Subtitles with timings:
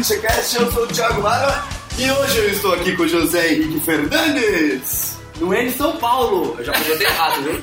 [0.00, 1.62] ClichêCast, eu sou o Thiago Mara
[1.98, 5.18] e hoje eu estou aqui com o José Henrique Fernandes.
[5.38, 6.56] No N São Paulo.
[6.58, 7.62] Eu já ter errado, viu?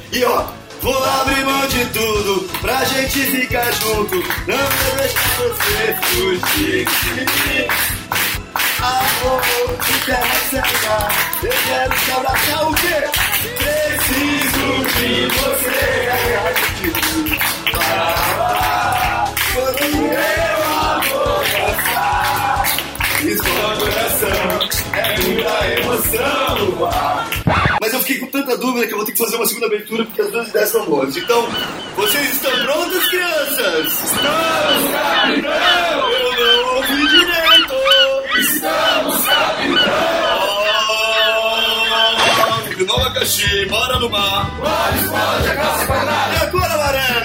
[0.12, 0.46] E ó,
[0.80, 4.16] vou abrir mão de tudo pra gente ficar junto.
[4.46, 6.88] Não vou deixar você fugir.
[8.80, 9.42] Amor,
[9.84, 11.12] te quero cegar.
[11.42, 13.04] Eu quero te abraçar o quê?
[13.58, 15.88] Preciso de você.
[16.80, 17.36] De tudo
[17.72, 18.27] para
[27.80, 30.04] Mas eu fiquei com tanta dúvida que eu vou ter que fazer uma segunda abertura
[30.04, 31.16] porque as duas ideias são boas.
[31.16, 31.48] Então,
[31.96, 33.86] vocês estão prontas, crianças?
[33.86, 36.10] Estamos, capitão!
[36.38, 37.74] Eu não ouvi direito!
[38.38, 40.28] Estamos, capitão!
[42.78, 44.48] No abacaxi, bora no mar!
[44.56, 46.32] Bora, explode a!
[46.32, 46.67] E agora,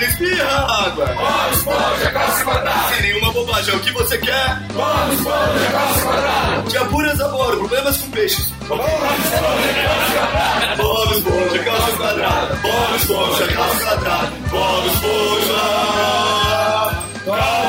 [0.03, 1.05] amarelo, espirra água!
[1.05, 2.93] Bora, explode a calça quadrada!
[2.93, 4.59] Sem nenhuma bobagem, é o que você quer?
[4.73, 6.69] Bora, explode a calça quadrada!
[6.69, 8.51] De apuras a bordo, problemas com peixes!
[8.67, 10.75] Bora, explode a calça quadrada!
[10.75, 12.55] Bob Esponja, calça quadrada.
[12.55, 14.31] Bob Esponja, calça quadrada.
[14.49, 17.62] Bob Esponja, calça quadrada.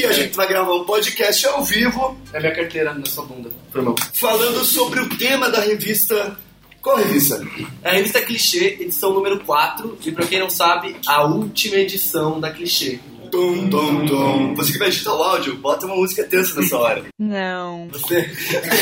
[0.00, 3.50] Aqui a gente vai gravar um podcast ao vivo É minha carteira na sua bunda.
[3.70, 3.94] Foi mal.
[4.14, 6.36] falando sobre o tema da revista.
[6.80, 7.42] Qual revista?
[7.82, 9.98] É a revista Clichê, edição número 4.
[10.04, 12.98] E pra quem não sabe, a última edição da Clichê.
[13.30, 14.54] Tum, tum, tum.
[14.54, 17.04] Você que vai editar o áudio, bota uma música tensa nessa hora.
[17.18, 17.86] Não.
[17.92, 18.28] Você.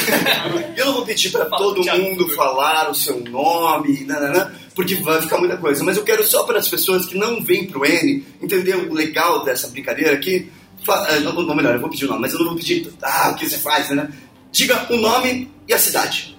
[0.76, 5.38] Eu não vou pedir pra todo mundo falar o seu nome, nananã, porque vai ficar
[5.38, 5.82] muita coisa.
[5.84, 9.44] Mas eu quero só para as pessoas que não vêm pro N entender o legal
[9.44, 10.48] dessa brincadeira aqui.
[10.86, 13.30] Eh, Não, não, melhor, eu vou pedir o nome, mas eu não vou pedir ah,
[13.30, 14.10] o que você faz, né?
[14.52, 16.36] Diga o nome e a cidade.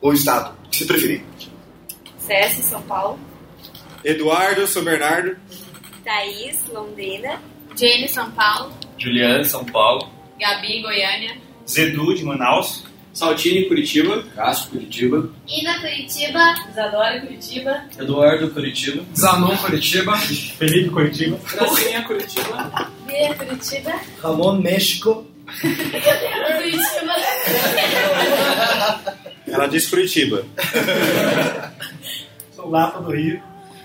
[0.00, 1.24] Ou o estado, que você preferir.
[2.18, 3.18] CS, São Paulo.
[4.04, 5.36] Eduardo, São Bernardo.
[6.04, 7.40] Thaís, Londrina.
[7.76, 8.72] Jane, São Paulo.
[8.98, 10.08] Juliano, São Paulo.
[10.38, 11.36] Gabi, Goiânia.
[11.68, 12.84] Zedu, de Manaus.
[13.12, 14.22] Saltini, Curitiba.
[14.34, 15.30] Cássio, Curitiba.
[15.48, 16.54] Ina, Curitiba.
[16.70, 17.84] Isadora, Curitiba.
[17.98, 19.02] Eduardo, Curitiba.
[19.16, 20.16] Zanon, Curitiba.
[20.18, 21.38] Felipe, Curitiba.
[21.52, 22.90] Gracinha, Curitiba.
[23.06, 23.92] Bia, Curitiba.
[24.22, 25.26] Ramon, México.
[25.60, 27.14] Curitiba.
[29.46, 30.44] Ela diz Curitiba.
[32.54, 33.42] Sou Lapa do Rio.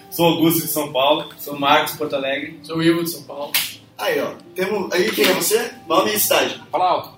[0.09, 1.29] Sou Augusto de São Paulo.
[1.37, 2.59] Sou Marcos, Porto Alegre.
[2.63, 3.51] Sou Ivo de São Paulo.
[3.97, 4.31] Aí, ó.
[4.55, 5.71] Temos, aí quem é você?
[5.87, 6.61] Nome e cidade.
[6.71, 7.17] Fala alto.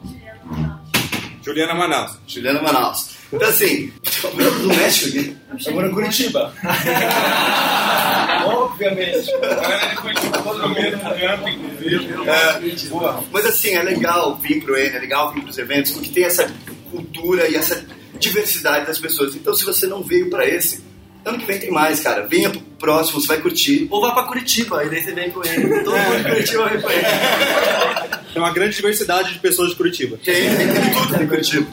[1.43, 2.17] Juliana Manaus.
[2.27, 3.15] Juliana Manaus.
[3.31, 3.91] Então assim,
[4.21, 5.37] tô morando no México aqui.
[5.65, 6.53] Eu moro em Curitiba.
[8.81, 9.31] Obviamente.
[10.43, 12.13] Todo mundo no campo, inclusive.
[12.27, 13.23] É, boa.
[13.31, 16.51] Mas assim, é legal vir pro N, é legal vir pros eventos, porque tem essa
[16.89, 17.85] cultura e essa
[18.19, 19.35] diversidade das pessoas.
[19.35, 20.83] Então, se você não veio pra esse,
[21.23, 22.27] ano que vem tem mais, cara.
[22.27, 23.87] Venha pro próximo, você vai curtir.
[23.91, 25.69] Ou vai pra Curitiba, e daí você vem pro N.
[25.83, 27.01] Todo mundo de Curitiba vem pro N.
[28.33, 30.17] Tem uma grande diversidade de pessoas de Curitiba.
[30.23, 31.67] Tem, tem, tem tudo em Curitiba.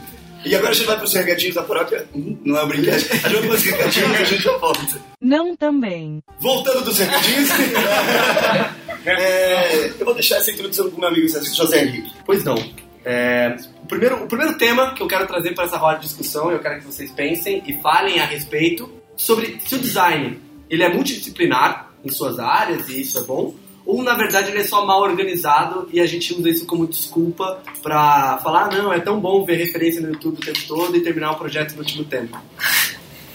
[0.45, 2.07] E agora a gente vai pros recadinhos da paróquia.
[2.15, 2.95] Hum, Não é um brinquedo.
[2.95, 4.81] A gente vai pros recadinhos e a gente já volta.
[5.21, 6.23] Não também.
[6.41, 7.49] Voltando dos recadinhos.
[9.05, 12.13] é, eu vou deixar essa introdução pro meu amigo José Henrique.
[12.25, 12.57] Pois não.
[13.05, 16.51] É, o, primeiro, o primeiro tema que eu quero trazer para essa roda de discussão,
[16.51, 20.89] eu quero que vocês pensem e falem a respeito sobre se o design ele é
[20.89, 23.55] multidisciplinar em suas áreas, e isso é bom,
[23.89, 27.63] ou na verdade ele é só mal organizado e a gente usa isso como desculpa
[27.83, 31.01] para falar, "Ah, não, é tão bom ver referência no YouTube o tempo todo e
[31.01, 32.39] terminar o projeto no último tempo.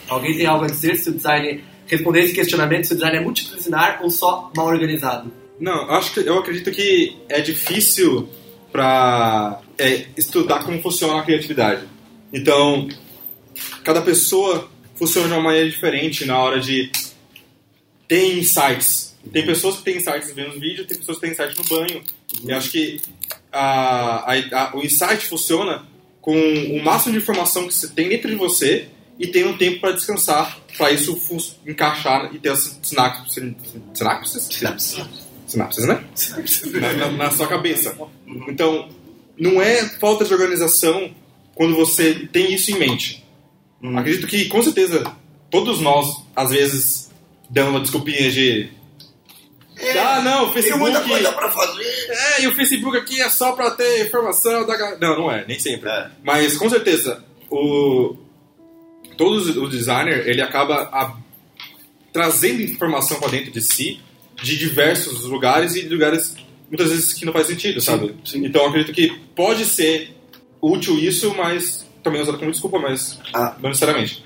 [0.07, 3.19] Alguém tem algo a dizer se o design, responder esse questionamento, se o design é
[3.19, 5.33] multidisciplinar ou só mal organizado?
[5.59, 8.29] Não, acho que eu acredito que é difícil
[8.71, 9.59] para
[10.15, 11.81] estudar como funciona a criatividade.
[12.31, 12.87] Então,
[13.83, 16.91] cada pessoa funciona de uma maneira diferente na hora de
[18.07, 19.12] ter insights.
[19.31, 22.03] Tem pessoas que têm insights vendo os vídeos, tem pessoas que têm insights no banho.
[22.43, 23.01] E acho que
[23.51, 25.85] a, a- a- o insight funciona
[26.21, 28.87] com o máximo de informação que você tem dentro de você
[29.19, 31.19] e tem um tempo para descansar, para isso
[31.65, 33.33] encaixar e ter as sinapses.
[33.93, 34.43] Sinapses?
[34.53, 34.95] Sinapse.
[35.47, 36.03] Sinapses, né?
[36.81, 37.95] na, na- na sua cabeça.
[38.47, 38.89] Então,
[39.37, 41.13] não é falta de organização
[41.55, 43.23] quando você tem isso em mente.
[43.97, 45.03] Acredito que, com certeza,
[45.51, 47.11] todos nós, às vezes,
[47.49, 48.69] damos uma desculpinha de.
[49.99, 50.79] Ah, não, o Tem Facebook.
[50.91, 51.83] muita coisa pra fazer.
[52.09, 54.97] É, e o Facebook aqui é só pra ter informação da galera.
[54.99, 55.89] Não, não é, nem sempre.
[55.89, 56.09] É.
[56.23, 58.15] Mas com certeza, o
[59.17, 61.15] todo o designer ele acaba a-
[62.11, 63.99] trazendo informação para dentro de si
[64.41, 66.35] de diversos lugares e de lugares
[66.69, 68.15] muitas vezes que não faz sentido, sabe?
[68.25, 68.43] sim.
[68.45, 70.15] Então eu acredito que pode ser
[70.61, 73.55] útil isso, mas também usado como desculpa, mas Ah.
[73.61, 74.23] não necessariamente.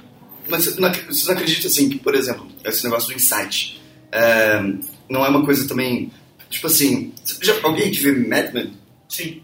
[0.48, 3.82] Mas você não ac- você não acredita, assim, que, por exemplo, esse negócio do insight
[4.12, 4.62] é,
[5.10, 6.12] não é uma coisa também...
[6.50, 8.74] Tipo assim, já, alguém que vê Mad Men?
[9.10, 9.42] Sim.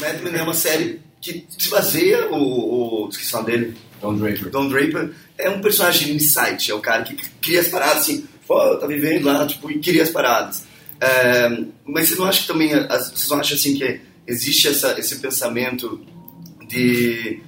[0.00, 3.06] Mad Men é uma série que se baseia, o...
[3.06, 3.76] o esqueci o nome dele.
[4.00, 4.50] Don Draper.
[4.50, 8.76] Don Draper é um personagem insight, é o cara que cria as paradas assim, pô,
[8.76, 10.64] tá vivendo lá, tipo, e cria as paradas.
[11.00, 15.16] É, mas você não acha que também, vocês não acham assim que existe essa, esse
[15.16, 16.00] pensamento
[16.68, 17.40] de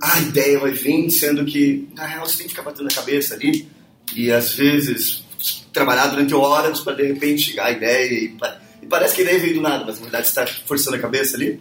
[0.00, 2.94] "Ah, a ideia vai vir, sendo que na real você tem que ficar batendo a
[2.94, 3.66] cabeça ali
[4.14, 5.24] e às vezes
[5.72, 8.36] trabalhar durante horas para de repente chegar a ideia e,
[8.82, 11.36] e parece que a ideia veio do nada, mas na verdade está forçando a cabeça
[11.36, 11.60] ali?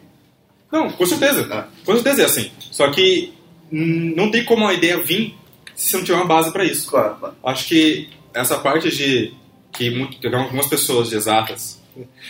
[0.71, 1.47] Não, com certeza.
[1.51, 1.67] Ah.
[1.85, 2.51] Com certeza é assim.
[2.71, 3.33] Só que
[3.71, 5.35] não tem como a ideia vir
[5.75, 6.87] se não tiver uma base para isso.
[6.87, 7.35] Claro, claro.
[7.43, 9.33] Acho que essa parte de
[9.71, 11.81] que, muito, que algumas pessoas de exatas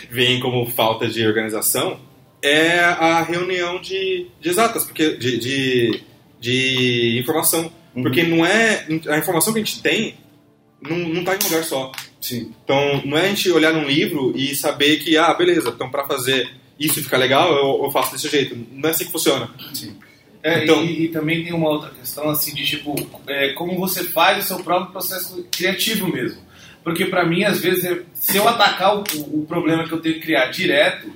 [0.09, 1.99] veem como falta de organização
[2.41, 6.03] é a reunião de, de exatas, porque de, de,
[6.39, 7.71] de informação.
[7.95, 8.03] Uhum.
[8.03, 8.87] Porque não é.
[9.09, 10.15] A informação que a gente tem
[10.81, 11.91] não, não tá em um lugar só.
[12.19, 12.53] Sim.
[12.63, 16.05] Então, não é a gente olhar num livro e saber que, ah, beleza, então para
[16.07, 16.49] fazer
[16.79, 18.57] isso ficar legal, eu, eu faço desse jeito.
[18.71, 19.49] Não é assim que funciona.
[20.43, 22.95] É, Então- e, e também tem uma outra questão, assim, de tipo,
[23.27, 26.41] é, como você faz o seu próprio processo criativo mesmo.
[26.83, 29.03] Porque pra mim, às vezes, é- se eu atacar o,
[29.41, 31.11] o problema que eu tenho que criar direto,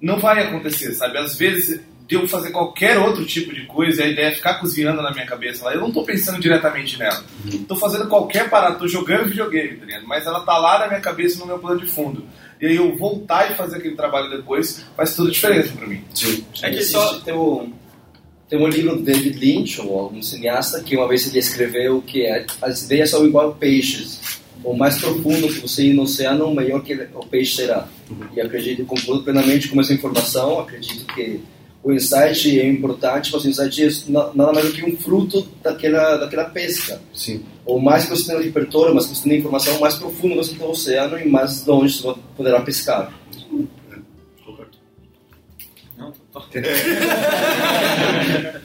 [0.00, 1.16] não vai acontecer, sabe?
[1.18, 4.54] Às vezes, de eu fazer qualquer outro tipo de coisa e a ideia é ficar
[4.54, 7.24] cozinhando na minha cabeça lá, eu não tô pensando diretamente nela.
[7.66, 10.06] Tô fazendo qualquer parada, tô jogando videogame, tá ligado?
[10.06, 12.24] Mas ela tá lá na minha cabeça, no meu plano de fundo.
[12.60, 16.04] E aí eu voltar e fazer aquele trabalho depois faz toda a diferença pra mim.
[16.14, 16.44] Sim.
[16.62, 17.72] É que só tem um,
[18.48, 22.26] tem um livro do David Lynch, ou algum cineasta, que uma vez ele escreveu que
[22.26, 24.40] é, as ideias são igual peixes.
[24.62, 27.88] O mais profundo que você ir no oceano, o maior que o peixe será.
[28.34, 30.60] E acredito, concordo plenamente com essa informação.
[30.60, 31.40] Acredito que
[31.84, 35.46] o insight é importante, mas o insight é na- nada mais do que um fruto
[35.62, 36.98] daquela, daquela pesca.
[37.12, 37.44] Sim.
[37.66, 40.50] O mais que você tem no repertório, mais que você tem informação, mais profundo você
[40.54, 43.12] tem no oceano e mais longe você poderá pescar.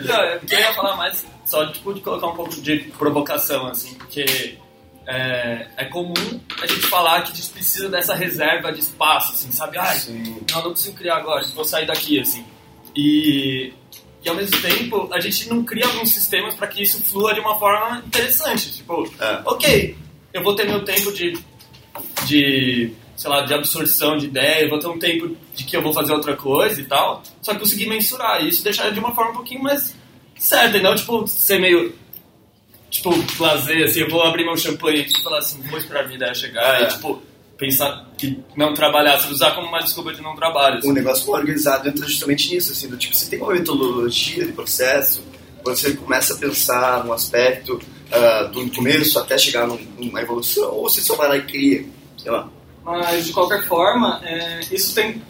[0.05, 4.57] Não, eu queria falar mais só tipo, de colocar um pouco de provocação, assim, porque
[5.07, 6.13] é, é comum
[6.61, 9.77] a gente falar que a gente precisa dessa reserva de espaço, assim, sabe?
[9.77, 9.97] Ai,
[10.51, 12.45] não, não consigo criar agora, vou sair daqui, assim.
[12.95, 13.73] E,
[14.23, 17.39] e ao mesmo tempo, a gente não cria alguns sistemas para que isso flua de
[17.39, 18.71] uma forma interessante.
[18.73, 19.41] Tipo, É.
[19.45, 19.95] ok,
[20.33, 21.37] eu vou ter meu tempo de,
[22.25, 25.81] de sei lá, de absorção de ideia, eu vou ter um tempo de que eu
[25.81, 29.31] vou fazer outra coisa e tal, só que conseguir mensurar isso, deixar de uma forma
[29.31, 29.93] um pouquinho mais
[30.37, 31.93] certa, e não, tipo, ser meio,
[32.89, 36.03] tipo, lazer, assim, eu vou abrir meu champanhe aqui e falar assim, vou esperar a
[36.03, 36.85] minha ideia chegar, É.
[36.85, 37.21] e, tipo,
[37.59, 40.77] pensar que não trabalhar, se usar como uma desculpa de não trabalho.
[40.79, 40.89] assim.
[40.89, 45.21] o negócio organizado entra justamente nisso, assim, do tipo, você tem uma metodologia de processo,
[45.63, 47.79] você começa a pensar num aspecto
[48.11, 51.85] ah, do começo até chegar num- numa evolução, ou você só vai lá e cria,
[52.17, 52.47] sei lá.
[52.83, 55.21] Mas de qualquer forma, é, isso tem.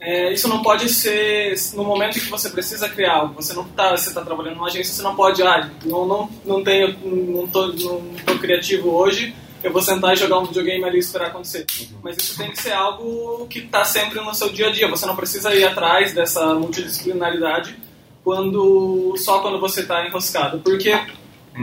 [0.00, 3.34] é, isso não pode ser no momento em que você precisa criar algo.
[3.40, 6.64] Você não tá, você está trabalhando numa agência, você não pode, ah, não, não, não
[6.64, 9.34] tenho, não tô, não tô criativo hoje,
[9.64, 11.64] eu vou sentar e jogar um videogame ali e esperar acontecer.
[12.02, 14.88] Mas isso tem que ser algo que está sempre no seu dia a dia.
[14.90, 17.74] Você não precisa ir atrás dessa multidisciplinaridade
[18.22, 20.94] quando só quando você está enroscado, porque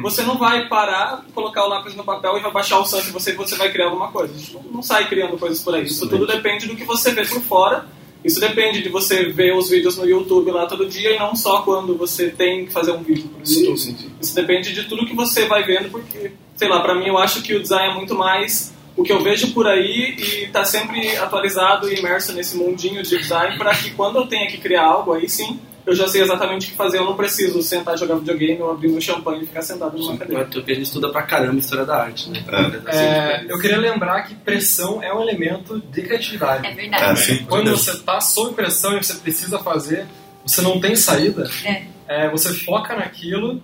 [0.01, 3.33] você não vai parar, colocar o lápis no papel e vai baixar o sangue você,
[3.33, 4.33] você vai criar alguma coisa.
[4.33, 5.83] A gente não, não sai criando coisas por aí.
[5.83, 7.85] Isso tudo depende do que você vê por fora.
[8.23, 11.61] Isso depende de você ver os vídeos no YouTube lá todo dia e não só
[11.61, 13.77] quando você tem que fazer um vídeo pro YouTube.
[13.77, 14.11] sim, sim.
[14.21, 17.41] Isso depende de tudo que você vai vendo, porque, sei lá, pra mim eu acho
[17.41, 21.15] que o design é muito mais o que eu vejo por aí e tá sempre
[21.17, 25.13] atualizado e imerso nesse mundinho de design para que quando eu tenha que criar algo,
[25.13, 26.97] aí sim, eu já sei exatamente o que fazer.
[26.99, 30.17] Eu não preciso sentar e jogar videogame ou abrir meu champanhe e ficar sentado numa
[30.17, 30.45] cadeira.
[30.45, 32.43] Porque a gente estuda pra caramba história da arte, né?
[32.87, 36.67] É, eu queria lembrar que pressão é um elemento de criatividade.
[36.67, 37.19] É verdade.
[37.19, 40.05] sim, com Quando você está sob pressão e você precisa fazer,
[40.45, 41.83] você não tem saída, É.
[42.07, 43.61] é, você foca naquilo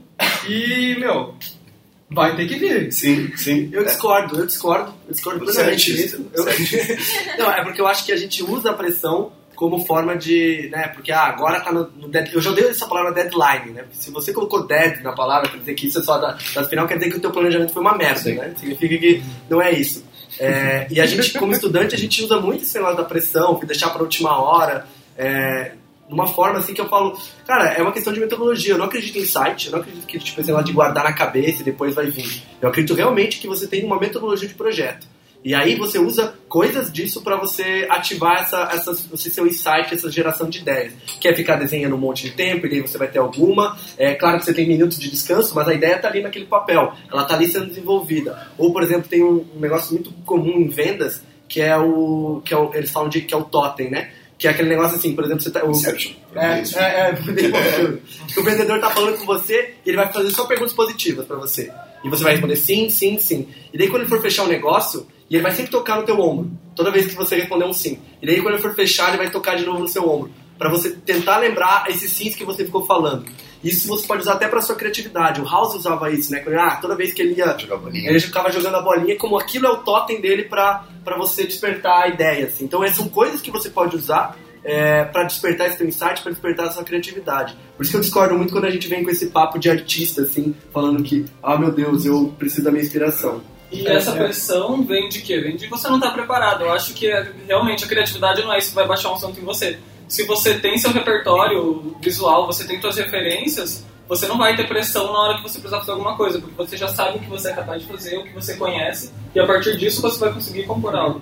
[0.47, 1.35] e, meu,
[2.09, 2.91] vai ter que vir.
[2.91, 3.69] Sim, sim.
[3.71, 6.47] Eu discordo, eu discordo, eu discordo plenamente Certíssimo, disso.
[7.37, 10.69] Eu- não, é porque eu acho que a gente usa a pressão como forma de,
[10.71, 13.85] né, porque ah, agora tá no, no dead, eu já odeio essa palavra deadline, né,
[13.91, 16.87] se você colocou dead na palavra, quer dizer que isso é só da, da final,
[16.87, 20.05] quer dizer que o teu planejamento foi uma merda, né, significa que não é isso.
[20.39, 23.65] É, e a gente, como estudante, a gente usa muito esse negócio da pressão, que
[23.65, 24.85] deixar pra última hora,
[25.17, 25.71] é,
[26.07, 28.73] numa forma assim que eu falo, cara, é uma questão de metodologia.
[28.73, 31.13] Eu não acredito em site, eu não acredito que tipo, esse negócio de guardar na
[31.13, 32.43] cabeça e depois vai vir.
[32.61, 35.07] Eu acredito realmente que você tem uma metodologia de projeto.
[35.43, 40.11] E aí você usa coisas disso para você ativar essa, essa, esse seu insight, essa
[40.11, 40.93] geração de ideias.
[41.21, 43.77] Quer ficar desenhando um monte de tempo e daí você vai ter alguma.
[43.97, 46.93] É claro que você tem minutos de descanso, mas a ideia tá ali naquele papel.
[47.11, 48.47] Ela tá ali sendo desenvolvida.
[48.57, 52.53] Ou, por exemplo, tem um, um negócio muito comum em vendas que é o que
[52.53, 54.11] é o, eles falam de que é o totem, né?
[54.37, 55.65] Que é aquele negócio assim, por exemplo, você tá.
[55.65, 55.71] O,
[56.35, 57.13] é, é, é,
[58.31, 61.37] que o vendedor tá falando com você e ele vai fazer só perguntas positivas para
[61.37, 61.71] você.
[62.03, 63.47] E você vai responder sim, sim, sim.
[63.73, 66.19] E daí quando ele for fechar o negócio, e ele vai sempre tocar no teu
[66.19, 67.99] ombro, toda vez que você responder um sim.
[68.21, 70.69] E daí quando ele for fechar, ele vai tocar de novo no seu ombro, para
[70.69, 73.25] você tentar lembrar esses sims que você ficou falando.
[73.63, 75.41] Isso você pode usar até para sua criatividade.
[75.41, 76.39] O House usava isso, né?
[76.39, 77.57] Quando, ah, toda vez que ele ia
[77.93, 80.85] ele ficava jogando a bolinha, como aquilo é o totem dele para
[81.17, 82.53] você despertar ideias.
[82.53, 82.65] Assim.
[82.65, 86.31] Então, essas são coisas que você pode usar é, para despertar esse teu insight, para
[86.31, 87.57] despertar essa criatividade.
[87.75, 90.21] Por isso que eu discordo muito quando a gente vem com esse papo de artista,
[90.21, 93.41] assim, falando que, ah, meu Deus, eu preciso da minha inspiração.
[93.71, 95.39] E essa pressão vem de quê?
[95.39, 96.63] Vem de você não estar preparado.
[96.63, 99.39] Eu acho que é, realmente a criatividade não é isso que vai baixar um santo
[99.39, 99.77] em você.
[100.07, 105.11] Se você tem seu repertório visual, você tem suas referências, você não vai ter pressão
[105.11, 107.49] na hora que você precisar fazer alguma coisa, porque você já sabe o que você
[107.49, 110.63] é capaz de fazer, o que você conhece, e a partir disso você vai conseguir
[110.63, 111.21] compor algo.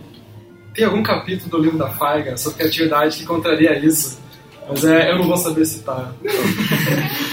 [0.75, 4.19] Tem algum capítulo do livro da Faiga sobre criatividade que contraria isso?
[4.67, 6.13] Mas é, eu não vou saber citar.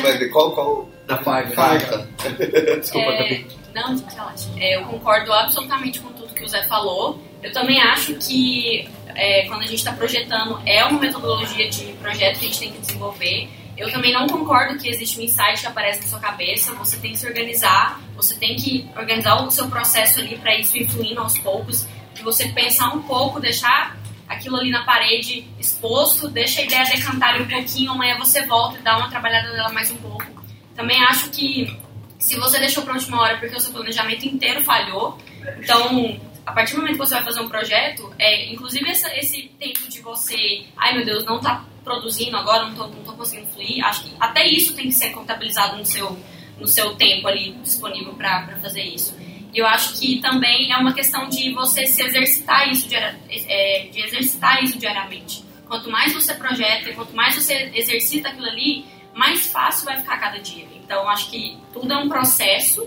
[0.02, 0.88] Vai ver qual, qual?
[1.06, 1.54] Da Faiga.
[1.54, 2.08] Faiga.
[2.80, 3.46] Desculpa, É, Gabi.
[3.74, 4.48] Não, relaxa.
[4.56, 7.20] É, eu concordo absolutamente com tudo que o Zé falou.
[7.42, 12.38] Eu também acho que é, quando a gente está projetando, é uma metodologia de projeto
[12.38, 13.48] que a gente tem que desenvolver.
[13.76, 16.74] Eu também não concordo que existe um insight que aparece na sua cabeça.
[16.74, 20.76] Você tem que se organizar, você tem que organizar o seu processo ali para isso
[20.76, 21.86] ir fluindo aos poucos.
[22.14, 23.96] De você pensar um pouco, deixar
[24.28, 28.82] aquilo ali na parede exposto, deixa a ideia decantar um pouquinho, amanhã você volta e
[28.82, 30.41] dá uma trabalhada nela mais um pouco.
[30.74, 31.76] Também acho que
[32.18, 35.18] se você deixou para última hora porque o seu planejamento inteiro falhou,
[35.58, 39.42] então a partir do momento que você vai fazer um projeto, é, inclusive essa- esse
[39.58, 43.48] tempo de você, ai meu Deus, não tá produzindo agora, não tô, não tô conseguindo
[43.48, 46.18] fluir, acho que até isso tem que ser contabilizado no seu,
[46.58, 49.16] no seu tempo ali disponível para fazer isso.
[49.52, 54.00] E eu acho que também é uma questão de você se exercitar isso, é, de
[54.00, 55.44] exercitar isso diariamente.
[55.66, 60.38] Quanto mais você projeta, quanto mais você exercita aquilo ali, mais fácil vai ficar cada
[60.38, 60.66] dia.
[60.82, 62.86] Então, eu acho que tudo é um processo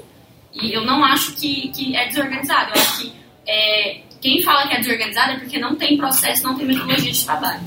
[0.54, 2.72] e eu não acho que, que é desorganizado.
[2.76, 3.14] Eu acho que
[3.48, 7.26] é, quem fala que é desorganizado é porque não tem processo, não tem metodologia de
[7.26, 7.62] trabalho.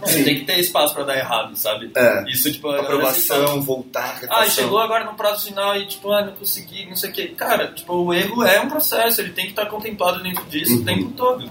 [0.00, 1.90] Você tem que ter espaço pra dar errado, sabe?
[1.96, 2.24] É.
[2.28, 5.86] Isso, tipo, a galera Aprovação, sempre voltar, fala, Ah, chegou agora no prazo final e,
[5.86, 7.28] tipo, ah, não consegui, não sei o quê.
[7.28, 10.82] Cara, tipo, o erro é um processo, ele tem que estar contemplado dentro disso Uhum.
[10.82, 11.50] o tempo todo.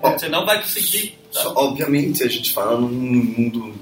[0.00, 1.18] Você não vai conseguir.
[1.30, 1.54] Só, sabe?
[1.56, 3.74] obviamente, a gente fala num mundo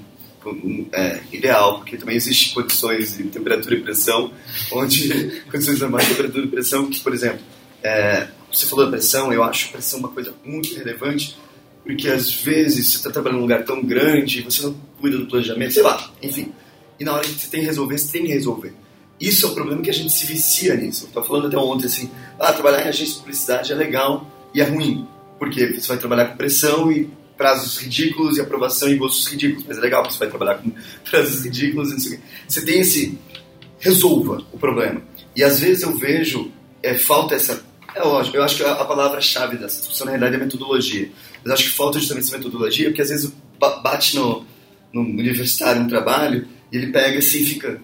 [0.91, 4.31] é, ideal, porque também existem condições de temperatura e pressão,
[4.71, 7.39] onde condições normais de temperatura e pressão, que, por exemplo,
[7.83, 11.37] é, você falou da pressão, eu acho a pressão uma coisa muito relevante,
[11.83, 15.73] porque às vezes você está trabalhando num lugar tão grande, você não cuida do planejamento,
[15.73, 16.51] sei lá, enfim.
[16.99, 18.73] E na hora que você tem que resolver, você tem que resolver.
[19.19, 21.09] Isso é o problema que a gente se vicia nisso.
[21.15, 24.63] Eu falando até ontem assim, ah, trabalhar em agência de publicidade é legal e é
[24.63, 25.07] ruim,
[25.39, 27.09] porque você vai trabalhar com pressão e
[27.41, 30.71] prazos ridículos e aprovação e gostos ridículos, mas é legal porque você vai trabalhar com
[31.09, 32.23] prazos ridículos e não sei o quê.
[32.47, 33.17] Você tem esse
[33.79, 35.01] resolva o problema.
[35.35, 36.51] E às vezes eu vejo
[36.83, 40.45] é, falta essa é lógico, eu acho que a, palavra-chave dessa discussão na realidade é
[40.45, 41.09] metodologia.
[41.43, 44.45] Mas acho que falta justamente essa metodologia, porque às vezes ba- bate no,
[44.93, 47.81] no universitário um trabalho e ele pega assim e fica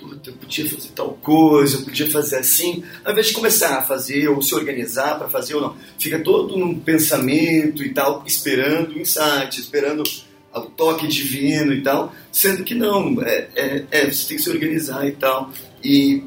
[0.00, 4.28] eu podia fazer tal coisa, eu podia fazer assim, ao invés de começar a fazer
[4.28, 8.98] ou se organizar para fazer ou não, fica todo num pensamento e tal, esperando o
[9.00, 10.02] insight, esperando
[10.54, 14.50] o toque divino e tal, sendo que não, é, é, é, você tem que se
[14.50, 15.52] organizar e tal.
[15.82, 16.22] E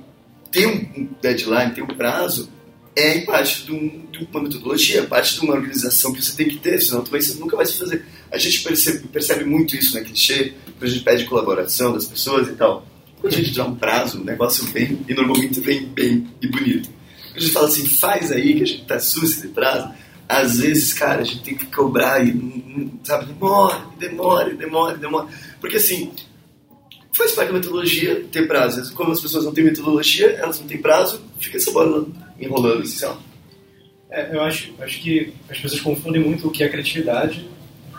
[0.51, 2.49] ter um deadline, ter um prazo,
[2.95, 6.57] é parte de, um- de uma metodologia, parte de uma organização que você tem que
[6.57, 8.05] ter, senão também você nunca vai se fazer.
[8.31, 12.47] A gente percebe, percebe muito isso na clichê, quando a gente pede colaboração das pessoas
[12.47, 12.85] e tal.
[13.21, 16.89] Quando a gente dá um prazo, o negócio vem, e normalmente vem bem e bonito.
[17.35, 19.93] A gente fala assim, faz aí que a gente tá susto de prazo,
[20.27, 25.27] às vezes, cara, a gente tem que cobrar e, hum, sabe, demora, demora, demora, demora.
[25.59, 26.11] Porque assim,
[27.11, 28.93] faz parte da metodologia ter prazo.
[28.95, 32.07] Quando as pessoas não têm metodologia, elas não têm prazo, fica essa bola
[32.39, 33.19] enrolando, assim, lá.
[34.09, 37.47] É, eu acho, acho que as pessoas confundem muito o que é criatividade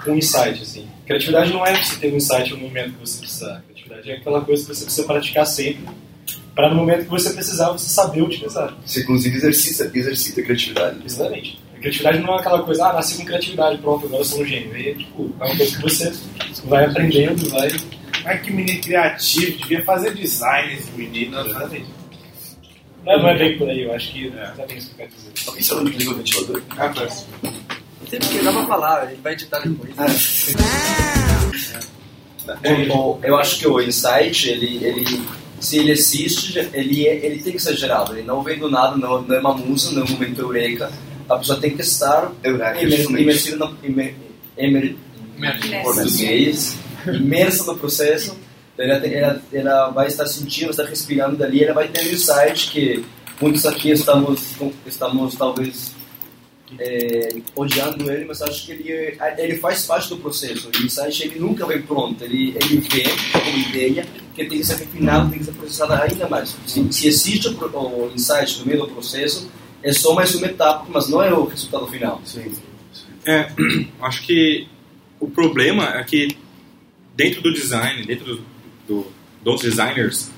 [0.05, 0.87] com insight, assim.
[1.07, 3.63] Criatividade não é você ter um insight no momento que você precisar.
[3.63, 5.87] Criatividade é aquela coisa que você precisa praticar sempre
[6.55, 8.77] para no momento que você precisar, você saber utilizar.
[8.85, 10.99] Você, inclusive, exercita, exercita a criatividade.
[11.05, 11.61] Exatamente.
[11.75, 14.45] A Criatividade não é aquela coisa, ah, nasci com criatividade, pronto, agora eu sou um
[14.45, 14.77] gênio.
[14.77, 16.13] E, tipo, é uma coisa que você
[16.65, 17.69] vai aprendendo, vai.
[18.25, 21.41] Ai, que menino criativo, devia fazer design esse menino.
[21.41, 21.87] Exatamente.
[23.05, 25.11] Não, não é bem por aí, eu acho que é bem isso que eu quero
[25.11, 25.33] dizer.
[25.49, 26.63] Alguém sabe onde liga o ventilador?
[26.71, 27.09] Ah, tá.
[28.13, 29.95] Sempre que dá pra falar, ele vai editar depois.
[32.93, 35.23] O- o- eu acho que o insight, ele, ele,
[35.59, 38.13] se ele existe, ele, é- ele tem que ser gerado.
[38.13, 40.93] Ele não vem do nada, não, não é uma musa, não é um momento eureka.
[41.27, 43.23] A pessoa tem que estar Eureka, imer- justamente.
[43.23, 44.15] imersida no, imer,
[44.59, 44.95] imer,
[45.83, 46.77] português,
[47.07, 48.37] imersa no processo.
[48.75, 52.69] Então, Ela, ela, ela vai estar sentindo, estar respirando dali, ela vai ter um insight
[52.71, 53.03] que
[53.41, 54.55] muitos aqui estamos,
[54.87, 55.93] estamos talvez
[56.79, 60.69] é, odiando ele, mas acho que ele, é- ele faz parte do processo.
[60.69, 64.77] O insight ele nunca vem pronto, ele, ele vem como ideia que tem que ser
[64.77, 66.57] refinado, tem que ser processado ainda mais.
[66.67, 69.51] Se, se existe o, o insight no meio do processo,
[69.83, 72.21] é só mais uma etapa, mas não é o resultado final.
[73.27, 73.51] É,
[74.01, 74.67] acho que
[75.21, 76.37] o problema é que
[77.15, 78.45] dentro do design, dentro do,
[78.89, 79.07] do-
[79.45, 80.31] dos designers,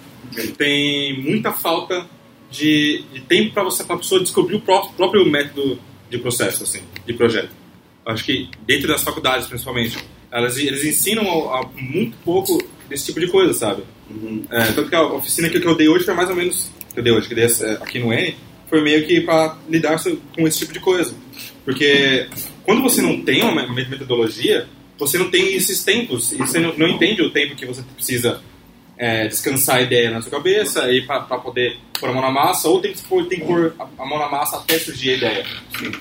[0.56, 2.06] tem muita falta
[2.50, 5.78] de, de tempo para você, para a pessoa descobrir o pró- próprio método
[6.16, 7.50] de processo, assim, de projeto.
[8.06, 9.96] Acho que dentro das faculdades, principalmente,
[10.30, 13.82] elas, eles ensinam a, a muito pouco desse tipo de coisa, sabe?
[14.50, 17.02] É, tanto que a oficina que eu dei hoje foi mais ou menos, que eu
[17.04, 17.46] dei hoje, que dei
[17.80, 18.34] aqui no N,
[18.68, 19.98] foi meio que para lidar
[20.36, 21.14] com esse tipo de coisa.
[21.64, 22.28] Porque
[22.64, 24.66] quando você não tem uma me- metodologia,
[24.98, 28.40] você não tem esses tempos, e você não, não entende o tempo que você precisa
[28.96, 32.68] é, descansar a ideia na sua cabeça e para poder pôr a mão na massa,
[32.68, 35.46] ou tem que, pôr, tem que pôr a, mão na massa até surgir a ideia.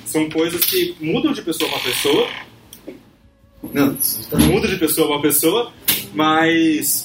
[0.06, 2.28] São coisas que mudam de pessoa para pessoa,
[3.64, 3.98] Não,
[4.52, 5.72] muda de pessoa para pessoa,
[6.14, 7.04] mas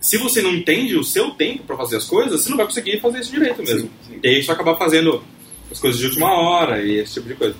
[0.00, 3.00] se você não entende o seu tempo para fazer as coisas, você não vai conseguir
[3.00, 3.90] fazer isso direito mesmo.
[4.22, 5.22] E aí você vai acabar fazendo
[5.70, 7.56] as coisas de última hora e esse tipo de coisa.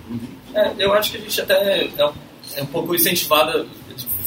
[0.54, 2.12] É, eu acho que a gente até é um,
[2.56, 3.66] é um pouco incentivada,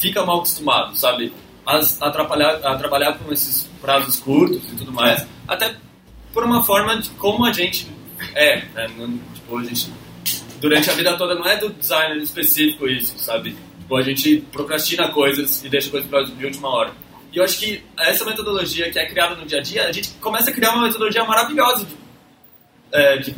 [0.00, 1.32] fica mal acostumado, sabe?
[1.66, 5.26] A, a, trabalhar, a trabalhar com esses prazos curtos e tudo mais.
[5.48, 5.74] Até
[6.32, 7.88] por uma forma de como a gente
[8.34, 8.88] é, né?
[9.34, 9.92] Tipo, a gente,
[10.60, 13.56] durante a vida toda não é do designer específico isso, sabe?
[13.80, 16.92] Tipo, a gente procrastina coisas e deixa coisas pra de última hora.
[17.32, 20.10] E eu acho que essa metodologia que é criada no dia a dia, a gente
[20.20, 21.96] começa a criar uma metodologia maravilhosa de,
[22.92, 23.36] é, de,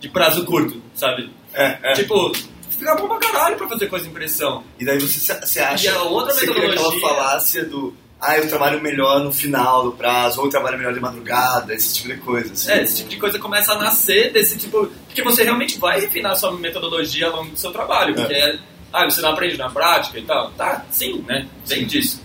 [0.00, 1.30] de prazo curto, sabe?
[1.52, 1.92] É, é.
[1.92, 2.32] Tipo,
[2.76, 4.64] fica bom pra caralho pra fazer coisa de impressão.
[4.78, 8.38] E daí você, você acha E a outra você cria aquela metodologia- falácia do ah,
[8.38, 12.08] eu trabalho melhor no final do prazo, ou eu trabalho melhor de madrugada, esse tipo
[12.08, 12.54] de coisa.
[12.54, 12.70] Assim.
[12.70, 14.86] É, esse tipo de coisa começa a nascer desse tipo.
[15.06, 18.14] Porque você realmente vai refinar a sua metodologia ao longo do seu trabalho.
[18.14, 18.58] Porque é.
[18.90, 20.50] ah, você não aprende na prática e tal.
[20.52, 21.46] Tá, sim, né?
[21.66, 22.22] Vem disso.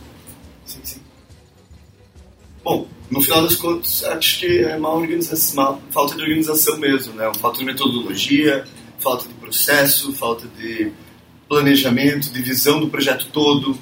[0.65, 1.01] Sim, sim.
[2.63, 7.13] Bom, no final das contas, acho que é uma, organização, uma falta de organização mesmo,
[7.13, 7.29] né?
[7.41, 8.63] Falta de metodologia,
[8.99, 10.91] falta de processo, falta de
[11.47, 13.77] planejamento, de visão do projeto todo.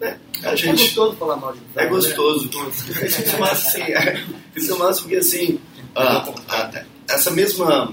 [0.00, 0.82] É, a É gente...
[0.82, 2.50] gostoso falar mal de É gostoso.
[3.04, 5.58] Isso é massa, assim, é, isso é massa porque, assim,
[5.94, 7.92] a- a- essa mesma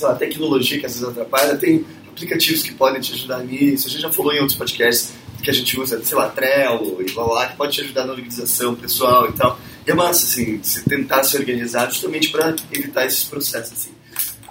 [0.00, 3.86] lá, tecnologia que às vezes atrapalha, tem aplicativos que podem te ajudar nisso.
[3.86, 7.10] A gente já falou em outros podcasts que a gente usa, sei lá, Trello e
[7.12, 9.58] blá blá, que pode te ajudar na organização pessoal e tal.
[9.86, 13.90] E é massa, assim, se tentar se organizar justamente para evitar esses processos, assim.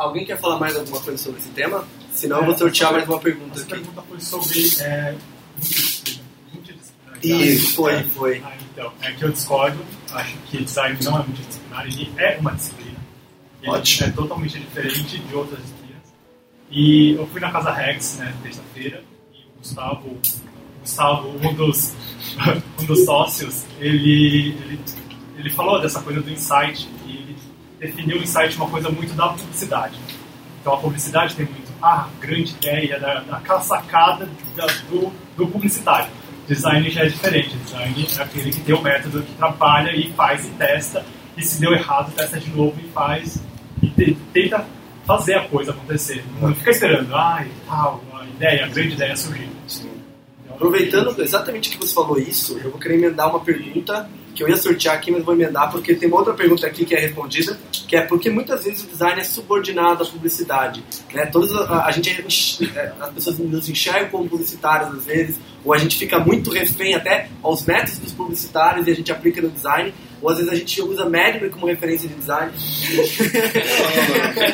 [0.02, 1.88] Alguém quer falar mais alguma coisa sobre esse tema?
[2.12, 3.70] Senão eu vou sortear mais uma pergunta aqui.
[3.70, 5.16] pergunta foi sobre é.
[7.22, 8.42] Isso, foi, foi.
[8.44, 9.78] Ah, então, é que eu discordo.
[10.12, 12.98] Acho que design não é multidisciplinar, ele é uma disciplina.
[13.62, 14.08] Ele Ótimo.
[14.08, 16.14] é totalmente diferente de outras disciplinas.
[16.72, 20.18] E eu fui na Casa Rex, né, terça-feira, e o Gustavo,
[20.82, 21.94] Gustavo um, dos,
[22.82, 24.80] um dos sócios, ele, ele,
[25.38, 26.90] ele falou dessa coisa do insight,
[27.82, 30.00] definiu o insight uma coisa muito da publicidade.
[30.62, 36.10] Então a publicidade tem muito a grande ideia, da, daquela sacada da- do, do publicitário.
[36.48, 37.56] Design já é diferente.
[37.58, 41.04] Design é aquele que tem o método que trabalha e faz e testa,
[41.36, 43.42] e se deu errado, testa de novo e faz,
[43.82, 44.64] e te- tenta
[45.08, 46.24] fazer a coisa acontecer.
[46.40, 49.50] Não fica esperando, ah, tal, a ideia, a grande ideia surgir.
[50.50, 54.58] Aproveitando exatamente que você falou isso, eu vou querer emendar uma pergunta que eu ia
[54.58, 57.96] sortear aqui, mas vou emendar porque tem uma outra pergunta aqui que é respondida, que
[57.96, 60.84] é porque muitas vezes o design é subordinado à publicidade.
[61.14, 61.26] Né?
[61.26, 62.10] Todas a, a gente
[62.76, 66.96] é, as pessoas nos enxergam como publicitários às vezes, ou a gente fica muito refém
[66.96, 70.56] até aos métodos dos publicitários e a gente aplica no design, ou às vezes a
[70.56, 72.52] gente usa Madman como referência de design.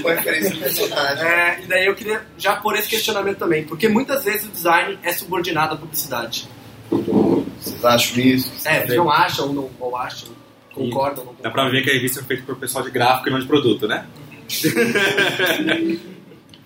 [0.02, 1.26] Como referência de personagem.
[1.26, 4.98] É, e daí eu queria já pôr esse questionamento também, porque muitas vezes o design
[5.04, 6.48] é subordinado à publicidade.
[6.89, 8.52] Vocês acham isso?
[8.65, 10.30] É, vocês não acham ou não ou acham,
[10.73, 13.32] concordam não Dá pra ver que a revista é feita por pessoal de gráfico e
[13.32, 14.08] não de produto, né?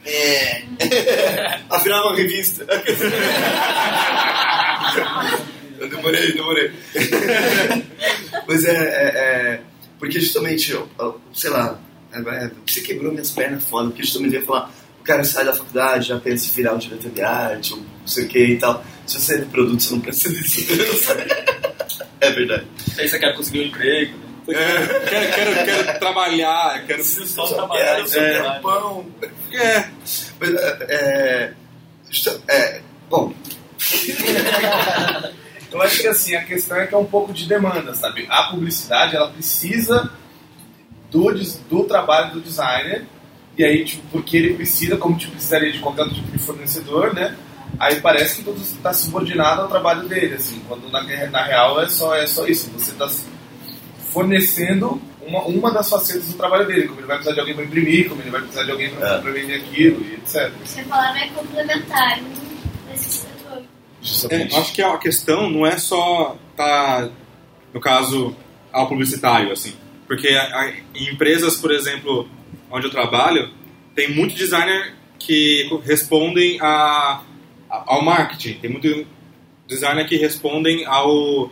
[0.06, 0.64] É.
[1.70, 2.66] Afinal, é uma revista.
[5.80, 6.72] Eu demorei, demorei.
[8.48, 9.62] Mas é, é, é,
[9.98, 10.88] Porque justamente, eu,
[11.34, 11.80] sei lá,
[12.14, 15.44] é, é, você quebrou minhas pernas foda, porque justamente eu ia falar, o cara sai
[15.46, 18.40] da faculdade, já pensa em virar um diretor de arte, ou não sei o que
[18.40, 18.84] e tal.
[19.06, 21.12] Se você é de produto, você não precisa disso.
[22.22, 22.68] É verdade.
[23.00, 24.20] Aí você quer conseguir um emprego.
[24.48, 28.62] É, quero, quero, quero trabalhar, quero só trabalhar Quero e seu trabalhar.
[28.62, 29.06] pão.
[29.54, 29.90] É.
[30.40, 31.54] Mas, é, é,
[32.48, 33.34] é, bom,
[35.72, 38.28] Eu acho que assim, a questão é que é um pouco de demanda, sabe?
[38.30, 40.12] A publicidade, ela precisa
[41.10, 41.34] do,
[41.70, 43.08] do trabalho do designer,
[43.58, 47.14] e aí, tipo, porque ele precisa, como tipo, precisaria de qualquer outro tipo de fornecedor,
[47.14, 47.36] né?
[47.80, 51.88] Aí parece que tudo está subordinado ao trabalho dele, assim, quando na, na real é
[51.88, 53.10] só, é só isso, você está
[54.12, 57.64] fornecendo uma, uma das facetas do trabalho dele, como ele vai precisar de alguém para
[57.66, 60.52] imprimir, como ele vai precisar de alguém para vender aquilo, e etc.
[60.66, 62.20] Você falava é complementar,
[62.90, 67.10] necessita do É, acho que a questão não é só tá
[67.74, 68.36] no caso
[68.74, 69.74] ao publicitário assim,
[70.08, 72.28] porque a- a- em empresas, por exemplo,
[72.72, 73.50] onde eu trabalho,
[73.96, 77.22] tem muito designer que respondem a,
[77.70, 79.06] ao marketing, tem muito
[79.68, 81.52] designer que respondem ao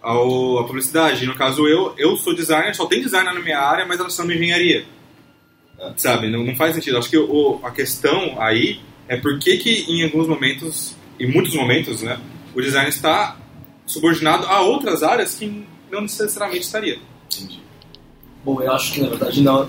[0.00, 1.26] ao a publicidade.
[1.26, 4.30] No caso eu eu sou designer, só tem designer na minha área, mas elas são
[4.30, 4.84] engenharia.
[5.96, 6.98] Sabe, não, não faz sentido.
[6.98, 11.54] Acho que o, a questão aí é por que que em alguns momentos, em muitos
[11.54, 12.20] momentos, né,
[12.54, 13.36] o design está
[13.86, 16.98] subordinado a outras áreas que não necessariamente estaria.
[18.44, 19.68] Bom, eu acho que na verdade não,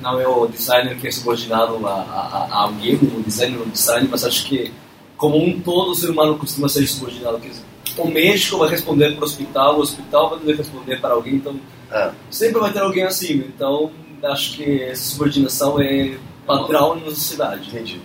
[0.00, 4.08] não é o designer que é subordinado a, a, a alguém, o designer no design,
[4.10, 4.72] mas acho que
[5.16, 7.38] como um todo o ser humano costuma ser subordinado.
[7.38, 7.62] Quer dizer,
[7.98, 11.58] o médico vai responder para o hospital, o hospital vai poder responder para alguém, então
[12.30, 13.44] sempre vai ter alguém acima.
[13.44, 17.68] Então acho que essa subordinação é padrão na sociedade.
[17.68, 18.00] Entendi.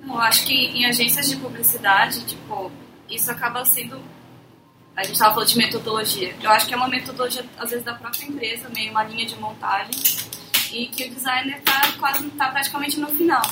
[0.00, 2.70] Não, eu acho que em agências de publicidade, tipo,
[3.08, 4.00] isso acaba sendo.
[4.98, 6.34] A gente estava falando de metodologia.
[6.42, 9.36] Eu acho que é uma metodologia, às vezes, da própria empresa, meio uma linha de
[9.36, 9.92] montagem,
[10.72, 13.48] e que o designer está quase tá praticamente no final.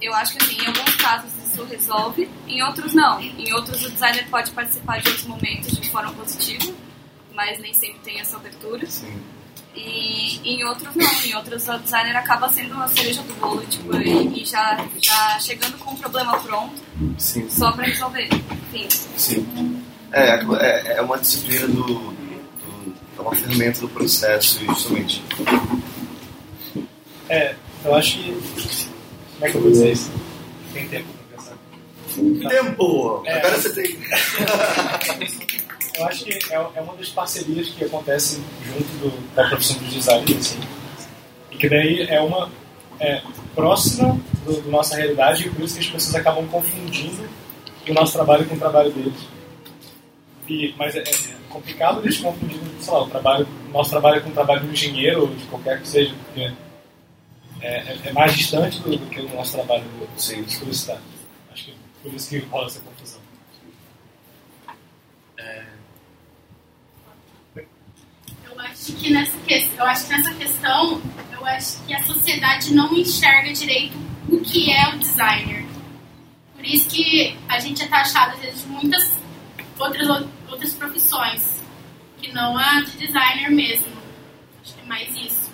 [0.00, 3.20] Eu acho que, assim, em alguns casos isso resolve, em outros não.
[3.20, 6.72] Em outros, o designer pode participar de outros momentos de forma positiva,
[7.34, 8.86] mas nem sempre tem essa abertura.
[9.74, 13.92] E em outros não, em outros o designer acaba sendo a cereja do bolo, tipo,
[13.96, 16.80] e, e já, já chegando com o problema pronto,
[17.18, 17.50] Sim.
[17.50, 18.28] só pra resolver.
[18.72, 18.88] Enfim.
[19.16, 19.87] Sim.
[20.12, 22.14] É, é, é uma disciplina do, do-
[23.16, 25.22] É uma ferramenta do processo, justamente.
[27.28, 28.32] É, eu acho que.
[28.32, 30.10] Como é que eu vou dizer isso?
[30.72, 31.56] Tem tempo pra pensar.
[32.48, 33.22] Tempo!
[33.26, 33.38] É.
[33.38, 33.98] Agora você tem.
[35.98, 39.90] Eu acho que é, é uma das parcerias que acontecem junto do- da profissão de
[39.90, 40.60] design, assim.
[41.50, 42.50] E que daí é uma
[43.00, 43.20] é,
[43.54, 47.28] próxima do, da nossa realidade e por isso que as pessoas acabam confundindo
[47.88, 49.14] o nosso trabalho com o trabalho deles.
[50.48, 54.30] E, mas é, é complicado eles confundirem, sei lá, o, trabalho, o nosso trabalho com
[54.30, 56.50] o trabalho de um engenheiro ou de qualquer que seja, porque
[57.60, 60.42] é, é- é mais distante do, do que o nosso trabalho do, Sim.
[60.42, 61.00] de publicidade.
[61.52, 63.20] Acho que por isso que rola essa confusão.
[68.44, 72.74] Eu acho que nessa questão, eu acho que nessa questão, eu acho que a sociedade
[72.74, 73.96] não enxerga direito
[74.28, 75.64] o que é o designer.
[76.56, 79.10] Por isso que a gente é taxado às vezes de muitas
[79.78, 80.08] outras
[80.50, 81.62] outras profissões
[82.20, 83.92] que não a de designer mesmo.
[84.62, 85.50] Acho que é mais isso.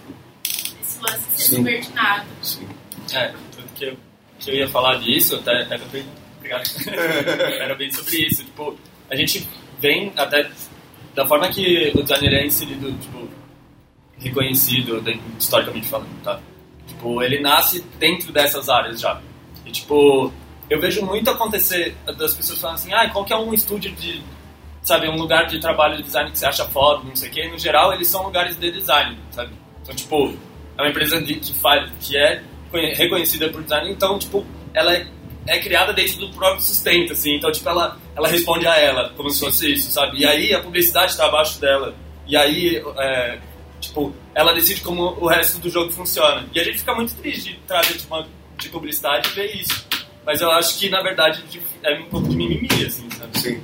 [0.81, 1.57] Esse lance de ser Sim.
[1.57, 2.27] subordinado.
[3.13, 3.97] É, tudo que eu,
[4.39, 6.07] que eu ia falar disso, até era bem.
[6.39, 6.65] Obrigado.
[7.61, 8.45] era bem sobre isso.
[8.45, 8.79] Tipo,
[9.11, 9.47] a gente
[9.79, 10.51] vem até
[11.15, 13.29] da forma que o designer é inserido, tipo,
[14.19, 15.03] reconhecido,
[15.39, 16.41] historicamente falando, tá?
[16.87, 19.21] Tipo, ele nasce dentro dessas áreas já.
[19.65, 20.33] E, tipo,
[20.69, 24.23] eu vejo muito acontecer das pessoas falando assim, ah, qual que é um estúdio de,
[24.85, 27.49] sabe, um lugar de trabalho de design que você acha foda, não sei o quê.
[27.49, 29.53] No geral, eles são lugares de design, sabe?
[29.83, 30.35] Então, tipo,
[30.79, 34.95] é uma empresa de, que, faz, que é conhe- reconhecida por design, então, tipo, ela
[34.95, 35.07] é,
[35.47, 37.35] é criada dentro do próprio sustento, assim.
[37.37, 40.19] Então, tipo, ela, ela responde a ela, como se fosse isso, sabe?
[40.21, 41.95] E aí a publicidade está abaixo dela.
[42.27, 43.39] E aí, é,
[43.81, 46.47] tipo, ela decide como o resto do jogo funciona.
[46.55, 48.27] E a gente fica muito triste de trazer de, uma,
[48.59, 49.87] de publicidade e ver isso.
[50.27, 53.39] Mas eu acho que, na verdade, de- é um pouco de mimimi, assim, sabe?
[53.39, 53.63] Sim.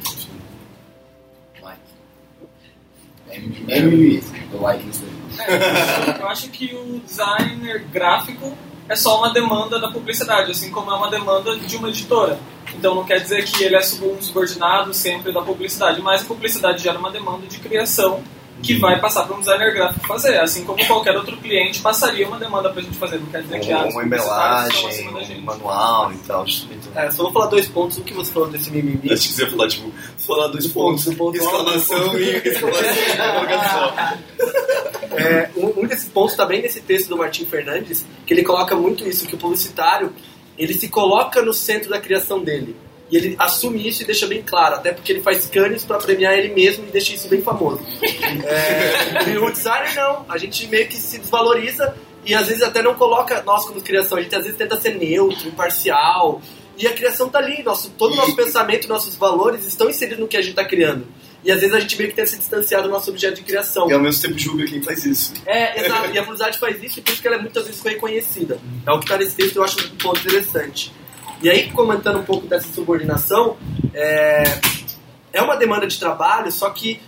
[4.53, 6.19] Eu like isso daí.
[6.21, 8.57] Eu acho que o designer gráfico
[8.89, 12.39] é só uma demanda da publicidade, assim como é uma demanda de uma editora.
[12.75, 16.83] Então não quer dizer que ele é um subordinado sempre da publicidade, mas a publicidade
[16.83, 18.23] gera uma demanda de criação
[18.63, 22.39] que vai passar para um designer gráfico fazer, assim como qualquer outro cliente passaria uma
[22.39, 23.19] demanda para a gente fazer.
[23.19, 26.45] Não quer dizer que Uma embelagem, um manual e tal.
[26.45, 26.99] isso tudo.
[26.99, 27.99] É, só vou falar dois pontos.
[27.99, 29.13] Um que você falou desse mimimi.
[29.13, 33.93] Acho que você ia falar, tipo, falar dois pontos, exclamação e exclamação.
[35.13, 38.77] É, um, um desses pontos está bem nesse texto do Martim Fernandes, que ele coloca
[38.77, 40.13] muito isso, que o publicitário
[40.57, 42.77] ele se coloca no centro da criação dele.
[43.11, 46.39] E ele assume isso e deixa bem claro, até porque ele faz canes para premiar
[46.39, 47.81] ele mesmo e deixa isso bem famoso.
[48.45, 51.95] É, e o designer não, a gente meio que se desvaloriza
[52.25, 54.95] e às vezes até não coloca nós como criação, a gente às vezes tenta ser
[54.95, 56.41] neutro, imparcial.
[56.79, 60.29] E a criação tá ali, nosso, todo o nosso pensamento, nossos valores estão inseridos no
[60.29, 61.07] que a gente está criando.
[61.45, 63.89] E às vezes a gente meio que tenta se distanciar do nosso objeto de criação.
[63.89, 65.33] E ao mesmo tempo julga quem faz isso.
[65.47, 66.11] É, exato.
[66.13, 68.59] E a publicidade faz isso e por isso que ela é muitas vezes reconhecida.
[68.87, 70.93] É o que está nesse texto eu acho um ponto interessante.
[71.43, 73.57] E aí, comentando um pouco dessa subordinação,
[73.95, 74.43] é,
[75.33, 77.01] é uma demanda de trabalho, só que,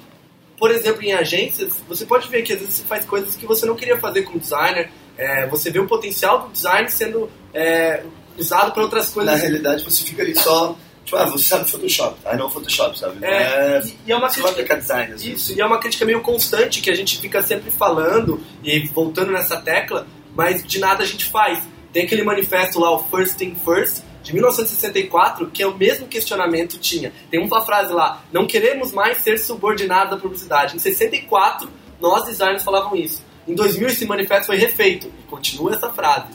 [0.58, 3.66] por exemplo, em agências, você pode ver que às vezes você faz coisas que você
[3.66, 4.90] não queria fazer como designer.
[5.18, 8.02] É, você vê o potencial do design sendo é,
[8.38, 9.32] usado para outras coisas.
[9.34, 10.74] Na realidade, você fica ali só.
[11.04, 12.16] Tipo, ah, você sabe Photoshop.
[12.24, 13.22] Ah, não Photoshop, sabe?
[13.24, 15.14] É, e- e é uma crítica- design.
[15.34, 19.32] Isso, e é uma crítica meio constante que a gente fica sempre falando e voltando
[19.32, 21.58] nessa tecla, mas de nada a gente faz.
[21.92, 26.78] Tem aquele manifesto lá, o First Thing First, de 1964, que é o mesmo questionamento
[26.78, 27.12] tinha.
[27.30, 30.76] Tem uma frase lá, não queremos mais ser subordinados à publicidade.
[30.76, 31.68] Em 64,
[32.00, 33.22] nós designers falavam isso.
[33.46, 36.26] Em 2000 esse manifesto foi refeito e continua essa frase.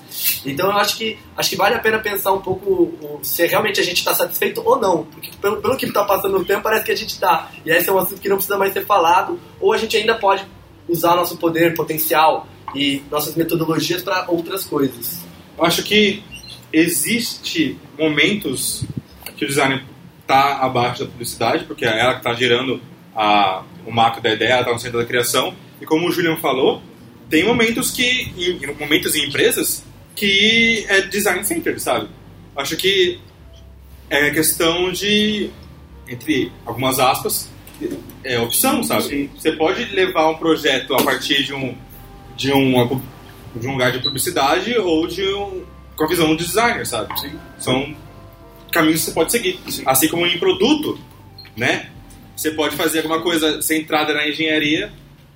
[0.46, 3.80] Então eu acho que acho que vale a pena pensar um pouco o- se realmente
[3.80, 6.84] a gente está satisfeito ou não, porque pelo, pelo que está passando no tempo parece
[6.84, 7.50] que a gente está.
[7.66, 10.16] E esse é um assunto que não precisa mais ser falado, ou a gente ainda
[10.16, 10.46] pode
[10.90, 12.46] usar nosso poder, potencial
[12.76, 15.20] e nossas metodologias para outras coisas.
[15.58, 16.22] Eu acho que
[16.72, 18.86] existe momentos
[19.36, 19.84] que o design
[20.22, 22.82] está abaixo da publicidade, porque é ela que está gerando
[23.16, 25.56] a, o macro da ideia, ela está no centro da criação.
[25.82, 26.82] E como o Julian falou,
[27.30, 29.84] tem momentos que, em, momentos em empresas,
[30.16, 32.10] que é design centered, sabe?
[32.56, 33.20] Acho que
[34.10, 35.50] é questão de,
[36.08, 37.50] entre algumas aspas,
[38.24, 39.30] é opção, sabe?
[39.38, 41.76] Você pode levar um projeto a partir de um
[42.36, 43.02] de um
[43.56, 45.64] de um lugar de publicidade ou de um
[45.98, 47.14] com a visão do designer, sabe?
[47.58, 47.96] São
[48.72, 49.60] caminhos que você pode seguir.
[49.86, 50.98] Assim como em produto,
[51.56, 51.90] né?
[52.36, 54.94] Você pode fazer alguma coisa centrada na engenharia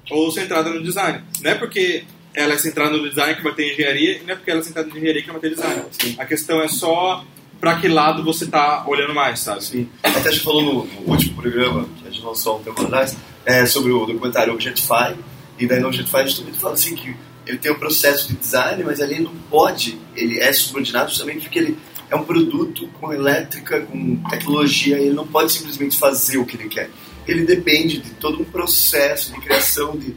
[0.09, 1.23] ou centrada no design.
[1.41, 4.35] Não é porque ela é centrada no design que vai ter engenharia e não é
[4.35, 5.83] porque ela é centrada na engenharia que vai ter design.
[6.19, 7.25] A questão é só
[7.59, 9.63] para que lado você tá olhando mais, sabe?
[9.63, 9.89] Sim.
[10.03, 12.81] Até a gente falou no, no último programa, que a gente lançou há um tempo
[12.83, 15.15] atrás, é, sobre o documentário Objectify.
[15.57, 18.35] E daí no Objectify a gente também fala assim que ele tem um processo de
[18.35, 21.77] design, mas ali ele não pode, ele é subordinado justamente porque ele
[22.09, 26.67] é um produto com elétrica, com tecnologia, ele não pode simplesmente fazer o que ele
[26.69, 26.89] quer.
[27.27, 30.15] Ele depende de todo um processo de criação de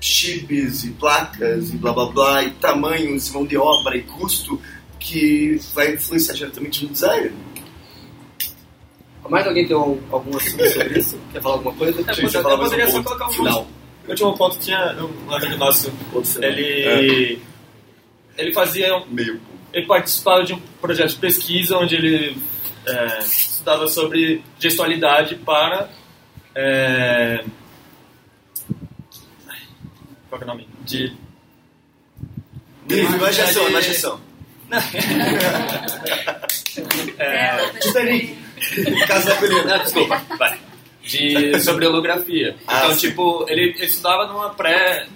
[0.00, 4.60] chips e placas e blá blá blá, e tamanhos, e mão de obra e custo
[4.98, 7.32] que vai influenciar diretamente no design.
[9.28, 11.18] Mais alguém tem um- algum assunto sobre isso?
[11.32, 12.00] Quer falar alguma coisa?
[12.00, 13.66] É, pode- eu poderia só colocar um final.
[14.06, 15.92] O último ponto tinha um amigo nosso,
[16.42, 17.38] ele, É.
[18.42, 19.40] ele fazia, um- Meio.
[19.72, 22.36] ele participava de um projeto de pesquisa onde ele
[22.86, 25.88] é, estudava sobre gestualidade para
[26.54, 27.44] é,
[30.28, 30.68] qual que é o nome?
[30.84, 31.12] De
[32.88, 34.20] imaginação, imaginação.
[37.18, 38.36] É, Titanic.
[39.06, 39.64] Casa Pelina.
[39.64, 40.58] Não, desculpa, vai.
[41.02, 42.56] De, sobre holografia.
[42.66, 43.08] Ah, então, sim.
[43.08, 45.08] tipo, ele, ele estudava numa pré.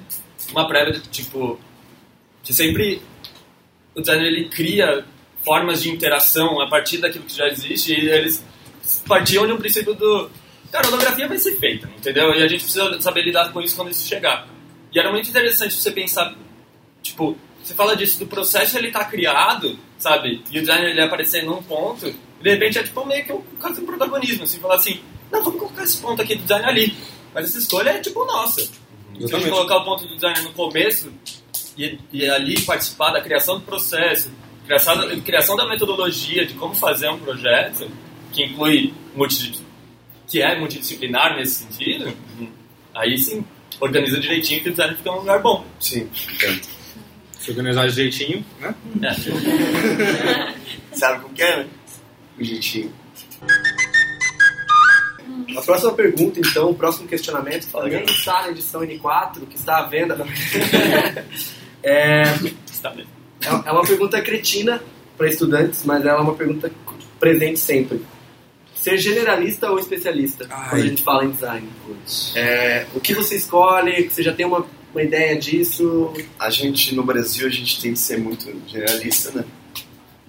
[0.51, 1.59] Uma pré, tipo.
[2.43, 3.01] Que sempre.
[3.95, 5.05] O designer ele cria
[5.45, 8.45] formas de interação a partir daquilo que já existe e eles
[9.07, 10.29] partiam de um princípio do.
[10.71, 12.35] Cara, a holografia vai ser feita, entendeu?
[12.35, 14.49] E a gente precisa saber lidar com isso quando isso chegar.
[14.93, 16.35] E era muito interessante você pensar.
[17.03, 20.43] Tipo, você fala disso do processo ele tá criado, sabe?
[20.51, 23.43] E o designer ele aparecer num ponto, e de repente é tipo meio que um
[23.61, 26.97] caso de protagonismo, assim, falar assim, não, vamos colocar esse ponto aqui do design ali.
[27.35, 28.61] Mas essa escolha é tipo nossa.
[28.63, 29.51] Se a gente Exatamente.
[29.51, 31.11] colocar o ponto do designer no começo
[31.77, 34.31] e, e ali participar da criação do processo,
[34.67, 37.91] criação, da- criação da metodologia de como fazer um projeto,
[38.33, 39.53] que inclui multi,
[40.27, 42.15] que é multidisciplinar nesse sentido,
[42.95, 43.45] aí sim
[43.81, 45.65] organiza direitinho que o design fica um lugar bom.
[45.81, 46.09] Sim,
[47.39, 48.75] Se organizar direitinho, né?
[50.93, 51.67] Sabe como que é, né?
[52.39, 52.93] O jeitinho.
[55.57, 59.83] A próxima pergunta, então, o próximo questionamento, alguém está na edição N4, que está à
[59.87, 60.17] venda.
[61.83, 63.07] é, é
[63.43, 64.83] é uma pergunta cretina
[65.17, 66.71] para estudantes, mas ela é uma pergunta
[67.19, 68.03] presente sempre.
[68.75, 70.69] ser generalista ou especialista Ai.
[70.69, 71.69] quando a gente fala em design.
[72.35, 74.09] É, o que você escolhe?
[74.09, 76.13] Você já tem uma, uma ideia disso?
[76.39, 79.45] A gente, no Brasil, a gente tem que ser muito generalista, né?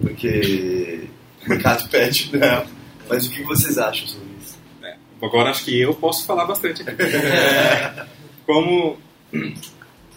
[0.00, 1.08] Porque
[1.44, 2.66] o mercado pede, né?
[3.08, 4.27] Mas o que vocês acham sobre?
[5.20, 7.02] Agora acho que eu posso falar bastante aqui.
[7.02, 8.06] É,
[8.46, 8.96] como.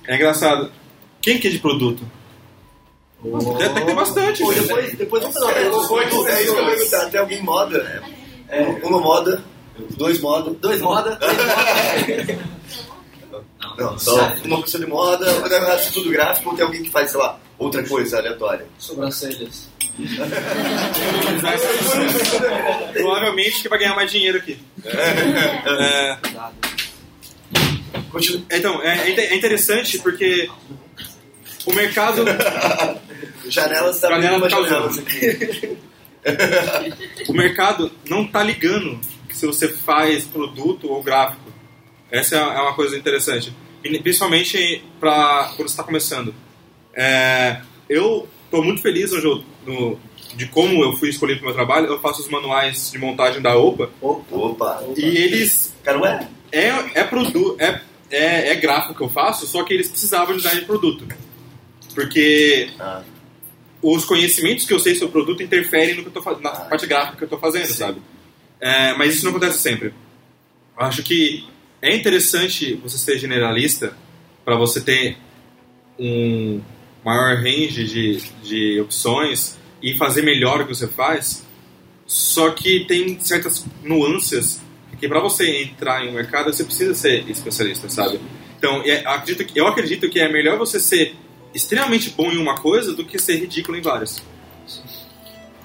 [0.08, 0.72] É engraçado.
[1.22, 2.04] Quem que é de produto?
[3.24, 4.44] Deve ter que ter bastante.
[4.44, 4.54] Né?
[4.62, 6.30] depois, depois vamos fazer É, uma pergunta.
[6.30, 7.10] é isso que eu perguntar.
[7.10, 8.04] Tem alguém moda?
[8.50, 9.44] É, uma moda,
[9.92, 10.52] dois moda.
[10.52, 12.52] Dois moda, moda.
[13.78, 17.20] Não, só uma pessoa de moda, é tudo gráfico ou tem alguém que faz, sei
[17.20, 18.68] lá, outra coisa aleatória?
[18.78, 19.70] Sobrancelhas.
[22.94, 24.58] Provavelmente que vai ganhar mais dinheiro aqui.
[24.86, 26.18] É,
[28.58, 30.50] então, é, é é interessante porque
[31.66, 32.24] o mercado.
[33.48, 34.58] Janelas tá Janela tá
[37.28, 39.00] o mercado não tá ligando
[39.34, 41.52] se você faz produto ou gráfico.
[42.12, 43.54] Essa é é uma coisa interessante.
[43.82, 46.34] Principalmente para quando você está começando.
[46.94, 50.00] É, eu estou muito feliz hoje eu- no-
[50.36, 51.88] de como eu fui escolhido para o meu trabalho.
[51.88, 53.90] Eu faço os manuais de montagem da OPA.
[54.02, 54.84] Opa!
[54.98, 55.74] E eles.
[55.84, 56.28] Cara, ué?
[56.52, 56.68] É,
[57.00, 57.56] é produto.
[57.60, 61.06] É, é, é gráfico que eu faço, só que eles precisavam de design de produto.
[61.94, 63.04] Porque Ah.
[63.82, 66.88] os conhecimentos que eu sei sobre o produto interferem no que eu tô, na parte
[66.88, 68.02] gráfica que eu estou fazendo, sabe?
[68.60, 69.88] É, mas isso não acontece sempre.
[70.78, 71.46] Eu acho que
[71.82, 73.98] é interessante você ser generalista
[74.46, 75.18] para você ter
[76.00, 76.62] um
[77.04, 81.46] maior range de, de opções e fazer melhor o que você faz.
[82.06, 84.62] Só que tem certas nuances
[85.00, 88.20] que para você entrar em um mercado você precisa ser especialista, sabe?
[88.58, 91.16] Então, é, acredito que- eu acredito que é melhor você ser
[91.56, 94.22] extremamente bom em uma coisa do que ser ridículo em várias.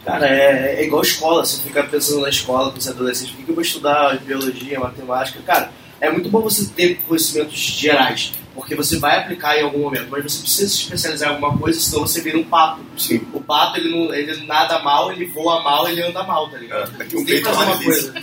[0.05, 1.45] Cara, é, é igual escola.
[1.45, 5.41] Você fica pensando na escola com os adolescentes, por que eu vou estudar biologia, matemática?
[5.45, 5.71] Cara,
[6.01, 10.25] é muito bom você ter conhecimentos gerais, porque você vai aplicar em algum momento, mas
[10.25, 12.81] você precisa se especializar em alguma coisa, senão você vira um pato.
[12.99, 13.21] Sim.
[13.33, 16.93] O pato, ele, não, ele nada mal, ele voa mal, ele anda mal, tá ligado?
[16.95, 18.15] É, daqui um tem que peito é fazer uma uma coisa.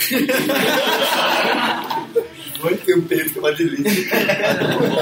[2.62, 4.10] Vai ter um peito que é uma delícia.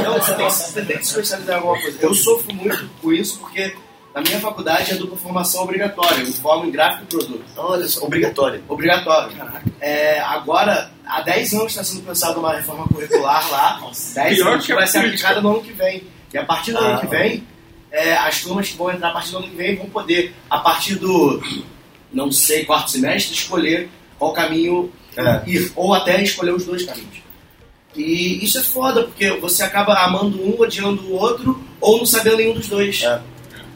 [0.03, 1.97] Não, você tem, que- você tem que se especializar em alguma coisa.
[2.01, 3.75] Eu sofro muito com isso porque
[4.13, 6.21] na minha faculdade é dupla formação obrigatória.
[6.23, 7.43] Eu formo em gráfico e produto.
[7.57, 8.63] Olha só, obrigatório.
[8.67, 9.31] Obrigatório.
[9.79, 13.79] É, agora, há 10 anos está sendo pensada uma reforma curricular lá.
[14.13, 16.03] 10 Pior anos que que a vai ser aplicada no ano que vem.
[16.33, 16.81] E a partir do Ah.
[16.87, 17.43] ano que vem,
[17.91, 20.59] é, as turmas que vão entrar a partir do ano que vem vão poder, a
[20.59, 21.41] partir do,
[22.13, 25.41] não sei, quarto semestre, escolher qual caminho É.
[25.49, 25.71] ir.
[25.75, 27.21] Ou até escolher os dois caminhos.
[27.93, 32.37] E isso é foda, porque você acaba amando um, odiando o outro, ou não sabendo
[32.37, 33.03] nenhum dos dois.
[33.03, 33.21] É.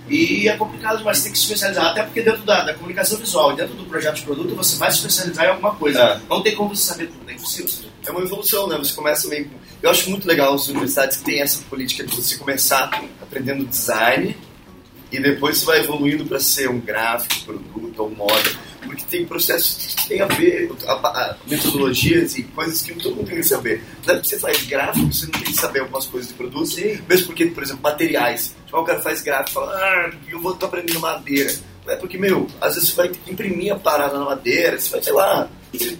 [0.07, 1.87] E é complicado, mas tem que se especializar.
[1.87, 4.91] Até porque dentro da, da comunicação visual e dentro do projeto de produto, você vai
[4.91, 5.99] se especializar em alguma coisa.
[5.99, 6.19] É.
[6.29, 7.89] Não tem como você saber tudo, é impossível.
[8.05, 8.77] É uma evolução, né?
[8.77, 9.49] Você começa meio.
[9.81, 14.35] Eu acho muito legal as universidades que têm essa política de você começar aprendendo design
[15.11, 18.51] e depois você vai evoluindo para ser um gráfico, produto ou moda.
[18.85, 23.27] Porque tem processos que tem a ver, a, a- metodologias e coisas que todo mundo
[23.27, 23.83] tem que saber.
[24.05, 26.75] Não é porque você faz gráfico, você não tem que saber algumas coisas de produto.
[27.09, 28.55] Mesmo porque, por exemplo, materiais.
[28.65, 31.53] Tipo, o cara faz gráfico e fala, ah, eu vou tô aprendendo madeira.
[31.85, 34.89] Não é porque, meu, às vezes você vai que imprimir a parada na madeira, você
[34.89, 35.49] vai, sei lá.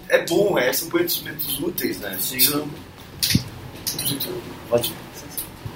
[0.10, 2.18] É bom, é, são conhecimentos úteis, né?
[2.20, 2.68] Senão-
[4.70, 4.94] Pode.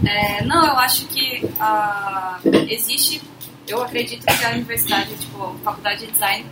[0.06, 3.22] É, não, eu acho que ah, existe,
[3.67, 6.45] eu acredito que a universidade, tipo, a faculdade de design,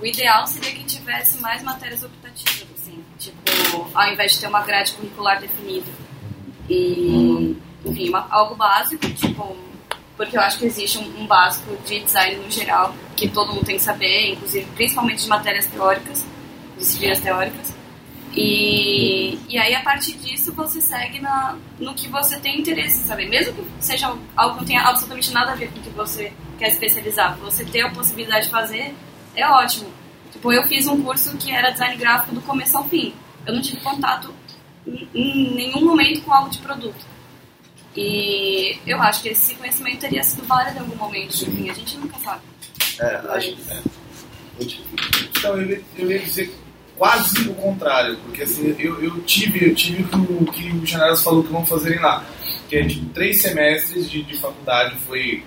[0.00, 4.62] o ideal seria que tivesse mais matérias optativas, assim, tipo, ao invés de ter uma
[4.62, 5.86] grade curricular definida.
[6.68, 9.56] E, enfim, uma- algo básico, tipo,
[10.16, 13.64] porque eu acho que existe um, um básico de design no geral, que todo mundo
[13.64, 16.24] tem que saber, inclusive, principalmente de matérias teóricas,
[16.76, 17.74] disciplinas teóricas.
[18.34, 23.04] E, e aí, a partir disso, você segue na, no que você tem interesse em
[23.04, 23.28] saber.
[23.28, 26.32] Mesmo que seja algo que não tenha absolutamente nada a ver com o que você
[26.58, 27.36] quer especializar.
[27.38, 28.94] Você ter a possibilidade de fazer
[29.40, 29.88] é ótimo.
[30.32, 33.14] Tipo, eu fiz um curso que era design gráfico do começo ao fim.
[33.46, 34.32] Eu não tive contato
[35.14, 37.06] em, nenhum momento com algo de produto.
[37.96, 41.34] E eu acho que esse conhecimento teria sido válido em algum momento.
[41.44, 42.42] Enfim, a gente nunca sabe.
[43.00, 43.82] É, acho que é.
[45.38, 46.54] Então, eu, ia- eu ia dizer
[46.96, 50.86] quase o contrário, porque assim, eu, eu tive, eu tive o que o, que o
[50.86, 52.24] Janelas falou que vão fazerem lá,
[52.68, 55.44] que é tipo três semestres de, de faculdade foi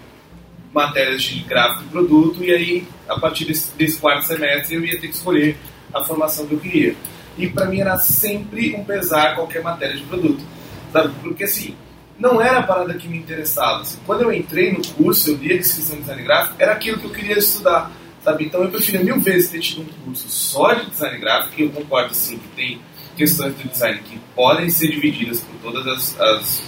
[0.73, 4.99] matérias de gráfico e produto, e aí a partir desse, desse quarto semestre eu ia
[4.99, 5.57] ter que escolher
[5.93, 6.95] a formação que eu queria.
[7.37, 10.43] E para mim era sempre um pesar qualquer matéria de produto,
[10.91, 11.13] sabe?
[11.21, 11.75] Porque assim,
[12.21, 13.81] não era a parada que me interessava.
[13.81, 13.97] assim.
[14.05, 17.05] Quando eu entrei no curso, eu li a descrição de design gráfico, era aquilo que
[17.05, 17.91] eu queria estudar.
[18.23, 18.45] Sabe?
[18.45, 21.71] Então eu preferia mil vezes ter tido um curso só de design gráfico, e eu
[21.71, 22.81] concordo sim que tem
[23.17, 26.63] questões do design que podem ser divididas por todas as, as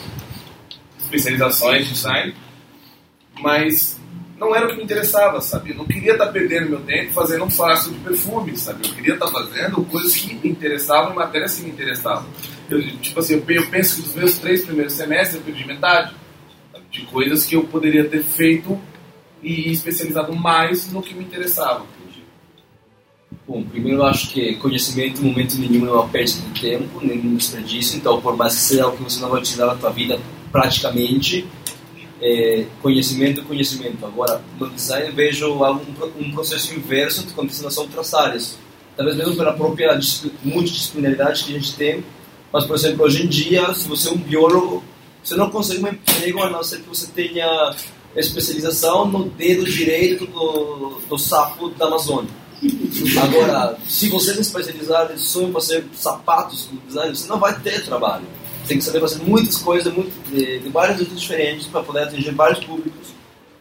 [0.99, 2.33] especializações de design,
[3.39, 3.99] mas
[4.37, 5.71] não era o que me interessava, sabe?
[5.71, 8.87] Eu não queria estar perdendo meu tempo fazendo um fácil de perfume, sabe?
[8.87, 12.25] Eu queria estar fazendo coisas que me interessavam e matérias que me interessavam.
[12.69, 15.65] Eu, tipo assim, eu pe- eu penso que dos meus três primeiros semestres eu perdi
[15.65, 16.13] metade
[16.71, 16.85] sabe?
[16.91, 18.79] de coisas que eu poderia ter feito
[19.41, 21.85] e especializado mais no que me interessava.
[23.47, 27.35] Bom, primeiro eu acho que conhecimento em momento nenhum é uma perda de tempo, nenhum
[27.35, 30.17] desperdício, então por mais que seja algo que você não vai utilizar na tua vida
[30.49, 31.45] praticamente,
[32.25, 34.05] é, conhecimento conhecimento.
[34.05, 38.57] Agora, no design vejo algo- um, pro- processo inverso que acontece nas outras áreas.
[38.95, 42.03] Talvez mesmo pela própria disci- multidisciplinaridade que a gente tem,
[42.51, 44.83] mas por exemplo, hoje em dia, se você é um biólogo,
[45.23, 47.75] você não consegue um emprego a não ser que você tenha
[48.15, 52.29] especialização no dedo direito do, do sapo da Amazônia.
[53.21, 57.83] Agora, se você se especializar só em fazer sapatos no design, você não vai ter
[57.83, 58.23] trabalho.
[58.67, 62.31] Tem que saber fazer muitas coisas muito, de, de vários jeitos diferentes para poder atingir
[62.31, 63.13] vários públicos.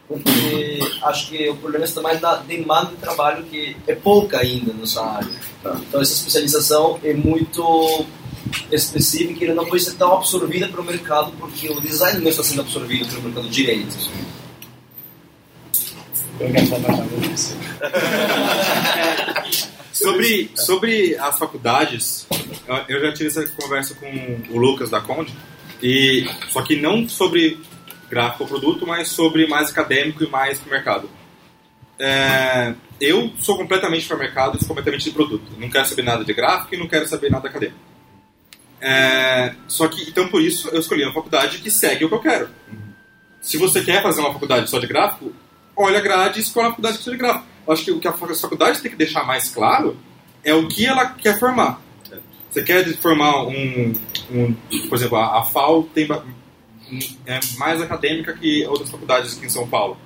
[0.07, 4.73] Porque acho que o problema está mais na demanda de trabalho, que é pouca ainda
[4.73, 5.31] nessa área.
[5.61, 8.05] Então, essa especialização é muito
[8.71, 12.43] específica e ela não pode ser tão absorvida pelo mercado, porque o design não está
[12.43, 13.95] sendo absorvido pelo mercado direito.
[20.03, 22.27] Sobre, sobre as faculdades,
[22.87, 25.33] eu- já tive essa conversa com o Lucas da Conde,
[25.81, 27.59] e, só que não sobre
[28.09, 31.09] gráfico ou produto, mas sobre mais acadêmico e mais para o mercado.
[31.99, 35.51] É, eu sou completamente para o mercado e sou completamente de produto.
[35.57, 37.79] Não quero saber nada de gráfico e não quero saber nada acadêmico.
[38.81, 42.19] É, só que, então por isso, eu escolhi uma faculdade que segue o que eu
[42.19, 42.49] quero.
[43.41, 45.33] Se você quer fazer uma faculdade só de gráfico,
[45.75, 47.45] olha a grade e escolhe a faculdade só de gráfico.
[47.67, 49.97] Acho que o que a faculdade tem que deixar mais claro
[50.43, 51.81] é o que ela quer formar.
[52.49, 53.93] Você quer formar um,
[54.31, 54.53] um
[54.87, 56.07] por exemplo, a, a FAO tem
[57.25, 59.97] é mais acadêmica que outras faculdades aqui em São Paulo.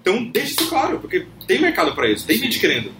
[0.00, 2.90] Então, deixe isso claro, porque tem mercado para isso, tem gente querendo.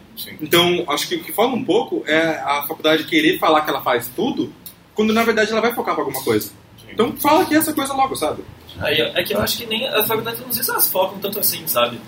[0.41, 3.81] Então, acho que o que falta um pouco é a faculdade querer falar que ela
[3.81, 4.53] faz tudo,
[4.95, 6.53] quando na verdade ela vai focar para alguma coisa.
[6.93, 8.45] Então, fala que essa coisa logo, sabe?
[8.79, 11.39] Aí, é que eu acho que nem as faculdades, não sei se elas focam tanto
[11.39, 11.99] assim, sabe?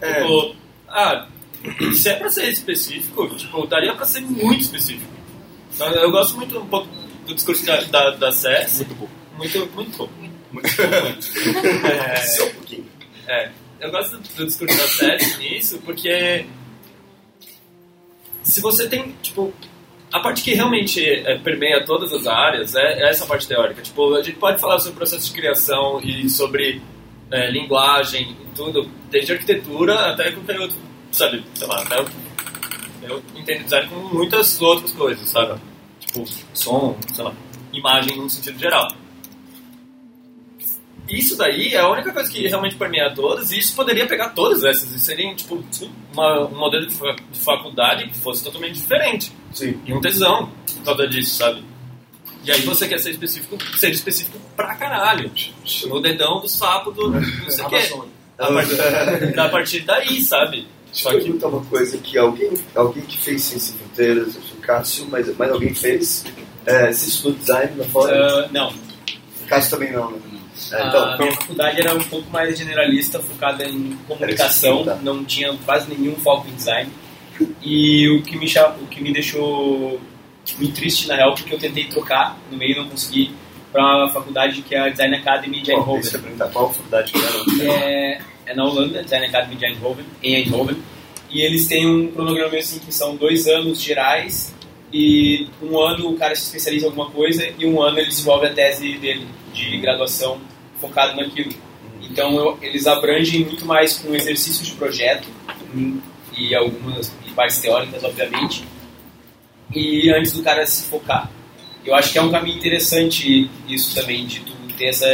[0.00, 0.22] É.
[0.22, 0.54] Tipo,
[0.88, 1.26] ah,
[1.94, 5.12] se é pra ser específico, tipo, daria pra ser muito específico.
[5.78, 6.88] Eu, eu gosto muito um pouco
[7.26, 8.78] do discurso da, da, da SES.
[8.78, 9.12] Muito pouco.
[9.36, 10.14] Muito, muito pouco.
[10.52, 11.86] Muito pouco.
[11.86, 12.86] é, Só um pouquinho.
[13.26, 16.46] é, eu gosto do, discurso da SES nisso, porque
[18.42, 19.52] se você tem, tipo,
[20.12, 23.82] a parte que realmente é, permeia todas as áreas é, é essa parte teórica.
[23.82, 26.80] Tipo, a gente pode falar sobre processo de criação e sobre
[27.30, 30.76] é, linguagem tudo, desde arquitetura até qualquer outro,
[31.12, 32.08] sabe, sei lá, até eu,
[33.02, 35.60] eu entendo design com muitas outras coisas, sabe?
[36.00, 37.32] Tipo, som, sei lá,
[37.72, 38.88] imagem no sentido geral.
[41.08, 44.62] Isso daí é a única coisa que realmente permeia todas, e isso poderia pegar todas
[44.62, 45.64] essas, e seria, tipo,
[46.12, 46.94] uma, um modelo de
[47.32, 49.32] faculdade que fosse totalmente diferente.
[49.52, 49.80] Sim.
[49.86, 51.64] E um tesão por causa disso, sabe?
[52.48, 55.30] E aí você quer ser específico, ser específico pra caralho.
[55.86, 57.76] No dedão do sapo do não sei o quê.
[58.38, 60.66] A partir, a partir daí, sabe?
[60.90, 62.16] Deixa eu perguntar uma coisa aqui.
[62.16, 66.24] Alguém, alguém que fez Ciência Fronteiras, eu sou o Cássio, mas, mas alguém fez.
[66.64, 68.16] É, você estudou design na fora?
[68.16, 68.72] Ah, não.
[69.46, 70.18] Cássio também não, né?
[70.72, 75.54] É, a então, minha faculdade era um pouco mais generalista, focada em comunicação, não tinha
[75.66, 76.90] quase nenhum foco em design.
[77.62, 78.46] E o que me,
[78.82, 80.00] o que me deixou
[80.56, 83.32] muito triste, na real, porque eu tentei trocar no meio e não consegui
[83.72, 86.00] para a faculdade que é a Design Academy de Eindhoven.
[86.00, 87.72] deixa eu perguntar qual faculdade que era.
[87.74, 90.76] É, é na Holanda, Design Academy de Eindhoven, em Eindhoven.
[91.30, 94.54] E eles têm um cronograma assim que são dois anos gerais
[94.90, 98.46] e um ano o cara se especializa em alguma coisa e um ano ele desenvolve
[98.46, 100.40] a tese dele de graduação
[100.80, 101.52] focado naquilo.
[102.00, 105.28] Então eu- eles abrangem muito mais com exercícios de projeto
[106.36, 108.64] e algumas e partes teóricas, obviamente,
[109.74, 111.30] e antes do cara se focar.
[111.84, 115.06] Eu acho que é um caminho interessante isso também, de tu ter essa.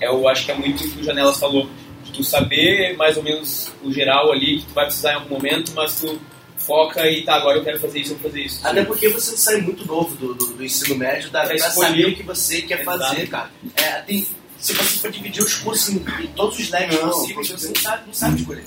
[0.00, 1.68] Eu acho que é muito o que o Janelas falou,
[2.04, 5.34] de tu saber mais ou menos o geral ali, que tu vai precisar em algum
[5.36, 6.20] momento, mas tu
[6.56, 8.66] foca e tá, agora eu quero fazer isso, eu vou fazer isso.
[8.66, 12.06] Até porque você sai muito novo do, do, do ensino médio, dá pra Pra saber
[12.06, 12.98] o que você quer Exato.
[12.98, 13.50] fazer, cara.
[13.76, 14.26] É, tem,
[14.58, 17.74] se você for dividir os cursos em, em todos os leves Não, possíveis, você não
[17.74, 18.64] sabe, não sabe escolher.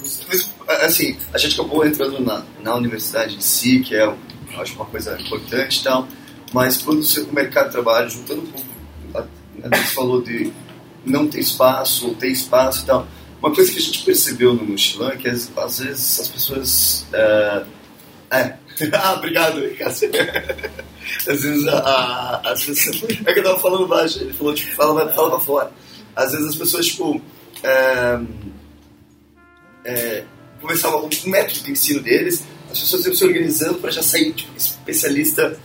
[0.67, 4.13] Mas, assim, a gente acabou entrando na, na universidade em si, que é,
[4.55, 6.07] eu acho, uma coisa importante e tal,
[6.53, 8.67] mas quando o mercado de trabalho, juntando um pouco,
[9.63, 10.51] a, gente falou de
[11.05, 13.07] não ter espaço, ou ter espaço e tal,
[13.41, 17.05] Uma coisa que a gente percebeu no mochilão é que às, às vezes as pessoas.
[17.13, 17.63] É.
[18.31, 18.57] é.
[18.93, 20.09] ah, obrigado, Cássio.
[21.29, 23.03] Às vezes, a, a, às vezes.
[23.25, 25.71] É que eu tava falando baixo, ele falou, tipo, fala, fala pra fora.
[26.15, 27.21] Às vezes as pessoas, tipo.
[27.63, 28.19] É,
[29.85, 30.23] é,
[30.59, 32.43] começavam o método de ensino deles,
[32.75, 35.57] as pessoas iam se organizando para já sair, tipo, especialista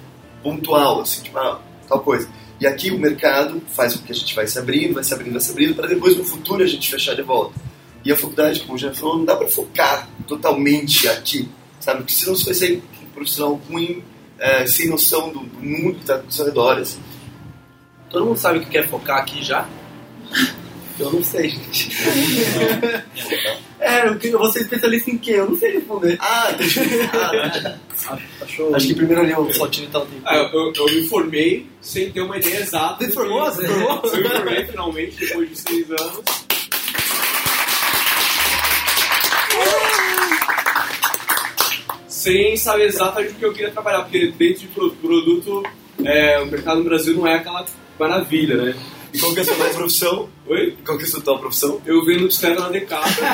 [0.43, 2.29] pontual, assim, tipo, ah, tal coisa.
[2.61, 5.33] E aqui o mercado faz com que a gente vai se abrindo, vai se abrindo,
[5.33, 7.59] vai se abrindo, para depois no futuro a gente fechar de volta.
[8.05, 11.49] E a faculdade, como já falou, não dá para focar totalmente aqui,
[11.81, 11.99] sabe?
[11.99, 14.03] Porque senão você vai ser um profissional ruim,
[14.39, 16.79] é, sem noção do, do mundo que está ao seu redor.
[16.79, 17.01] Assim.
[18.09, 19.69] Todo mundo sabe o que quer focar aqui já?
[21.01, 21.91] Eu não sei, gente.
[23.81, 25.33] é, eu, eu vou ser especialista em quê?
[25.33, 26.17] Eu não sei responder.
[26.21, 26.81] Ah, deixa
[28.59, 30.23] eu Acho que primeiro ali o Flotino tá tempo.
[30.25, 33.05] Ah, eu, eu me formei sem ter uma ideia exata.
[33.05, 33.45] Você formou?
[33.47, 34.03] Você formou?
[34.05, 36.21] Eu me formei finalmente, depois de seis anos.
[42.09, 45.63] Sem saber exatamente o que eu queria trabalhar, porque dentro de pro- produto,
[46.05, 47.65] é, o mercado no Brasil não é aquela
[47.99, 48.75] maravilha, né?
[49.13, 50.29] E qual que é a sua profissão?
[50.47, 50.77] Oi?
[50.85, 51.81] Qual que é a sua atual profissão?
[51.85, 53.27] Eu vendo bicicleta na Decathlon.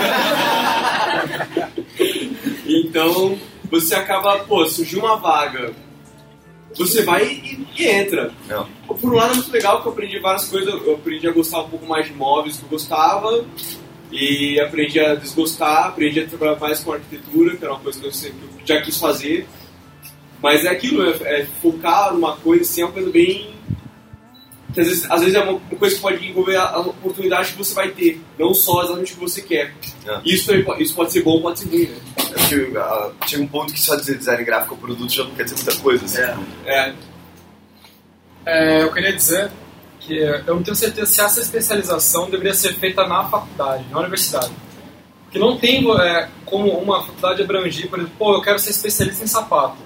[2.66, 3.38] então,
[3.70, 5.74] você acaba, pô, surgiu uma vaga,
[6.74, 8.32] você vai e, e entra.
[8.48, 8.66] Não.
[8.86, 11.60] Por um lado é muito legal que eu aprendi várias coisas, eu aprendi a gostar
[11.60, 13.44] um pouco mais de móveis que eu gostava,
[14.10, 18.06] e aprendi a desgostar, aprendi a trabalhar mais com arquitetura, que era uma coisa que
[18.06, 19.46] eu sempre já quis fazer.
[20.42, 23.55] Mas é aquilo, é, é focar numa coisa assim, é uma coisa bem.
[24.76, 27.74] Que às, vezes, às vezes é uma coisa que pode envolver a, oportunidade que você
[27.74, 29.72] vai ter, não só exatamente o que você quer.
[30.06, 30.20] É.
[30.22, 31.98] Isso, é- isso pode ser bom, pode ser ruim, né?
[32.46, 35.44] Que ah, chega um ponto que só dizer design gráfico ou produto já não quer
[35.44, 36.04] dizer muita coisa.
[36.04, 36.20] Assim.
[36.66, 36.92] É.
[38.44, 39.50] É, eu queria dizer
[39.98, 44.52] que eu não tenho certeza se essa especialização deveria ser feita na faculdade, na universidade.
[45.24, 49.24] Porque não tem é, como uma faculdade abranger, por exemplo, pô, eu quero ser especialista
[49.24, 49.78] em sapato.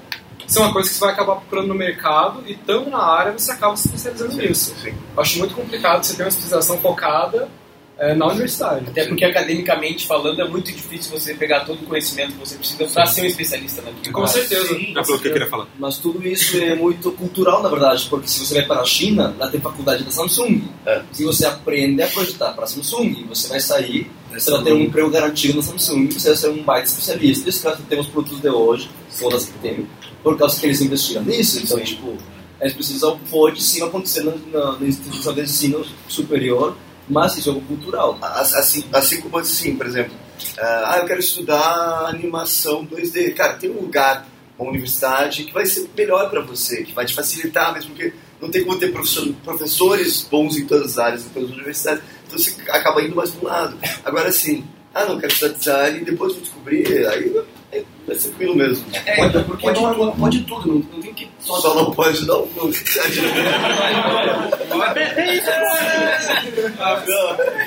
[0.51, 3.31] Isso é uma coisa que você vai acabar procurando no mercado e, estando na área,
[3.31, 4.75] você acaba se especializando nisso.
[4.85, 7.49] Eu acho muito complicado você ter uma especialização focada
[7.97, 8.87] é, na universidade.
[8.87, 12.57] É Até porque, academicamente falando, é muito difícil você pegar todo o conhecimento que você
[12.57, 14.13] precisa para ser um especialista naquilo.
[14.13, 14.75] Com certeza.
[14.75, 15.69] É pelo que eu queria falar.
[15.79, 19.33] Mas tudo isso é muito cultural, na verdade, porque se você vai para a China,
[19.39, 20.65] lá tem faculdade da Samsung.
[21.13, 24.81] Se você aprende a projetar para a Samsung, você vai sair, você vai ter um
[24.81, 27.49] emprego garantido na Samsung, você vai ser um baita especialista.
[27.49, 29.87] Isso que temos produtos de hoje, todas que tem,
[30.23, 31.61] por causa que eles investiram nisso.
[31.63, 32.17] Então, tipo,
[32.61, 36.77] a precisam pode sim acontecer na, na, na instituição de ensino superior,
[37.09, 38.19] mas isso é algo cultural.
[38.21, 40.13] Assim, assim como assim, por exemplo,
[40.59, 43.35] ah, eu quero estudar animação 2D.
[43.35, 44.27] Cara, tem um lugar,
[44.59, 48.51] uma universidade que vai ser melhor para você, que vai te facilitar mesmo, porque não
[48.51, 52.03] tem como ter professor- professores bons em todas as áreas, em todas as universidades.
[52.27, 53.79] Então você acaba indo mais para um lado.
[54.05, 54.65] Agora, assim,
[54.95, 57.33] ah, não, quero estudar design e depois vou descobrir, aí
[57.73, 58.85] é- vai ser tranquilo mesmo.
[59.07, 62.39] É, então, porque pode, tudo, pode tudo, não, não tem que Só não pode dar
[62.39, 62.49] um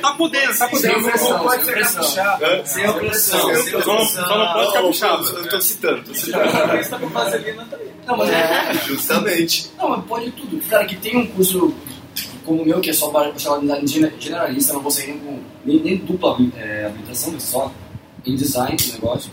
[0.02, 0.80] Tá podendo, tá podendo.
[0.80, 2.66] Sem opressão, pode ser capixaba.
[2.66, 5.24] Sem opressão, sem Só não- só não pode capixaba.
[5.30, 7.74] Eu tô citando, tô Tá citando.
[8.06, 9.72] Não, mas é, Justamente.
[9.78, 10.62] Não, mas pode tudo.
[10.70, 11.74] Cara, que tem um curso
[12.46, 15.08] como o meu, que é só para chamar de design gener- generalista, não vou sair
[15.08, 17.72] nem com nem, nem dupla é, habilitação, é só
[18.26, 19.32] em design do negócio.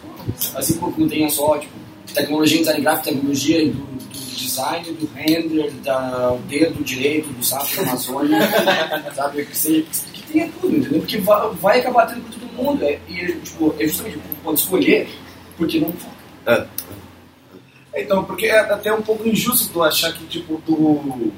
[0.55, 1.73] Assim como tem só, tipo,
[2.15, 7.45] tecnologia em design gráfico, tecnologia do, do design, do render, da, o dedo direito, do
[7.45, 8.39] sapo da Amazônia,
[9.15, 9.45] sabe?
[9.45, 11.01] Que, seja, que tenha tudo, entendeu?
[11.01, 12.85] Porque vai, vai acabar tendo para todo mundo.
[12.85, 15.09] É, e, tipo, é justamente, pode escolher,
[15.57, 16.69] porque não foca.
[17.95, 21.33] Então, porque é até um pouco injusto tu achar que, tipo, tu,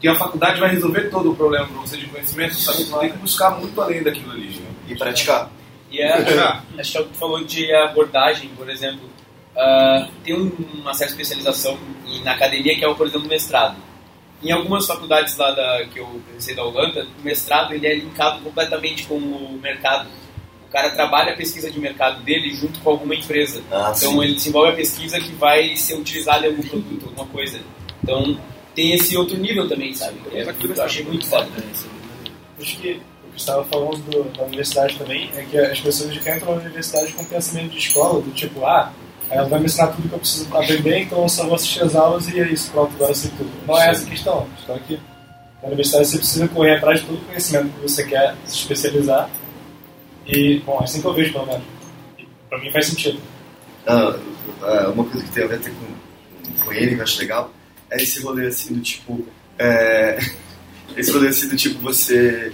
[0.00, 2.84] que a faculdade vai resolver todo o problema pra você de conhecimento, sabe?
[2.84, 4.48] Tu tem que buscar muito além daquilo ali.
[4.48, 4.66] né?
[4.88, 5.50] E praticar.
[5.90, 6.24] E é, acho
[6.92, 9.08] que é que tu falou de abordagem, por exemplo.
[9.56, 11.76] ah, tem um- uma certa especialização
[12.22, 13.76] na academia que é, o, por exemplo, mestrado.
[14.40, 18.40] Em algumas faculdades lá da, que eu pensei da Holanda, o mestrado ele é linkado
[18.40, 20.08] completamente com o mercado.
[20.68, 23.60] O cara trabalha a pesquisa de mercado dele junto com alguma empresa.
[23.72, 24.22] Ah, então sim.
[24.22, 27.58] ele desenvolve a pesquisa que vai ser utilizada em algum produto, alguma coisa.
[28.00, 28.38] Então
[28.78, 30.14] tem esse outro nível também, sabe?
[30.32, 31.48] É, eu achei muito foda.
[32.60, 36.36] Acho que o que estava falando do- da universidade também é que as pessoas já
[36.36, 38.92] entram na universidade com pensamento de escola, do tipo, ah,
[39.30, 41.96] ela vai me ensinar tudo que eu preciso aprender, então eu só vou assistir as
[41.96, 43.50] aulas e é isso, pronto, agora eu sei tudo.
[43.66, 44.38] Não é essa a questão.
[44.52, 45.00] A questão é que
[45.60, 49.28] na universidade você precisa correr atrás de todo o conhecimento que você quer se especializar.
[50.24, 51.64] E, bom, é assim que eu vejo, pelo menos.
[52.48, 53.18] Pra mim faz sentido.
[53.88, 54.14] Ah,
[54.62, 57.50] ah, uma coisa que tem a ver até com, com ele, que eu acho legal,
[57.90, 59.26] é esse rolê assim do tipo.
[59.58, 60.18] é,
[60.96, 62.52] esse rolê assim do tipo você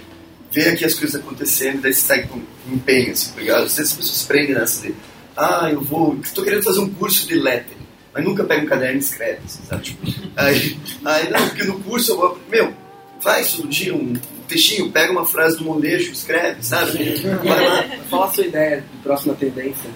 [0.51, 3.63] vê aqui as coisas acontecendo, daí você segue com empenho, assim, tá ligado?
[3.63, 4.95] Às vezes as pessoas prendem nessa de,
[5.35, 8.95] ah, eu vou, estou querendo fazer um curso de lettering, mas nunca pega um caderno
[8.95, 9.83] e escreve, assim, sabe?
[9.83, 10.07] Tipo,
[10.37, 12.73] aí, aí, não, porque no curso eu vou, meu,
[13.19, 14.13] faz todo dia um
[14.47, 17.15] textinho, pega uma frase do molejo, escreve, sabe?
[17.43, 17.83] Vai lá.
[18.09, 19.89] Fala a sua ideia de próxima tendência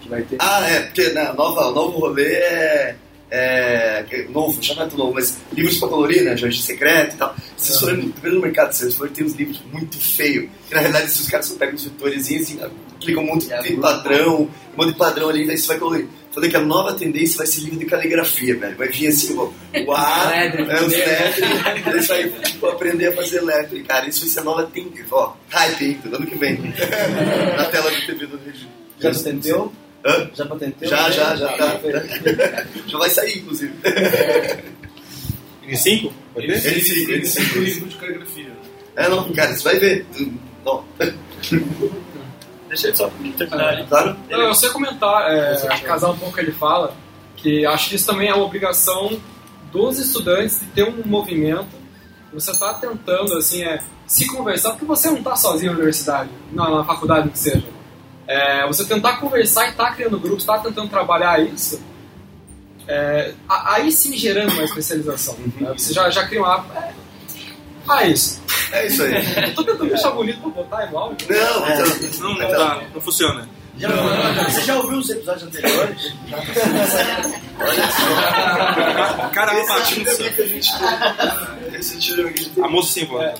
[0.00, 0.36] que vai ter.
[0.40, 2.96] Ah, é, porque né, nova, o novo rolê é.
[3.34, 6.36] É que- novo, já não é tão novo, mas livros pra colorir, né?
[6.36, 7.34] Jorge Secreto e tal.
[7.56, 10.50] Se vocês forem no, mercado, se vocês forem, tem uns livros muito feios.
[10.68, 13.48] Que na realidade, se os caras só pegam os vetores e assim, aplicam um monte
[13.48, 16.08] de padrão, um monte de padrão ali, daí você vai colorir.
[16.30, 18.76] Falei que a nova tendência vai ser livro de caligrafia, velho.
[18.76, 19.52] Vai vir assim, o,
[19.86, 20.50] o A, é,
[20.82, 24.08] os daí você vai tipo, aprender a fazer lettering, cara.
[24.08, 25.06] Isso vai ser a nova tendência.
[25.10, 25.98] Ó, hype, hein?
[26.04, 26.58] Ano que vem.
[27.56, 28.54] Na tela do TV do Rio.
[28.98, 29.72] Já patenteou?
[30.04, 30.30] Hã?
[30.34, 30.90] Já patenteou?
[30.90, 31.80] Já, já, já tá.
[31.80, 33.72] Ah, Já vai sair, inclusive.
[35.62, 36.12] Em 5?
[36.36, 38.52] Ele sim, ele sim, o livro de caligrafia.
[38.96, 40.06] É, não, cara, você vai ver.
[40.64, 40.84] Não.
[42.68, 43.86] Deixa ele só terminar ali.
[43.86, 44.16] Claro.
[44.30, 46.94] Não, eu sei comentar, é, casar um pouco o que ele fala,
[47.36, 49.20] que acho que isso também é uma obrigação
[49.70, 51.66] dos estudantes de ter um movimento.
[52.32, 56.70] Você está tentando, assim, é, se conversar, porque você não está sozinho na universidade, na,
[56.70, 57.64] na faculdade, que seja.
[58.32, 61.82] É, você tentar conversar e estar criando grupos, estar tentando trabalhar isso,
[62.88, 65.36] é, aí sim gerando uma especialização.
[65.60, 65.72] né?
[65.76, 66.64] Você já, já cria uma.
[66.76, 66.92] É,
[67.88, 68.40] ah, isso.
[68.72, 69.12] É isso aí.
[69.50, 71.14] Eu tô tentando deixar bonito pra botar igual.
[71.28, 71.78] Não, É,
[72.20, 73.48] não, não dá, não funciona.
[73.78, 73.88] Já-
[74.48, 76.12] você já ouviu os episódios anteriores?
[79.32, 80.70] Cara, Esse é o tipo de amigo que a gente.
[81.78, 82.64] Esse é que a gente tem.
[82.64, 83.20] A moça sim, pô.
[83.20, 83.34] É,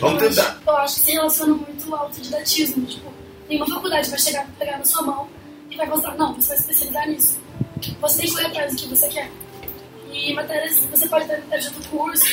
[0.00, 0.58] Vamos tentar.
[0.66, 2.86] Eu acho que se relaciona muito ao autodidatismo.
[2.86, 3.12] Tipo,
[3.48, 5.28] tem uma faculdade vai chegar, pegar na sua mão
[5.70, 7.38] e vai mostrar, não, você vai se especializar nisso.
[8.00, 9.30] Você tem que correr atrás do que você quer.
[10.12, 12.24] E matérias, você pode ter matéria de outro curso.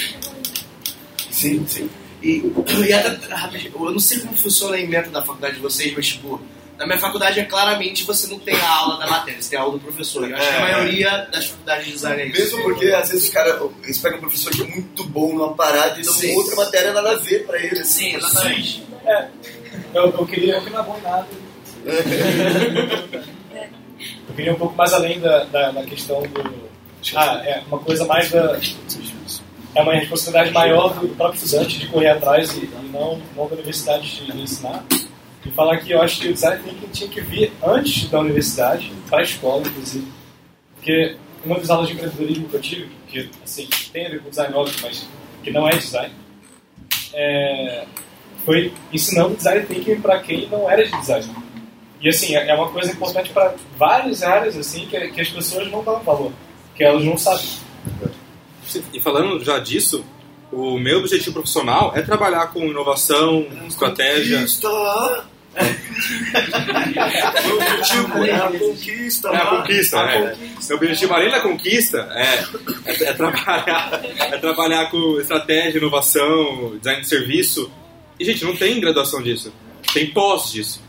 [1.29, 1.89] Sim, sim.
[2.21, 2.43] E,
[2.87, 6.07] e até, rapidinho, eu não sei como funciona aí dentro da faculdade de vocês, mas
[6.07, 6.39] tipo,
[6.77, 9.63] na minha faculdade é claramente você não tem a aula da matéria, você tem a
[9.63, 10.29] aula do professor.
[10.29, 10.61] Eu acho que a É.
[10.71, 12.39] maioria das faculdades de design é isso.
[12.39, 15.53] Mesmo porque às vezes os caras eles pegam um professor que é muito bom numa
[15.55, 16.35] parada e dão Sim.
[16.35, 17.83] outra matéria nada a ver pra ele.
[17.83, 18.83] Sim, exatamente.
[19.03, 19.27] É,
[19.93, 20.55] eu, eu queria.
[20.55, 21.27] Eu que não é bom em nada.
[24.29, 26.71] Eu queria um pouco mais além da, da, da questão do.
[27.15, 28.59] Ah, é uma coisa mais da.
[29.73, 33.55] É uma responsabilidade maior do próprio estudante de correr atrás e, e não, não da
[33.55, 34.83] universidade de, de ensinar.
[35.45, 38.91] E falar que eu acho que o design thinking tinha que vir antes da universidade,
[39.09, 40.07] para a escola, inclusive.
[40.75, 44.29] Porque uma das aulas de empreendedorismo que eu tive, que assim, tem a ver com
[44.29, 45.07] design óbvio, mas
[45.43, 46.13] que não é design,
[47.13, 47.85] é,
[48.45, 51.29] foi ensinando design thinking para quem não era de design.
[52.01, 55.69] E assim, é é uma coisa importante para várias áreas assim que, que as pessoas
[55.71, 56.31] não dão valor,
[56.75, 57.47] que elas não sabem.
[58.93, 60.03] E falando já disso,
[60.51, 64.39] o meu objetivo profissional é trabalhar com inovação, estratégia.
[64.39, 64.69] Conquista!
[67.45, 70.35] Meu objetivo é a conquista, É a conquista, A é.
[70.67, 72.45] Meu objetivo além da conquista é,
[72.85, 77.69] é, é trabalhar, é trabalhar com estratégia, inovação, design de serviço.
[78.21, 79.51] E, gente, não tem graduação disso.
[79.93, 80.81] Tem pós disso.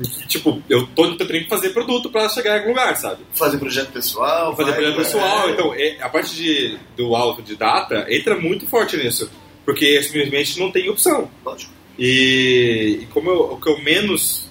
[0.00, 3.22] E, tipo, eu, tô, eu tenho que fazer produto pra chegar em algum lugar, sabe?
[3.34, 4.56] Fazer projeto pessoal.
[4.56, 5.04] Fazer vai, projeto vai.
[5.04, 5.50] pessoal.
[5.50, 9.30] Então, é- a parte de, do autodidata entra muito forte nisso.
[9.64, 11.30] Porque simplesmente não tem opção.
[11.44, 11.72] Lógico.
[11.98, 14.48] E, e como eu, o que eu menos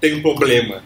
[0.00, 0.82] tenho problema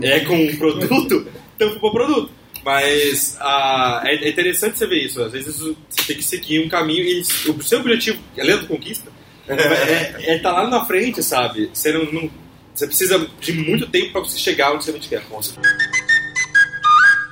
[0.00, 1.26] é com o produto,
[1.56, 2.30] então eu vou pro produto.
[2.64, 5.22] Mas ah, é, é interessante você ver isso.
[5.22, 9.10] Às vezes você tem que seguir um caminho e o seu objetivo, além da conquista,
[9.48, 11.70] é estar lá na frente, sabe?
[11.72, 12.30] Você, não, não-
[12.74, 15.22] você precisa de muito tempo para você chegar onde você realmente quer.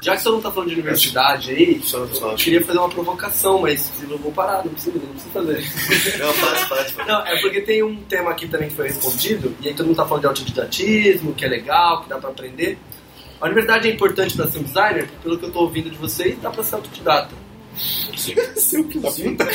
[0.02, 3.88] Já que você não tá falando de universidade aí, eu queria fazer uma provocação, mas
[4.08, 6.18] eu vou parar, não precisa, não precisa fazer.
[6.18, 7.06] Não, faz, faz, faz.
[7.08, 9.96] Não, é porque tem um tema aqui também que foi respondido, e aí todo mundo
[9.96, 12.78] tá falando de autodidatismo, que é legal, que dá pra aprender.
[13.40, 16.36] A universidade é importante pra ser um designer, pelo que eu tô ouvindo de vocês,
[16.40, 17.34] dá pra ser autodidata.
[18.16, 18.34] Sim.
[18.56, 19.48] Seu que da puta.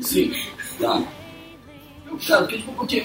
[0.00, 0.32] Sim,
[0.82, 1.02] tá.
[2.10, 2.96] Eu, Cara, porque, tipo, porque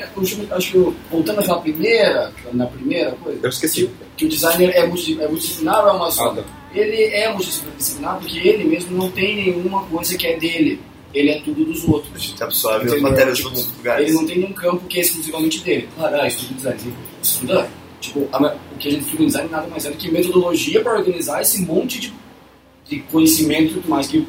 [0.49, 3.89] eu acho- que eu- voltando àquela primeira, na primeira coisa, Eu esqueci.
[4.17, 6.30] que o designer é, multi, é multidisciplinar ou é uma só?
[6.32, 6.43] Ah, tá.
[6.75, 10.82] Ele é multidisciplinar porque ele mesmo não tem nenhuma coisa que é dele.
[11.13, 12.13] Ele é tudo dos outros.
[12.13, 13.09] A gente absorve as Entendeu?
[13.09, 14.05] matérias de Tipo, outros lugares.
[14.07, 15.89] Ele não tem nenhum campo que é exclusivamente dele.
[15.95, 16.93] Claro, ah, estuda design.
[17.23, 17.69] Estuda.
[18.01, 20.82] Tipo, a- o que a gente estuda em design nada mais é do que metodologia
[20.84, 22.13] para organizar esse monte de,
[22.89, 24.28] de conhecimento e tudo mais que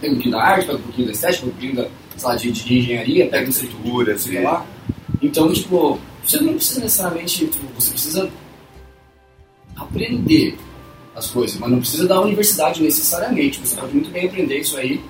[0.00, 1.88] pega um pouquinho da arte, pega um pouquinho da estética, pega um pouquinho da,
[2.20, 3.52] lá, de, de engenharia, pega um
[4.18, 4.66] sei lá.
[5.20, 8.30] Então, tipo, você não precisa necessariamente, tipo, você precisa
[9.76, 10.56] aprender
[11.14, 13.60] as coisas, mas não precisa da universidade necessariamente.
[13.60, 15.00] Você pode muito bem aprender isso aí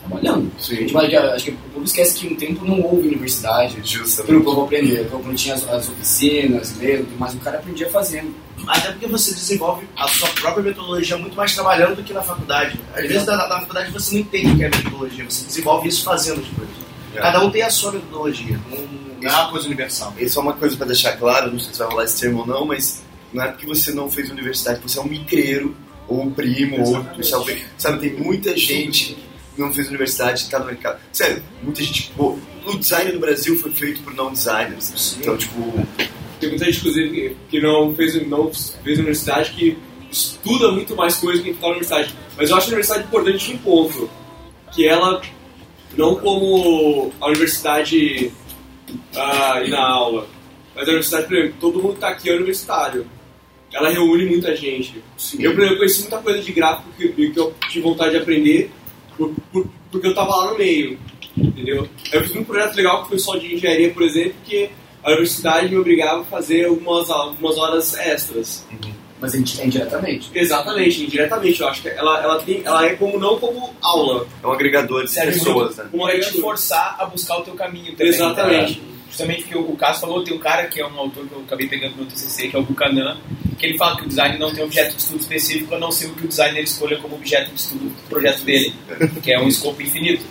[0.00, 0.50] trabalhando.
[0.86, 3.76] Tipo, acho que- acho que o povo esquece que um tempo não houve universidade
[4.24, 5.00] para o povo aprender.
[5.02, 8.34] O povo não tinha as, as oficinas mesmo, mas o cara aprendia fazendo.
[8.66, 12.78] Até porque você desenvolve a sua própria metodologia muito mais trabalhando do que na faculdade.
[12.94, 16.04] Às vezes na, na faculdade você não entende o que é metodologia, você desenvolve isso
[16.04, 16.74] fazendo as coisas.
[17.14, 18.78] Cada um tem a sua metodologia, não,
[19.20, 20.14] não é uma coisa universal.
[20.18, 22.46] Isso é uma coisa pra deixar claro, não sei se vai rolar esse termo ou
[22.46, 25.74] não, mas não é porque você não fez universidade, você é um micreiro,
[26.06, 29.16] ou um primo, ou sabe, sabe, tem muita gente
[29.56, 31.00] não fez universidade que tá no mercado.
[31.12, 35.16] Sério, muita gente, pô, o design no Brasil foi feito por não designers.
[35.20, 35.54] Então, tipo,
[36.38, 39.76] Tem muita gente, inclusive, que- não fez, não fez universidade, que
[40.10, 42.14] estuda muito mais coisa que está na universidade.
[42.36, 44.10] Mas eu acho a universidade importante num ponto,
[44.72, 45.20] que ela,
[45.96, 48.32] não como a universidade
[49.14, 50.26] ah, ir na aula,
[50.74, 53.06] mas a universidade, por exemplo, todo mundo que está aqui é universitário.
[53.72, 55.02] Ela reúne muita gente.
[55.38, 58.70] Eu, por exemplo, conheci muita coisa de gráfico que, que eu tive vontade de aprender
[59.28, 60.98] por- por- porque eu estava lá no meio,
[61.36, 61.88] entendeu?
[62.12, 64.70] Eu fiz um projeto legal com o pessoal de engenharia, por exemplo, que
[65.02, 68.64] a universidade me obrigava a fazer algumas, algumas horas extras.
[69.20, 70.30] Mas indiretamente.
[70.34, 71.60] Exatamente, indiretamente.
[71.60, 74.26] Eu acho que ela, ela, tem, ela é como não como aula.
[74.42, 75.84] É um agregador de Sério, pessoas, né?
[75.92, 78.08] Uma Vai te forçar a buscar o teu caminho também.
[78.08, 78.76] Exatamente.
[78.80, 78.86] tá?
[79.10, 81.68] Justamente porque o Caso falou, tem um cara que é um autor que eu acabei
[81.68, 83.18] pegando no TCC, que é o Buchanan,
[83.60, 86.06] que ele fala que o design não tem objeto de estudo específico, a não ser
[86.06, 88.74] o que o designer escolha como objeto de estudo do projeto dele,
[89.22, 90.24] que é um escopo infinito.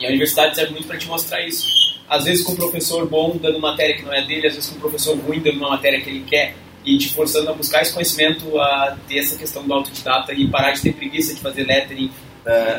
[0.00, 1.66] E a universidade serve muito para te mostrar isso.
[2.08, 4.76] Às vezes com um professor bom dando matéria que não é dele, às vezes com
[4.76, 7.92] um professor ruim dando uma matéria que ele quer, e te forçando a buscar esse
[7.92, 12.10] conhecimento, a ter essa questão do autodidata e parar de ter preguiça de fazer lettering,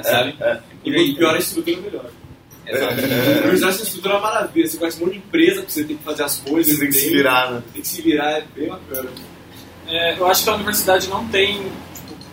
[0.04, 0.36] sabe?
[0.84, 2.10] E quanto pior a estrutura, melhor.
[2.66, 2.94] Exato.
[2.94, 4.68] A universidade, estrutura é uma maravilha.
[4.68, 6.74] Você conhece um monte de empresa que você tem que fazer as coisas.
[6.74, 7.64] Você tem que se virar, né?
[7.74, 9.10] Tem que se virar, é bem bacana.
[9.88, 11.72] É, eu acho que a universidade não tem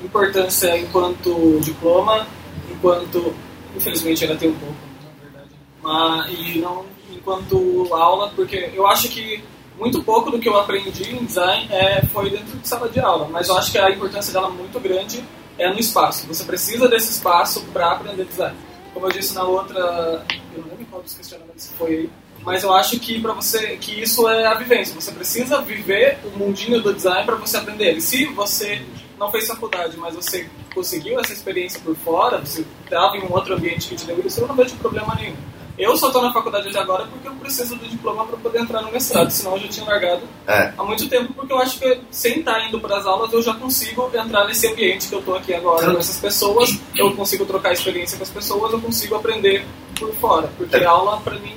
[0.03, 2.27] importância enquanto diploma,
[2.71, 3.35] enquanto.
[3.77, 5.51] Infelizmente ela tem um pouco, na verdade.
[5.83, 9.43] Mas, e não enquanto aula, porque eu acho que
[9.79, 13.29] muito pouco do que eu aprendi em design é, foi dentro de sala de aula,
[13.29, 15.25] mas eu acho que a importância dela muito grande
[15.59, 16.27] é no espaço.
[16.27, 18.57] Você precisa desse espaço para aprender design.
[18.93, 20.25] Como eu disse na outra,
[20.55, 22.11] eu não lembro qual dos questionamentos foi aí,
[22.45, 24.95] mas eu acho que para você que isso é a vivência.
[24.95, 28.01] Você precisa viver o mundinho do design para você aprender ele.
[28.01, 28.83] Se você
[29.19, 33.55] não fez faculdade, mas você conseguiu essa experiência por fora, você estava em um outro
[33.55, 35.37] ambiente que te deu isso, eu não vejo problema nenhum.
[35.77, 38.81] Eu só estou na faculdade de agora porque eu preciso do diploma para poder entrar
[38.83, 40.73] no mestrado, senão eu já tinha largado É.
[40.79, 43.55] há muito tempo, porque eu acho que sem estar indo para as aulas eu já
[43.55, 47.73] consigo entrar nesse ambiente que eu estou aqui agora com essas pessoas, eu consigo trocar
[47.73, 49.67] experiência com as pessoas, eu consigo aprender
[49.99, 51.57] por fora, porque a aula para mim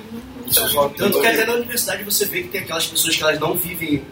[0.55, 3.53] não Tanto que até na universidade você vê que tem aquelas pessoas que elas não
[3.55, 4.03] vivem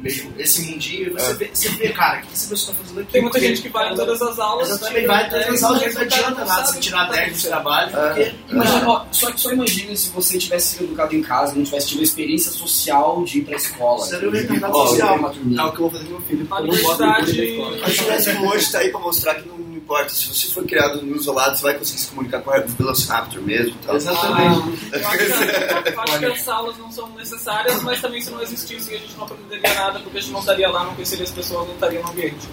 [0.00, 1.32] mesmo, esse mundinho, e você, É.
[1.32, 3.12] vê, você vê, cara, o que essa pessoa está fazendo aqui?
[3.12, 5.40] Tem muita Porque gente que vai em todas as aulas, Exatamente, tira vai em todas
[5.44, 7.48] as 10, aulas, mas não adianta não nada se tirar o que 10 tá do
[7.50, 8.34] trabalho, porque...
[8.52, 12.00] Imagina, ó, só, só imagina se você tivesse sido educado em casa, não tivesse tido
[12.00, 14.04] a experiência social de ir pra escola.
[14.04, 15.14] Você um retardado Ó, social.
[15.14, 16.46] É o que eu vou fazer com meu filho.
[16.50, 20.08] A não universidade- A Jurassic hoje tá aí pra mostrar que não importa.
[20.10, 23.74] Se você for criado no isolado, você vai conseguir se comunicar com o Velociraptor mesmo.
[23.86, 23.94] Tá?
[23.94, 24.78] Exatamente.
[24.92, 25.24] Eu acho, que,
[25.94, 29.14] eu acho que as aulas não são necessárias, mas também se não existissem a gente
[29.16, 32.00] não aprenderia nada, porque a gente não estaria lá, não conheceria as pessoas, não estaria
[32.00, 32.48] no ambiente.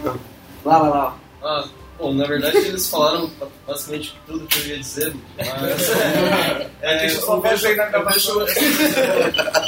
[0.63, 1.17] Lá, lá, lá.
[1.43, 1.67] Ah,
[1.97, 3.31] bom, na verdade eles falaram
[3.67, 5.89] basicamente tudo que eu ia dizer, mas...
[6.81, 8.35] é, Deixa eu só ver vejo- aí na eu gravação.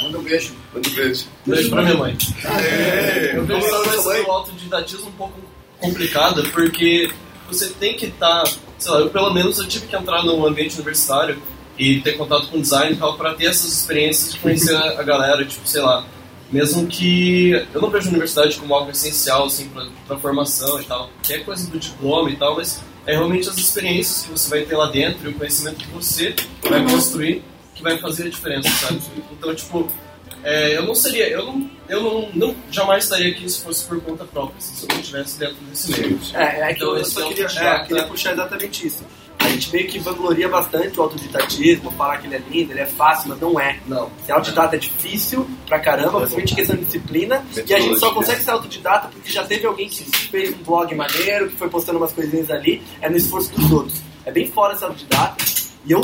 [0.02, 0.54] Manda um beijo.
[0.72, 1.26] Manda um beijo.
[1.46, 2.16] Beijo pra minha mãe.
[2.44, 4.22] É, Eu vejo coisa mãe.
[4.24, 5.40] do autodidatismo um pouco
[5.80, 7.10] complicada, porque
[7.54, 8.44] você tem que estar,
[8.78, 11.40] sei lá, eu pelo menos eu tive que entrar no ambiente universitário
[11.78, 15.44] e ter contato com design e tal, para ter essas experiências de conhecer a, galera,
[15.44, 16.04] tipo, sei lá,
[16.52, 19.70] mesmo que eu não vejo a universidade como algo essencial, assim,
[20.06, 23.58] pra formação e tal, que é coisa do diploma e tal, mas é realmente as
[23.58, 26.34] experiências que você vai ter lá dentro e o conhecimento que você
[26.68, 27.42] vai construir
[27.74, 29.00] que vai fazer a diferença, sabe?
[29.32, 29.88] Então, tipo,
[30.44, 34.00] é, eu não seria, eu não, eu não, não jamais estaria aqui se fosse por
[34.02, 36.20] conta própria, assim, se eu não estivesse dentro desse meio.
[36.34, 39.02] É, é que eu, Então, eu só queria, autodidata- é, queria puxar exatamente isso.
[39.36, 42.86] A gente meio que vangloria bastante o autodidatismo, falar que ele é lindo, ele é
[42.86, 43.78] fácil, mas não é.
[43.86, 44.10] Não.
[44.24, 47.44] Ser autodidata é difícil pra caramba, principalmente questão de disciplina.
[47.66, 50.94] E a gente só consegue ser autodidata porque já teve alguém que fez um blog
[50.94, 54.00] maneiro, que foi postando umas coisinhas ali, é no esforço dos outros.
[54.24, 55.44] É bem fora ser autodidata.
[55.84, 56.00] E eu,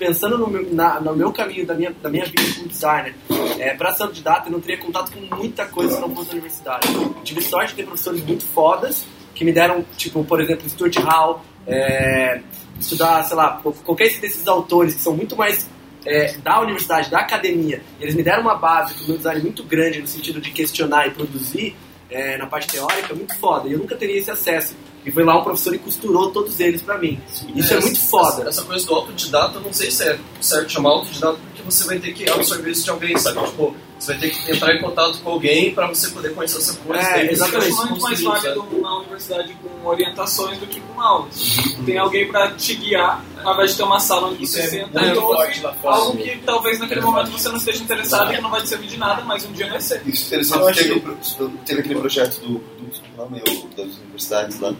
[0.00, 3.14] pensando no meu, na- no meu caminho, da minha, da minha vida como designer,
[3.58, 6.32] é, para ser autodidata, eu não teria contato com muita coisa se não fosse na
[6.32, 6.88] universidade.
[6.92, 10.96] Eu tive sorte de ter professores muito fodas, que me deram, tipo, por exemplo, Stuart
[10.96, 12.40] Hall, é,
[12.80, 15.68] estudar, sei lá, qualquer desses autores que são muito mais
[16.06, 20.00] é, da universidade, da academia, eles me deram uma base do meu design muito grande
[20.00, 21.76] no sentido de questionar e produzir
[22.08, 23.68] é, na parte teórica, muito foda.
[23.68, 24.74] E eu nunca teria esse acesso
[25.04, 27.18] E foi lá um professor e costurou todos eles pra mim.
[27.54, 28.48] Isso é, muito foda.
[28.48, 31.98] Essa coisa do autodidata, eu não sei se é certo chamar autodidata, porque você vai
[31.98, 33.42] ter que absorver isso de alguém, sabe?
[33.46, 36.74] Tipo, você vai ter que entrar em contato com alguém pra você poder conhecer essa
[36.78, 37.02] coisa.
[37.02, 37.70] É, exatamente.
[37.72, 41.56] vai muito mais válido na universidade com orientações do que com aulas.
[41.84, 44.66] Tem alguém para te guiar, ao invés de ter uma sala onde Isso você é
[44.66, 48.50] senta e ouve algo que talvez naquele momento você não esteja interessado e que não
[48.50, 50.02] vai te servir de nada, mas um dia vai ser.
[50.06, 50.80] Isso é Eu interessante.
[50.80, 53.42] achei- Teve, aquele projeto do, do lá, meu,
[53.76, 54.74] das universidades lá.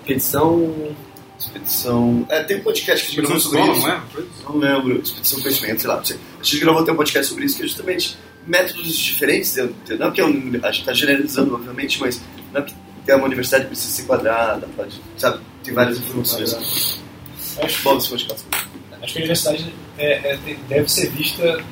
[0.00, 0.94] Expedição.
[1.46, 2.26] Expedição.
[2.28, 3.72] É, tem um podcast que a gente gravou sobre isso.
[3.78, 4.04] Escola,
[4.44, 5.00] Não lembro.
[5.02, 5.96] Expedição Conhecimento, sei lá.
[5.96, 6.16] não sei.
[6.40, 8.16] A gente gravou até um podcast sobre isso, que é justamente
[8.46, 9.54] métodos diferentes.
[9.54, 10.28] de- de- Não que é um,
[10.62, 12.20] a gente está generalizando, obviamente, mas
[12.52, 12.74] não é que
[13.08, 15.40] é uma universidade que precisa ser quadrada, pode, sabe?
[15.64, 16.54] Tem várias informações.
[17.60, 18.44] Acho Bom, podcast.
[19.02, 21.62] Acho que a universidade é- é- deve ser vista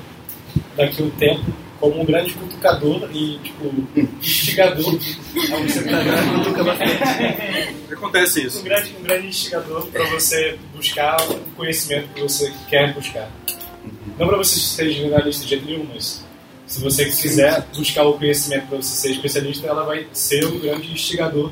[0.76, 1.44] daqui a um tempo
[1.80, 3.72] como um grande cutucador e, tipo,
[4.20, 4.98] instigador.
[7.90, 8.60] Acontece isso.
[8.60, 13.30] Um grande, um grande instigador para você buscar o conhecimento que você quer buscar.
[14.18, 16.22] Não para você ser generalista de jeito nenhum, mas
[16.66, 20.92] se você quiser buscar o conhecimento para você ser especialista, ela vai ser um grande
[20.92, 21.50] instigador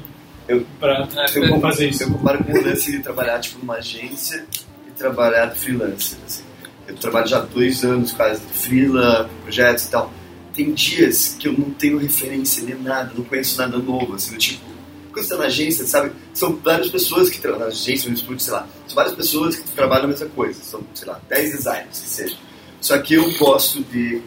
[0.79, 2.03] para eu, fazer isso.
[2.03, 4.45] Eu comparo com o lance de trabalhar tipo, numa agência
[4.87, 6.18] e trabalhar freelancer.
[6.26, 6.43] Assim.
[6.87, 10.12] Eu trabalho já há dois anos quase de freela, projetos e tal.
[10.59, 14.16] Tem dias que eu não tenho referência nem nada, não conheço nada novo.
[14.16, 14.64] Assim, do tipo,
[15.12, 16.11] quando você está na agência, sabe?
[16.34, 18.68] São várias pessoas que trabalham na agência, no estúdio, sei lá.
[18.88, 20.61] São várias pessoas que trabalham a mesma coisa.
[20.61, 22.36] São, sei lá, 10 designers que seja.
[22.80, 24.20] Só que eu gosto de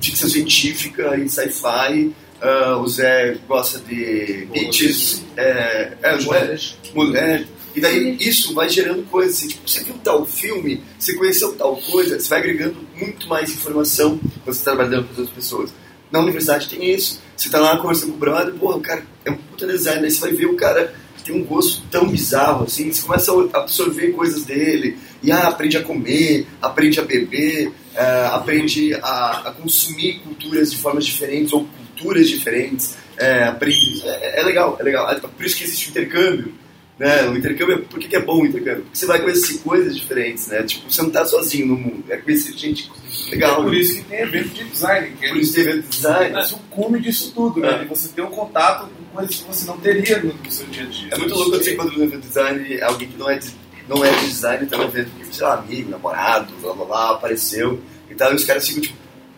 [0.00, 2.12] ficção científica e sci-fi.
[2.42, 5.22] ah, o Zé gosta de beats.
[5.36, 6.58] É, é, o Joé,
[6.92, 7.46] mulher.
[7.78, 11.76] E daí isso vai gerando coisas assim, tipo, você viu tal filme, você conheceu tal
[11.76, 15.72] coisa, você vai agregando muito mais informação quando você está trabalhando com outras pessoas.
[16.10, 17.20] Na universidade tem isso.
[17.36, 20.10] Você tá lá conversando com o brother, porra, o cara é um puta designer, aí
[20.10, 20.92] você vai ver o cara
[21.24, 25.76] tem um gosto tão bizarro, assim, você começa a absorver coisas dele, e ah, aprende
[25.76, 31.68] a comer, aprende a beber, ah, aprende a, a consumir culturas de formas diferentes, ou
[31.94, 36.54] culturas diferentes, é, aprende, é, é legal, é legal, por isso que existe o intercâmbio,
[36.98, 38.82] né, o intercâmbio, por que, que é bom o intercâmbio?
[38.82, 42.16] Porque você vai conhecer coisas diferentes, né, tipo, você não tá sozinho no mundo, é
[42.16, 42.90] conhecer gente
[43.30, 43.60] legal.
[43.60, 45.16] É por isso que tem evento de design.
[45.20, 46.36] Que Por isso tem evento de design.
[46.36, 47.78] É o cume disso tudo, né?
[47.78, 50.86] De você ter um contato com coisas que você não teria no seu dia a
[50.86, 51.08] dia.
[51.12, 53.50] É muito louco quando você encontra no evento de design alguém que não é de,
[53.88, 57.80] não é de design, tá no evento, sei lá, amigo, namorado, blá blá blá, apareceu
[58.10, 58.96] e tal, e os caras ficam tipo,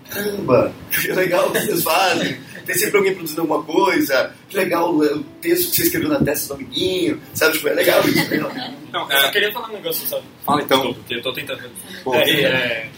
[0.09, 2.39] caramba, que legal o que vocês fazem.
[2.71, 6.21] Tem sempre alguém produzindo alguma coisa, que legal o o texto que você escreveu na
[6.21, 7.55] testa do amiguinho, sabe?
[7.55, 8.51] Tipo, é legal isso, é legal.
[8.93, 10.23] Não, eu só queria falar um negócio, sabe?
[10.45, 10.95] Fala então.
[10.95, 11.63] Porque eu tô tentando.
[12.05, 12.15] Pô.
[12.15, 12.91] É, é,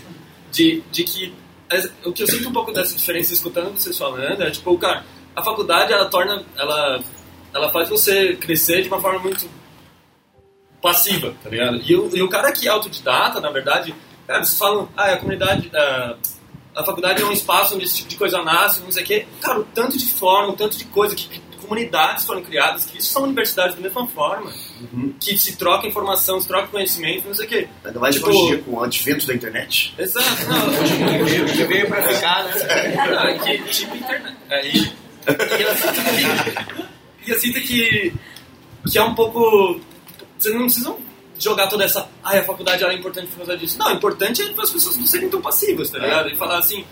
[0.51, 1.35] de, de que.
[1.71, 5.05] é, O que eu sinto um pouco dessa diferença escutando vocês falando é tipo, cara,
[5.35, 6.45] a faculdade ela torna.
[6.57, 7.01] Ela,
[7.55, 9.47] ela faz você crescer de uma forma muito
[10.81, 11.81] passiva, tá ligado?
[11.85, 13.95] E, o- e o cara que é autodidata, na verdade,
[14.27, 15.71] cara, vocês falam, ah, a comunidade.
[15.75, 16.17] ah,
[16.75, 19.27] a faculdade é um espaço onde esse tipo de coisa nasce, não sei o quê.
[19.41, 22.99] Cara, o tanto de forma, o tanto de coisa que, que comunidades foram criadas, que
[22.99, 24.51] isso são universidades da mesma forma
[25.21, 27.69] que se troca informação, se troca conhecimento, não sei o quê.
[27.85, 29.95] Ainda mais Tipo, hoje em dia com o advento da internet.
[29.99, 31.47] Exato, não.
[31.47, 32.53] Que veio pra ficar, né?
[33.13, 34.37] Ah, que, tipo internet.
[34.51, 38.15] É, e, e eu sinto que, e eu sinto que,
[38.91, 39.81] que é um pouco.
[40.39, 40.99] Vocês não precisam
[41.43, 42.09] jogar toda essa.
[42.23, 43.79] Ah, a faculdade ela é importante por causa disso.
[43.79, 46.31] Não, o importante é as pessoas não serem tão passivas, tá ligado?
[46.31, 46.85] E falar assim,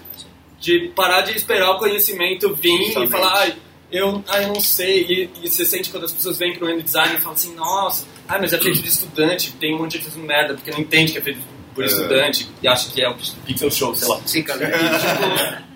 [0.58, 3.10] de parar de esperar o conhecimento vir e Justamente.
[3.10, 3.56] falar, ai,
[3.90, 5.02] eu, ai, eu não sei.
[5.08, 8.06] E, e você sente quando as pessoas vêm pro end design e falam assim, nossa,
[8.28, 11.18] ah, mas é feito de estudante, tem um monte de merda, porque não entende que
[11.18, 11.40] é feito
[11.74, 11.86] por É.
[11.86, 13.14] estudante e acha que é o
[13.46, 14.20] Pixel Show, sei lá.
[14.26, 14.60] Sim, cara.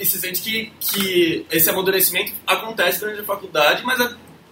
[0.00, 4.08] E, tipo, e você sente que, que esse amadurecimento acontece durante a faculdade, mas é,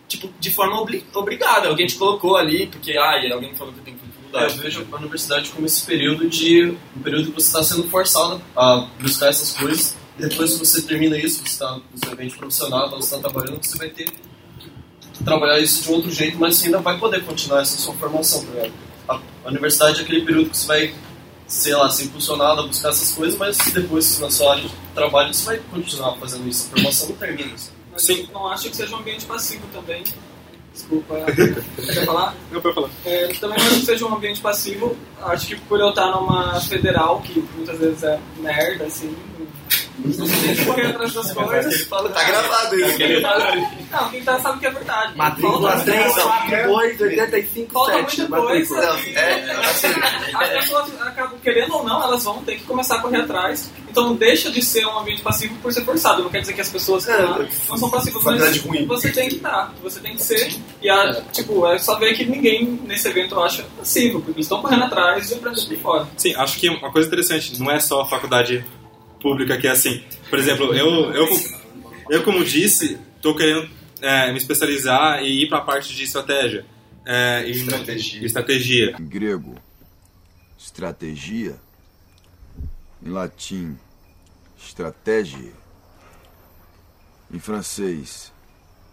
[0.08, 1.68] tipo, de forma obli- obrigada.
[1.68, 4.86] Alguém te colocou ali, porque ai, alguém falou que tem que fazer É, eu vejo
[4.90, 9.28] a universidade como esse período de um período que você está sendo forçado a buscar
[9.28, 13.00] essas coisas e depois que você termina isso, você está no seu ambiente profissional, então
[13.00, 16.66] você está trabalhando, você vai ter que trabalhar isso de um outro jeito, mas você
[16.66, 18.72] ainda vai poder continuar essa sua formação, tá ligado?
[19.08, 20.94] A, universidade é aquele período que você vai,
[21.46, 25.32] sei lá, ser impulsionado a buscar essas coisas, mas depois na sua área de trabalho
[25.32, 27.72] você vai continuar fazendo isso, a formação não termina isso.
[27.98, 30.04] Mas eu não acho que seja um ambiente passivo também.
[30.72, 31.16] Desculpa.
[31.34, 32.36] Quer falar?
[32.52, 32.90] Não, pode falar.
[33.04, 34.96] É, também não acho que seja um ambiente passivo.
[35.20, 39.16] Acho que por eu estar numa federal, que muitas vezes é merda, assim.
[39.98, 41.88] Não tem que correr atrás das coisas.
[41.88, 42.98] Tá gravado isso.
[43.90, 45.16] Não, quem tá sabe que é verdade.
[45.16, 46.98] Matrícula Falta 3, muita 4, coisa.
[46.98, 48.18] 2, 85, Falta 7.
[48.20, 48.74] muita coisa.
[48.76, 49.20] matrícula.
[49.20, 49.50] É,
[50.34, 53.70] As pessoas acabam, querendo ou não, elas vão ter que começar a correr atrás.
[53.90, 56.22] Então não deixa de ser um ambiente passivo por ser forçado.
[56.22, 57.38] Não quer dizer que as pessoas que lá
[57.68, 58.86] não são passivas, mas ruim.
[58.86, 60.54] você tem que estar, você tem que ser.
[60.80, 64.60] E a, tipo, é só ver que ninguém nesse evento acha passivo, porque eles estão
[64.62, 66.08] correndo atrás e aprendendo por fora.
[66.16, 68.64] Sim, acho que uma coisa interessante, não é só a faculdade
[69.20, 70.02] pública que é assim.
[70.30, 71.26] Por exemplo, eu, eu,
[72.10, 73.68] eu como disse, estou querendo
[74.00, 76.64] é, me especializar e ir para a parte de estratégia.
[77.04, 78.24] É, em- Estratégia.
[78.26, 78.96] estratégia.
[79.00, 79.54] Em grego,
[80.58, 81.56] estratégia.
[83.02, 83.76] Em latim,
[84.62, 85.52] estratégia.
[87.32, 88.32] Em francês,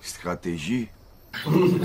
[0.01, 0.89] stratégie.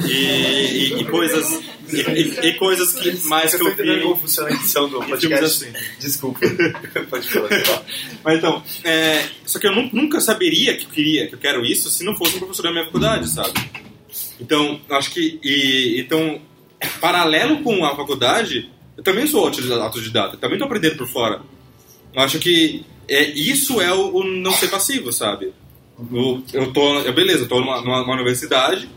[0.07, 1.61] E, e- e coisas
[1.93, 5.45] e, e- coisas que mais que eu vi como funciona a edição do podcast.
[5.45, 5.73] assim.
[5.99, 6.41] Desculpa.
[7.11, 7.83] Pode falar.
[8.25, 11.65] Mas então, é, só que eu nu- nunca saberia que eu queria, que eu quero
[11.65, 13.53] isso, se não fosse um professor da minha faculdade, sabe?
[14.41, 16.41] Então, acho que e, então,
[17.01, 21.43] paralelo com a faculdade, eu também sou autodidata, autodidata, também estou aprendendo por fora.
[22.15, 25.53] Eu acho que é, isso é o, o não ser passivo, sabe?
[26.13, 28.89] Eu, eu tô, eu, beleza, eu tô numa, numa, numa universidade,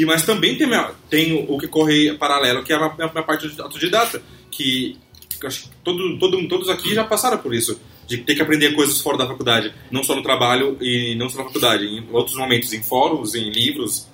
[0.00, 0.68] e mas também tem,
[1.10, 4.96] tem o que corre paralelo, que é a minha, parte autodidata, que
[5.44, 9.00] acho que todo, todo, todos aqui já passaram por isso, de ter que aprender coisas
[9.00, 12.72] fora da faculdade, não só no trabalho e não só na faculdade, em outros momentos,
[12.72, 14.06] em fóruns, em livros,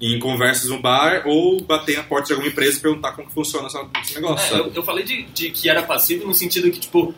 [0.00, 3.34] em conversas no bar, ou bater na porta de alguma empresa e perguntar como que
[3.34, 3.68] funciona
[4.02, 7.14] esse negócio, É, eu, eu falei de, de que era passivo no sentido que, tipo,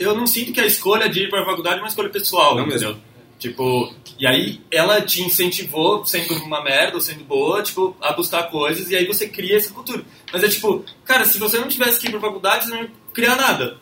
[0.00, 2.56] eu- não sinto que a escolha de ir para a faculdade é uma escolha pessoal,
[2.56, 2.96] Não entendeu?
[3.42, 8.44] Tipo, e aí ela te incentivou, sendo uma merda ou sendo boa, tipo, a buscar
[8.44, 10.04] coisas e aí você cria essa cultura.
[10.32, 12.90] Mas é tipo, cara, se você não tivesse que ir pra faculdade, você não ia
[13.12, 13.78] criar nada.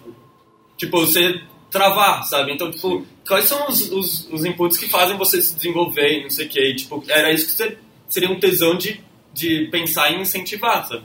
[0.79, 2.55] Tipo, você travar, sabe?
[2.55, 6.31] Então, tipo, quais são os, os, os inputs que fazem você se desenvolver e não
[6.31, 6.75] sei o que?
[6.77, 7.77] Tipo, era isso que você,
[8.09, 8.99] seria um tesão de,
[9.35, 11.05] de pensar em incentivar, sabe?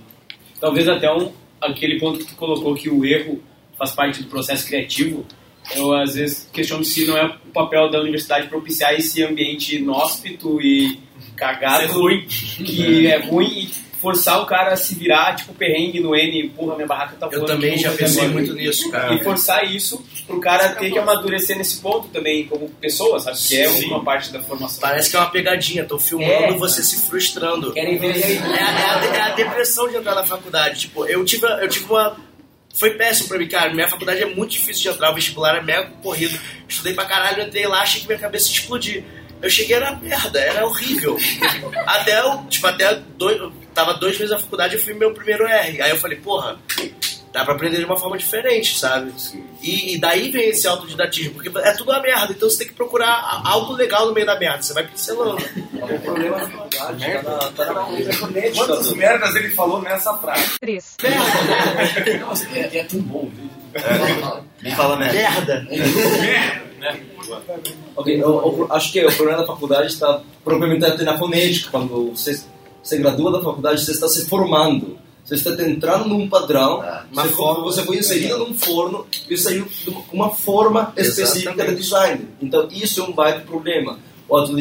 [0.62, 3.44] Talvez até um, aquele ponto que tu colocou que o erro
[3.78, 5.26] faz parte do processo criativo.
[5.76, 10.62] Eu às vezes questiono se não é o papel da universidade propiciar esse ambiente inóspito
[10.62, 11.00] e
[11.36, 12.26] cagado Ser ruim.
[12.28, 16.76] que é ruim e forçar o cara a se virar, tipo, perrengue no N, porra,
[16.76, 19.16] minha barraca tá Eu voando, também já eu vou fazer pensei muito nisso, cara.
[19.16, 23.38] E forçar isso pro cara ter que amadurecer nesse ponto também, como pessoa, sabe?
[23.38, 23.88] Que é Sim.
[23.88, 24.80] uma parte da formação.
[24.80, 26.52] Parece que é uma pegadinha, tô filmando É.
[26.54, 27.74] você se frustrando.
[27.74, 30.82] Querem ver é, é a, é a depressão de entrar na faculdade.
[30.82, 32.16] Tipo, eu tive, eu tive uma.
[32.76, 33.74] Foi péssimo pra mim, cara.
[33.74, 36.38] Minha faculdade é muito difícil de entrar, o vestibular é mega corrido.
[36.68, 39.04] Estudei pra caralho, entrei lá, achei que minha cabeça ia explodir.
[39.42, 41.18] Eu cheguei era merda, era horrível.
[41.88, 45.46] até eu, tipo, até dois, eu tava dois meses na faculdade e fui meu primeiro
[45.46, 45.82] R.
[45.82, 46.60] Aí eu falei, porra,
[47.36, 49.14] dá pra aprender de uma forma diferente, sabe?
[49.62, 52.74] E, e daí vem esse autodidatismo, porque é tudo uma merda, então você tem que
[52.74, 55.44] procurar algo legal no meio da merda, você vai pincelando.
[55.74, 57.88] O problema da faculdade tá na, tá.
[58.56, 60.58] Quantas merdas ele falou nessa frase?
[60.62, 60.96] Três.
[62.22, 63.30] Nossa, é, é tudo bom.
[64.62, 65.68] Me fala merda.
[67.98, 71.70] Ok, eu, eu acho que o problema da faculdade está propriamente até na fonética.
[71.70, 72.40] Quando você
[72.82, 75.04] se gradua da faculdade, você está se formando.
[75.26, 79.66] Você está entrando num padrão, uma você, forma- você foi inserido num forno e saiu
[79.66, 81.82] de uma- forma específica de Exatamente.
[81.82, 82.28] design.
[82.40, 83.98] Então, isso é um baita problema.
[84.30, 84.56] O outro,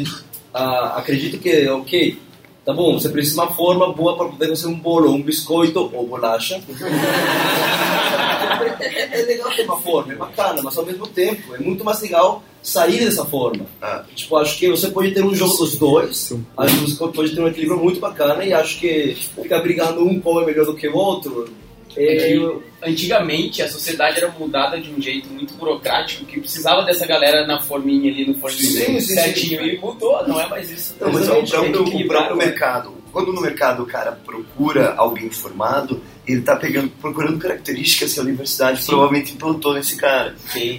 [0.54, 2.18] ah, acredito que, ok,
[2.64, 5.90] tá bom, você precisa de uma forma boa para poder fazer um bolo, um biscoito
[5.92, 6.58] ou bolacha.
[8.62, 12.00] é, é legal ter uma forma, é bacana, mas ao mesmo tempo é muito mais
[12.00, 13.66] legal sair dessa forma.
[14.14, 17.40] Tipo, acho que você pode ter um jogo dos dois, acho que você pode ter
[17.40, 20.88] um equilíbrio muito bacana e acho que ficar brigando um qual é melhor do que
[20.88, 21.46] o outro.
[21.46, 21.64] É
[21.96, 27.06] É, que antigamente a sociedade era mudada de um jeito muito burocrático que precisava dessa
[27.06, 29.68] galera na forminha ali no sim, certinho sim.
[29.68, 30.96] e mudou, não é mais isso.
[31.00, 32.92] Não, mas é o próprio, o próprio mercado.
[33.12, 38.22] Quando no mercado o cara procura alguém formado, ele está pegando, procurando características que a
[38.22, 40.34] universidade provavelmente implantou nesse cara.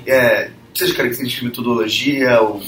[0.05, 2.61] É, seja característica de metodologia, ou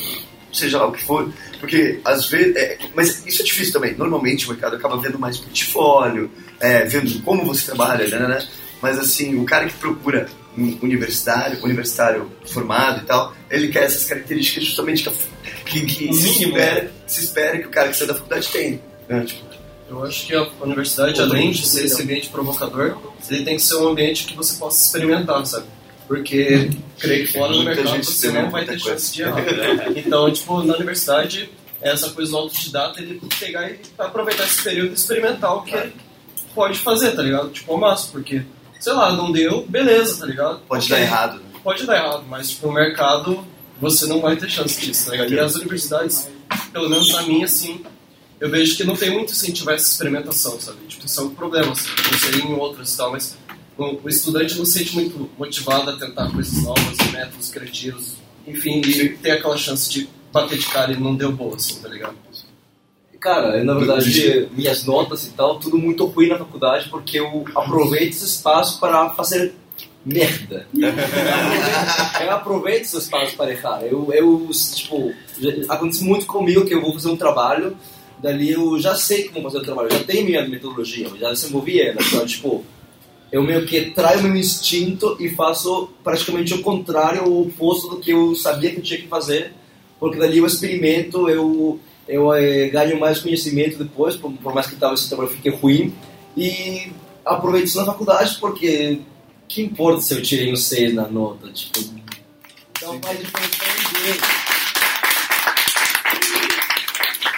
[0.52, 1.32] seja lá o que for.
[1.60, 2.56] Porque às vezes.
[2.56, 3.96] é, mas isso é difícil também.
[3.96, 8.48] Normalmente o mercado acaba vendo mais portfólio, é, vendo como você trabalha, né, né, né?
[8.82, 14.06] Mas assim, o cara que procura um universitário, universitário formado e tal, ele quer essas
[14.06, 15.10] características justamente
[15.66, 18.80] que, que, que se, espera, se espera que o cara que sai da faculdade tenha.
[19.08, 19.26] né?
[19.26, 19.46] Tipo,
[19.90, 22.98] Eu acho que a universidade, além de ser esse ambiente provocador,
[23.30, 25.66] ele tem que ser um ambiente que você possa experimentar, sabe?
[26.08, 26.70] Porque
[27.00, 29.44] creio que fora do mercado você não vai ter chance de errar.
[29.96, 31.50] Então, tipo, na universidade,
[31.82, 35.94] essa coisa do autodidata, ele pegar e aproveitar esse período e experimentar o que ele
[36.54, 37.50] pode fazer, tá ligado?
[37.50, 38.42] Tipo, ao máximo, porque,
[38.80, 40.60] sei lá, não deu, beleza, tá ligado?
[40.68, 41.42] Pode dar errado.
[41.64, 43.46] Pode dar errado, mas, tipo, o mercado,
[43.80, 45.34] você não vai ter chance disso, tá ligado?
[45.34, 46.30] E as universidades
[46.72, 47.84] pelo menos na minha, assim,
[48.40, 50.80] eu vejo que não tem muito incentivo a essa experimentação, sabe?
[50.88, 51.90] Tipo, isso é um problema, assim.
[52.12, 53.38] Não sei em outros e tal, mas
[53.78, 58.16] o, o estudante não se sente muito motivado a tentar coisas novas, métodos criativos,
[58.46, 61.88] enfim, e ter aquela chance de bater de cara e não deu boa, assim, tá
[61.88, 62.16] ligado?
[63.20, 68.12] Cara, na verdade, minhas notas e tal, tudo muito ruim na faculdade, porque eu aproveito
[68.14, 69.54] esse espaço para fazer
[70.06, 70.68] merda.
[72.22, 73.82] eu aproveito esse espaço para errar.
[73.82, 75.14] Eu, eu tipo,
[75.68, 77.76] acontece muito comigo que eu vou fazer um trabalho,
[78.22, 81.82] dali eu já sei como fazer o trabalho, já tenho minha metodologia, eu já desenvolvi
[81.82, 81.98] ela.
[82.02, 82.66] Então, tipo,
[83.32, 88.12] eu meio que traio meu instinto e faço praticamente o contrário, o oposto do que
[88.12, 89.54] eu sabia que eu tinha que fazer,
[90.00, 94.76] porque dali eu experimento, eu, eu eh, ganho mais conhecimento depois, por, por mais que
[94.76, 95.94] talvez esse trabalho fique ruim,
[96.36, 96.92] e
[97.26, 99.00] aproveito isso na faculdade, porque
[99.48, 101.80] que importa se eu tirei um 6 na nota, tipo,
[102.82, 104.57] não faz diferença pra ninguém.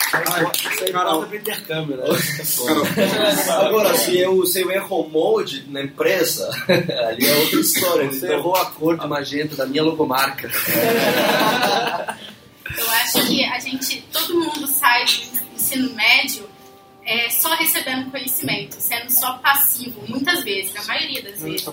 [0.10, 2.06] Isso aí volta pro intercâmbio, né?
[3.60, 6.50] Agora, se eu, se eu erro o molde na empresa,
[7.08, 8.12] ali é outra história.
[8.12, 10.50] Você errou a cor de magenta da minha logomarca.
[12.78, 16.50] Eu acho que a gente, todo mundo sai do ensino médio
[17.04, 21.68] é, só recebendo conhecimento, sendo só passivo, muitas vezes, a maioria das vezes.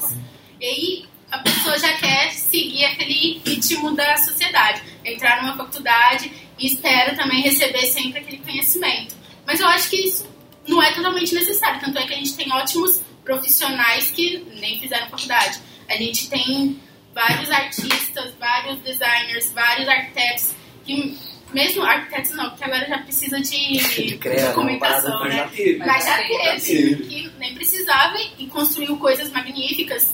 [0.61, 6.66] E aí a pessoa já quer seguir aquele ritmo da sociedade, entrar numa faculdade e
[6.66, 9.14] espera também receber sempre aquele conhecimento.
[9.47, 10.29] Mas eu acho que isso
[10.66, 15.09] não é totalmente necessário, tanto é que a gente tem ótimos profissionais que nem fizeram
[15.09, 15.61] faculdade.
[15.89, 16.81] A gente tem
[17.14, 20.55] vários artistas, vários designers, vários arquitetos
[20.85, 21.16] que
[21.53, 25.29] mesmo arquitetos não, porque agora já precisa de, De documentação, né?
[25.29, 25.79] mas já teve.
[25.79, 26.16] Mas já
[26.59, 26.97] teve.
[26.97, 30.12] que nem precisava e construiu coisas magníficas.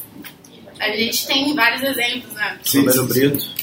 [0.81, 2.59] A gente tem vários exemplos, né?
[2.75, 3.63] Romero Brito.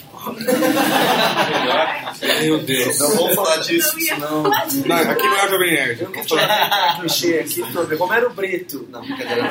[2.42, 3.00] Meu Deus.
[3.00, 4.44] Não vamos falar disso, senão.
[4.44, 6.02] Não, aqui não é Jovem Nerd.
[6.02, 8.88] Eu quero falar clichê aqui sobre Romero Brito.
[8.92, 9.50] Não, brincadeira.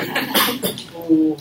[0.95, 1.37] O-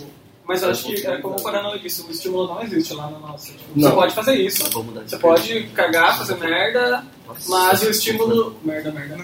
[0.46, 3.20] Mas eu acho que, é, como o Coronel disse, o estímulo não existe lá na
[3.20, 3.52] nossa.
[3.52, 3.90] Tipo, Não.
[3.90, 4.64] Você pode fazer isso,
[5.06, 7.04] você pode cagar, fazer merda,
[7.50, 8.58] mas o estímulo.
[8.64, 9.18] Merda, merda.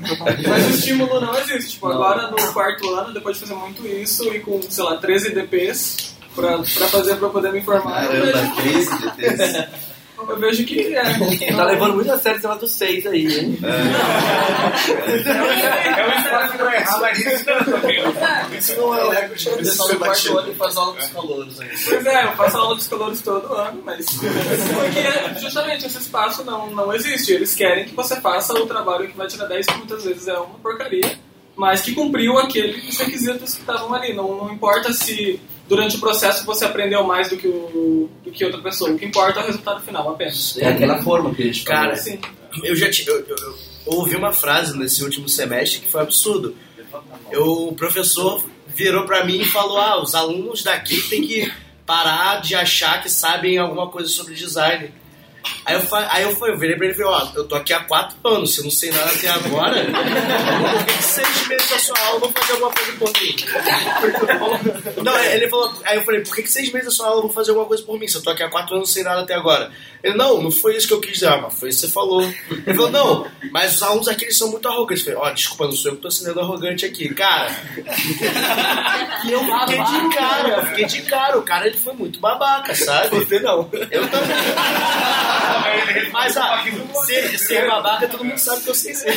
[0.50, 1.72] Mas o estímulo não existe.
[1.72, 1.96] Tipo, Não.
[1.96, 6.14] agora no quarto ano, depois de fazer muito isso e com, sei lá, 13 DPs
[6.36, 9.68] pra, pra fazer pra poder me informar, eu Caramba, vejo, 13 DPs.
[10.30, 11.04] eu vejo que é.
[11.56, 13.60] Tá levando muito a sério esse do 6 aí, hein?
[14.84, 19.88] É um espaço pra errar, mas isso não Isso não é o recorde isso só
[19.88, 21.70] no quarto ano e faz aula com os calouros aí.
[21.90, 24.06] Pois é, eu faço aula dos calores todo ano, mas.
[24.06, 27.34] Porque justamente esse espaço não, não existe.
[27.34, 30.34] Eles querem que você faça o trabalho que vai tirar 10, que muitas vezes é
[30.34, 31.18] uma porcaria,
[31.56, 34.14] mas que cumpriu aqueles requisitos que estavam ali.
[34.14, 38.44] Não, não importa se durante o processo você aprendeu mais do que, o, do que
[38.46, 38.92] outra pessoa.
[38.92, 40.58] O que importa é o resultado final apenas.
[40.58, 42.20] É aquela forma que a gente Cara, Sim.
[42.64, 43.36] eu já eu, eu-
[43.86, 46.56] eu ouvi uma frase nesse último semestre que foi absurdo.
[47.32, 51.52] Eu- o professor virou pra mim e falou: Ah, os alunos daqui têm que
[51.86, 54.92] parar de achar que sabem alguma coisa sobre design.
[55.66, 57.56] Aí eu, fa- aí eu, fui, eu virei pra ele e falei: Ó, eu tô
[57.56, 61.70] aqui há quatro anos, se eu não sei nada até agora, por que, seis meses
[61.70, 63.36] da sua aula eu vou fazer alguma coisa por mim?
[65.04, 67.24] Não, ele falou, aí eu falei, por que, que seis meses da sua aula eu
[67.24, 68.08] vou fazer alguma coisa por mim?
[68.08, 69.70] Se eu tô aqui há quatro anos sem nada até agora.
[70.02, 71.94] Ele, não, não foi isso que eu quis dizer, ah, mas foi isso que você
[71.94, 72.22] falou.
[72.24, 75.06] Ele falou, não, mas os alunos aqui eles são muito arrogantes.
[75.08, 77.52] Eu falei, ó, desculpa, não sou eu que tô sendo arrogante aqui, cara.
[79.26, 81.38] E eu fiquei de cara, eu fiquei de cara.
[81.38, 83.18] O cara ele foi muito babaca, sabe?
[83.20, 83.70] Você não.
[83.92, 84.36] Eu também.
[86.12, 86.64] Mas ah,
[87.06, 89.14] ser, ser babaca todo mundo sabe que eu sei ser.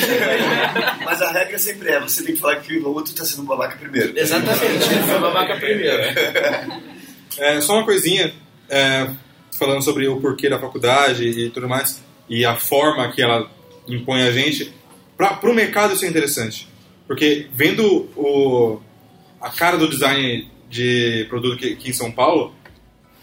[1.05, 3.77] Mas a regra sempre é, você tem que falar que o outro tá sendo babaca
[3.77, 4.19] primeiro.
[4.19, 6.97] Exatamente, ele foi babaca primeiro.
[7.39, 8.33] É, só uma coisinha,
[8.67, 9.11] é,
[9.59, 13.51] falando sobre o porquê da faculdade e tudo mais, e a forma que ela
[13.87, 14.73] impõe a gente,
[15.17, 16.67] para o mercado isso é interessante.
[17.07, 18.81] Porque vendo o,
[19.41, 22.55] a cara do design de produto aqui, aqui em São Paulo,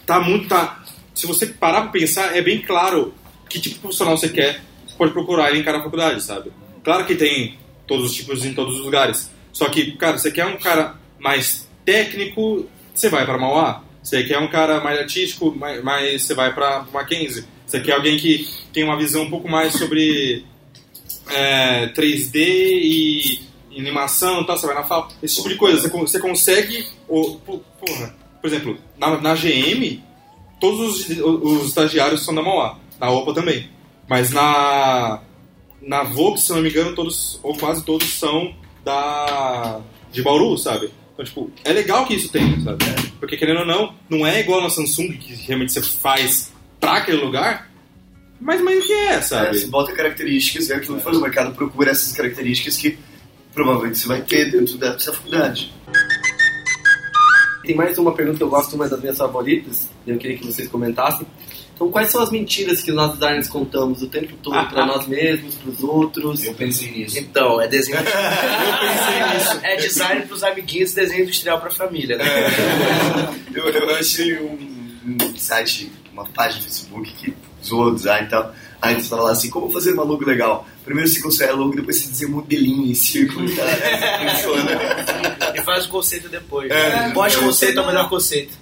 [0.05, 0.47] tá muito.
[0.47, 0.82] Tá,
[1.13, 3.13] se você parar para pensar, é bem claro
[3.49, 6.51] que tipo de profissional você quer, você pode procurar ele em cada faculdade, sabe?
[6.83, 7.57] Claro que tem
[7.87, 9.29] todos os tipos em todos os lugares.
[9.51, 13.83] Só que, cara, você quer um cara mais técnico, você vai para Mauá.
[14.01, 17.45] Você quer um cara mais artístico, mais, mais você vai para Mackenzie.
[17.65, 20.43] Você quer alguém que tem uma visão um pouco mais sobre
[21.29, 23.39] é, 3D e,
[23.71, 25.07] e animação e tal, você vai na FAO.
[25.21, 25.81] Esse tipo de coisa.
[25.81, 26.85] Você, você consegue.
[27.07, 30.02] o- po- porra, por exemplo, na, na GM,
[30.63, 32.77] todos os, os estagiários são da Mauá.
[32.97, 33.69] Na OPA também.
[34.07, 35.19] Mas na,
[35.81, 40.89] na Vox, se não me engano, todos, ou quase todos são da de Bauru, sabe?
[41.11, 42.77] Então, tipo, é legal que isso tenha, sabe?
[43.19, 47.17] Porque, querendo ou não, não é igual na Samsung, que realmente você faz pra aquele
[47.17, 47.69] lugar,
[48.39, 49.57] Mas, o que é, sabe?
[49.57, 52.97] você bota características e aquilo que faz o mercado procura essas características que
[53.53, 55.73] provavelmente você vai ter dentro dessa faculdade.
[57.63, 60.45] Tem mais uma pergunta que eu gosto, uma das minhas favoritas, e eu queria que
[60.45, 61.25] vocês comentassem.
[61.73, 65.55] Então, quais são as mentiras que nós designers contamos o tempo todo para nós mesmos,
[65.55, 66.43] para os outros?
[66.43, 67.17] Eu pensei nisso.
[67.17, 67.97] Então, é desenho.
[67.97, 69.59] eu pensei nisso.
[69.63, 72.25] É design pros amiguinhos, desenho industrial pra família, né?
[73.53, 74.57] Eu, eu achei um,
[75.05, 77.33] um site, uma página do Facebook que
[77.63, 78.53] zoou o design e tal.
[78.83, 80.67] Aí você fala assim, como fazer uma logo legal?
[80.83, 83.65] Primeiro você constrói a logo, depois você desenha um modelinho em círculo e tal.
[83.65, 84.71] Funciona.
[85.55, 86.69] E faz o conceito depois.
[86.69, 87.09] É.
[87.13, 88.57] Pós-conceito é o melhor conceito.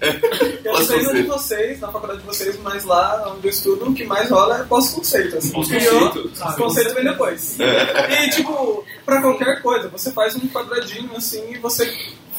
[0.63, 3.89] Eu não sei no de vocês, na faculdade de vocês, mas lá onde eu estudo,
[3.89, 5.37] o que mais rola é pós-conceito.
[5.37, 5.53] Assim.
[5.53, 6.11] Pós-conceito?
[6.11, 7.59] Criou, O conceito vem depois.
[7.59, 8.25] É.
[8.25, 11.91] E, tipo, pra qualquer coisa, você faz um quadradinho assim e você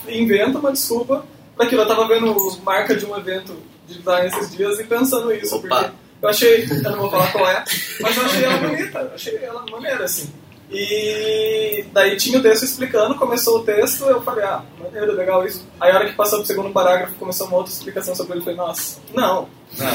[0.06, 1.24] inventa uma desculpa
[1.56, 1.82] pra aquilo.
[1.82, 2.32] Eu tava vendo
[2.62, 3.56] marca de um evento
[3.88, 5.90] de design esses dias e pensando isso, porque
[6.22, 7.64] eu achei, eu não vou falar qual é,
[8.00, 10.30] mas eu achei ela bonita, eu achei ela maneira, assim.
[10.70, 15.66] E daí tinha o texto explicando, começou o texto, eu falei, ah, maneiro, legal isso.
[15.78, 18.44] Aí a hora que passou pro segundo parágrafo, começou uma outra explicação sobre ele, eu
[18.44, 19.48] falei, nossa, não.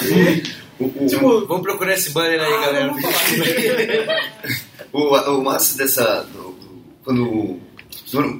[0.06, 0.41] E,
[1.08, 2.94] tipo, Vamos procurar esse banner aí, galera.
[4.94, 6.24] O, o massa dessa.
[6.24, 7.60] do- do- quando.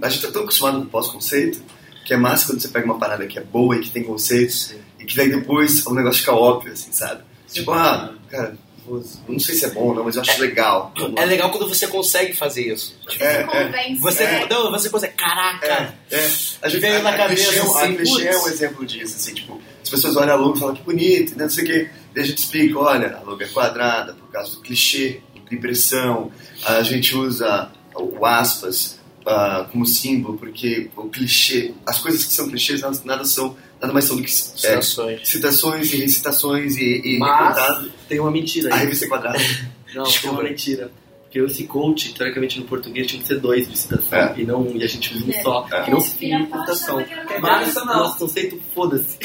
[0.02, 1.62] A gente tá tão acostumado com o pós-conceito
[2.06, 4.74] que é massa quando você pega uma parada que é boa e que tem conceitos
[4.98, 7.22] e que daí depois o negócio fica óbvio, assim, sabe?
[7.52, 10.94] Tipo, ah, cara, vou- não sei se é bom ou não, mas eu acho legal.
[11.15, 12.95] É legal quando você consegue fazer isso.
[13.07, 13.95] Tipo, É, é.
[13.95, 14.48] Você, É.
[14.49, 15.94] não, você consegue, caraca.
[16.11, 16.30] É,
[16.61, 19.34] a gente Veio na a cabeça, clichê, assim, a clichê é um exemplo disso, assim,
[19.34, 21.90] tipo, as pessoas olham a logo e falam que bonito, né, não sei o quê.
[22.14, 26.32] Daí a gente explica, olha, a logo é quadrada por causa do clichê, de impressão.
[26.65, 28.97] A gente usa o aspas
[29.28, 33.94] ah, como símbolo, porque o clichê, as coisas que são clichês nada, nada são, nada
[33.94, 35.28] mais são do que é, Citações.
[35.30, 38.84] citações e recitações e, e Mas tem uma mentira A aí.
[38.84, 39.38] revista é quadrada.
[39.95, 40.20] Não, Desculpa.
[40.22, 40.91] tem uma mentira.
[41.38, 44.18] Porque esse coach, teoricamente no português, tinha que ser dois de citação.
[44.18, 44.34] É.
[44.38, 45.42] E, não, e a gente usa um É.
[45.42, 45.68] só.
[45.72, 45.82] É.
[45.84, 47.06] Que não se fica em citação.
[47.42, 49.18] Mas nosso conceito, foda-se.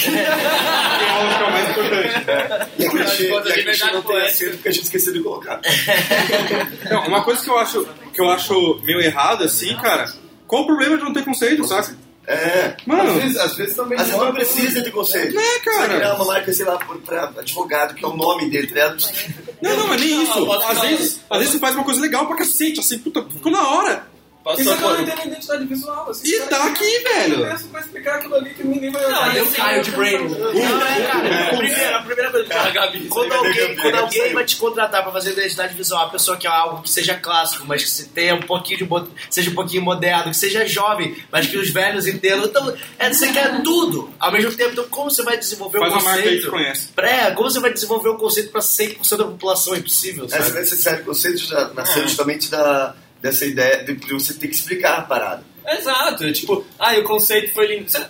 [2.78, 4.84] E a clichê, Conta e a de clichê verdade não tem acento porque a gente
[4.84, 5.60] esqueceu de colocar.
[6.90, 10.06] Não, uma coisa que eu acho que eu acho meio errado assim, cara.
[10.46, 11.96] Qual o problema de não ter conceito, saca?
[12.26, 12.76] É.
[12.86, 15.36] Mano, às vezes, às vezes também às vezes não precisa de conceito.
[15.38, 15.88] É, cara.
[15.88, 19.04] Você criar uma marca, sei lá, pra advogado, que é o nome dele, tá ligado?
[19.60, 20.52] Não, não, mas nem isso.
[20.52, 23.68] Às vezes, às vezes você faz uma coisa legal pra cacete, assim, puta, ficou na
[23.68, 24.11] hora.
[24.58, 26.10] Isso é quando não tem identidade visual.
[26.10, 27.38] Assim, E tá que- aqui, velho.
[27.70, 30.28] Pra explicar aquilo ali que ninguém vai Não, eu caio de brain.
[30.28, 30.50] Não,
[30.86, 31.44] é, cara.
[31.52, 32.48] A primeira, a primeira coisa.
[33.08, 36.82] Quando alguém, quando alguém vai te contratar pra fazer identidade visual, a pessoa quer algo
[36.82, 38.88] que seja clássico, mas que se tenha um pouquinho de
[39.30, 42.44] seja um pouquinho moderno, que seja jovem, mas que os velhos entendam.
[42.46, 44.72] Então, é, você quer tudo ao mesmo tempo.
[44.72, 46.44] Então, como você vai desenvolver Faz o uma marca aí conceito?
[46.44, 46.88] que conhece.
[46.96, 49.74] É, como você vai desenvolver o conceito pra 100% da população?
[49.74, 51.02] É impossível, Essa sabe?
[51.04, 55.44] conceito já nasceu justamente da, dessa ideia de você ter que explicar a parada.
[55.66, 57.88] Exato, é tipo, ah, o conceito foi lindo.
[57.90, 58.06] Você,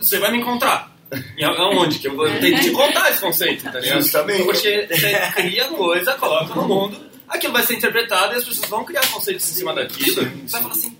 [0.00, 0.90] você vai me encontrar?
[1.36, 1.98] E a- Aonde?
[1.98, 4.02] Que eu vou ter que te contar esse conceito, tá ligado?
[4.02, 4.42] Justamente.
[4.44, 6.98] Porque você cria coisa, coloca no mundo,
[7.28, 10.16] aquilo vai ser interpretado e as pessoas vão criar conceitos em cima daquilo.
[10.16, 10.97] Você vai falar assim,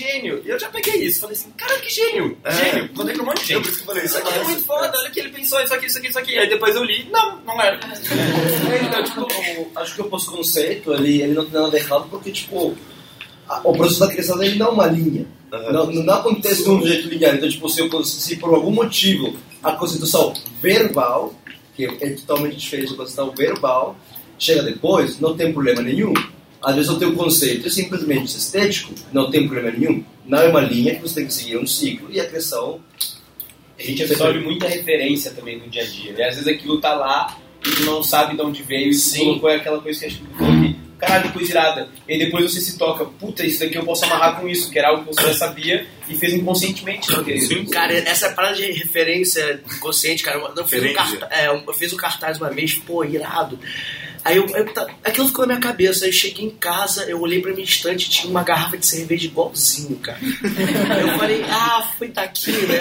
[0.00, 0.42] gênio.
[0.44, 2.36] E eu já peguei isso, falei assim, cara, que gênio.
[2.44, 2.52] É.
[2.52, 2.88] Gênio.
[2.94, 3.54] Contei pra um monte de gente.
[3.54, 5.28] Eu por isso que eu falei, isso Isso aqui é muito foda, olha que ele
[5.30, 6.38] pensou isso aqui, isso aqui, isso aqui.
[6.38, 7.78] Aí depois eu li, não, não era.
[8.86, 12.76] Então, tipo, o- acho que o pós-conceito, ele, ele não tem nada errado porque, tipo,
[13.48, 15.26] a- o processo da criação dele não é uma linha.
[15.72, 17.34] Não, não acontece de um jeito linear.
[17.34, 20.32] Então, tipo, se, eu- se por algum motivo a constituição
[20.62, 21.34] verbal,
[21.74, 23.96] que é totalmente diferente da constituição verbal,
[24.38, 26.12] chega depois, não tem problema nenhum.
[26.62, 30.04] Às vezes eu tenho um conceito é simplesmente estético, não tem problema nenhum.
[30.26, 32.80] Não é uma linha que você tem que seguir um ciclo e a criação
[33.78, 36.12] A gente absorve muita referência também no dia a dia.
[36.12, 36.28] Né?
[36.28, 39.50] Às vezes aquilo tá lá e tu não sabe de onde veio e tu colocou
[39.50, 41.88] aquela coisa que a gente falou que, caralho, coisa irada.
[42.06, 44.78] E aí depois você se toca, puta, isso daqui eu posso amarrar com isso, que
[44.78, 47.10] era algo que você já sabia e fez inconscientemente.
[47.12, 47.64] Porque...
[47.66, 51.96] Cara, essa parada de referência consciente, cara, eu fiz, um cartaz, é, eu fiz um
[51.96, 53.58] cartaz uma vez, pô, irado.
[54.24, 54.66] Aí eu, eu
[55.04, 56.04] aquilo ficou na minha cabeça.
[56.04, 58.86] Aí eu cheguei em casa, eu olhei pra minha estante e tinha uma garrafa de
[58.86, 60.18] cerveja igualzinho, cara.
[60.20, 62.80] Aí eu falei, ah, foi daqui, né?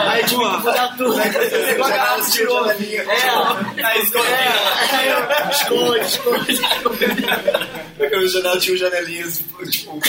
[0.00, 1.14] Aí tipo, vou dar tudo.
[1.14, 2.70] Pegou a garrafa, tirou.
[2.70, 2.74] É,
[3.82, 7.06] aí é, esconde, esconde, esconde.
[7.98, 10.00] Naquele jornal tinha um janelinhas, tipo.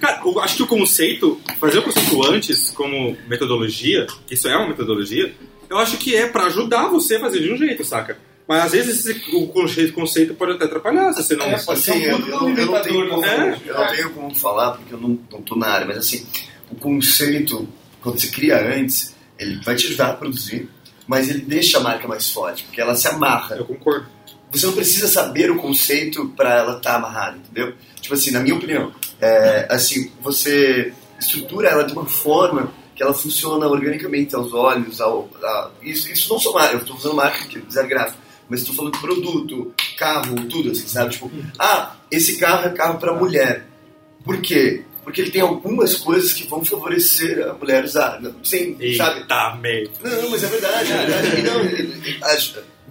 [0.00, 4.56] Cara, eu acho que o conceito, fazer o conceito antes como metodologia, que isso é
[4.56, 5.34] uma metodologia,
[5.68, 8.18] eu acho que é pra ajudar você a fazer de um jeito, saca?
[8.48, 11.46] Mas às vezes esse- o conceito, conceito pode até atrapalhar se você não...
[11.46, 13.60] É, pode ser, eu, eu, não- eu não tenho como, É.
[13.66, 16.24] eu não tenho como falar porque eu não, não tô na área, mas assim,
[16.70, 17.68] o conceito,
[18.00, 20.68] quando você cria antes, ele vai te ajudar a produzir.
[21.08, 23.54] mas ele deixa a marca mais forte, porque ela se amarra.
[23.56, 24.08] Eu concordo.
[24.50, 27.74] Você não precisa saber o conceito para ela estar amarrada, entendeu?
[28.00, 33.12] Tipo assim, na minha opinião, é, assim, você estrutura ela de uma forma que ela
[33.14, 37.44] funciona organicamente aos olhos, ao, a- isso, isso não só marca, eu estou usando marca
[37.46, 38.18] que design gráfico,
[38.48, 41.10] mas estou falando de produto, carro, tudo assim, sabe?
[41.12, 43.66] Tipo, ah, esse carro é carro para mulher.
[44.24, 44.82] Por quê?
[45.04, 48.20] Porque ele tem algumas coisas que vão favorecer a mulher usar.
[48.20, 49.24] Não, Sem, sabe?
[49.28, 49.88] Tá, meio.
[50.02, 51.42] Não, mas é verdade, é verdade.
[51.42, 51.60] Não,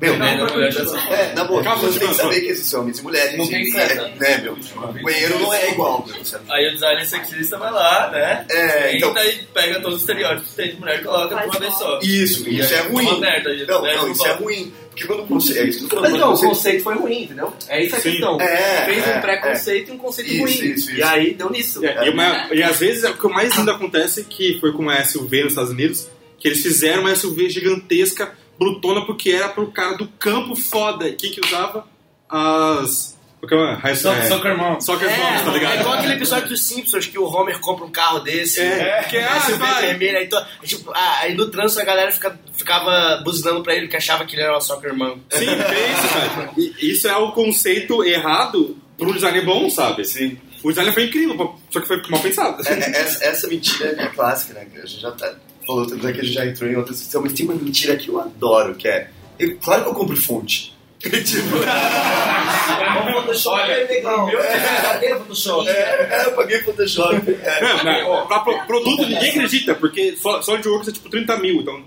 [0.02, 2.80] meu, Não, não, mulher já é, na boa, Calma, você tem que saber que existem
[2.80, 3.38] homens e mulheres.
[3.38, 4.20] Não tem certo.
[4.20, 4.54] né, meu?
[4.54, 6.44] O banheiro não é igual, meu, sabe?
[6.52, 8.46] Aí o designer sexista vai lá, né?
[8.50, 11.60] É, então- e pega todos os estereótipos que tem de mulher e coloca de uma
[11.60, 12.00] vez só.
[12.04, 13.06] Isso, E isso aí é ruim.
[13.08, 13.50] Uma merda.
[13.66, 14.74] Não, né, não, isso é ruim.
[14.90, 15.60] Porque quando você.
[15.60, 16.34] É isso que eu tô Mas falando.
[16.34, 17.54] então, o conceito foi ruim, entendeu?
[17.68, 18.12] É isso a Sim.
[18.12, 18.40] questão.
[18.42, 20.52] É, Fez é, um preconceito e um conceito Isso, ruim.
[20.52, 20.92] isso, isso.
[20.96, 21.86] E aí deu nisso.
[21.86, 25.04] É, e, uma- e às vezes o que mais lindo acontece que foi com a
[25.04, 26.08] SUV nos Estados Unidos,
[26.40, 31.12] que eles fizeram uma SUV gigantesca, brutona, porque era pro cara do campo foda.
[31.14, 31.88] Quem que usava?
[32.30, 33.16] As.
[33.40, 33.58] Qual que é?
[33.58, 34.82] uma- High- So- é, Soccer Mom.
[34.82, 35.74] Soccer É, Moms, tá ligado?
[35.78, 38.60] é igual aquele episódio dos Simpsons que o Homer compra um carro desse.
[38.60, 39.86] É, que é, SUV vai.
[39.88, 40.20] vermelha.
[40.20, 43.96] Aí, to- tipo, ah, aí no trânsito a galera fica- ficava buzinando pra ele que
[43.96, 45.18] achava que ele era uma soccer mom.
[45.30, 46.52] Sim, é isso, cara.
[46.58, 50.06] E isso é o conceito errado pro design bom, sabe?
[50.06, 50.40] Sim.
[50.64, 52.68] O design foi incrível, só que foi mal pensado.
[52.68, 54.66] É, é, essa, essa mentira é clássica, né?
[54.66, 57.22] que A gente já tá, falou é que a gente já entrou em outra discussão,
[57.22, 59.10] mas tem uma mentira que eu adoro, que é.
[59.40, 60.74] eu- claro que eu compro fonte.
[61.06, 64.28] tipo, O Photoshop é legal.
[64.30, 65.70] É, Photoshop.
[65.70, 67.16] é, eu paguei Photoshop.
[67.44, 67.62] É.
[67.62, 67.84] Não,
[68.22, 71.62] não, pra pro- produto ninguém acredita, porque só, só de works é tipo 30 mil,
[71.62, 71.84] então.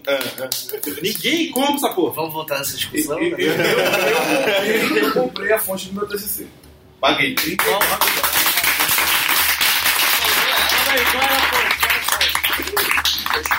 [1.03, 2.13] Ninguém compra essa porra.
[2.15, 3.19] Vamos voltar nessa discussão.
[3.19, 3.37] Eu, né?
[3.39, 6.47] eu, eu, eu comprei a fonte do meu TCC.
[7.01, 7.79] Paguei 30 Qual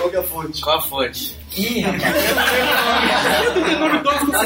[0.08, 0.62] que é a fonte?
[0.62, 1.36] Qual a fonte?
[1.60, 2.16] Ih, rapaz.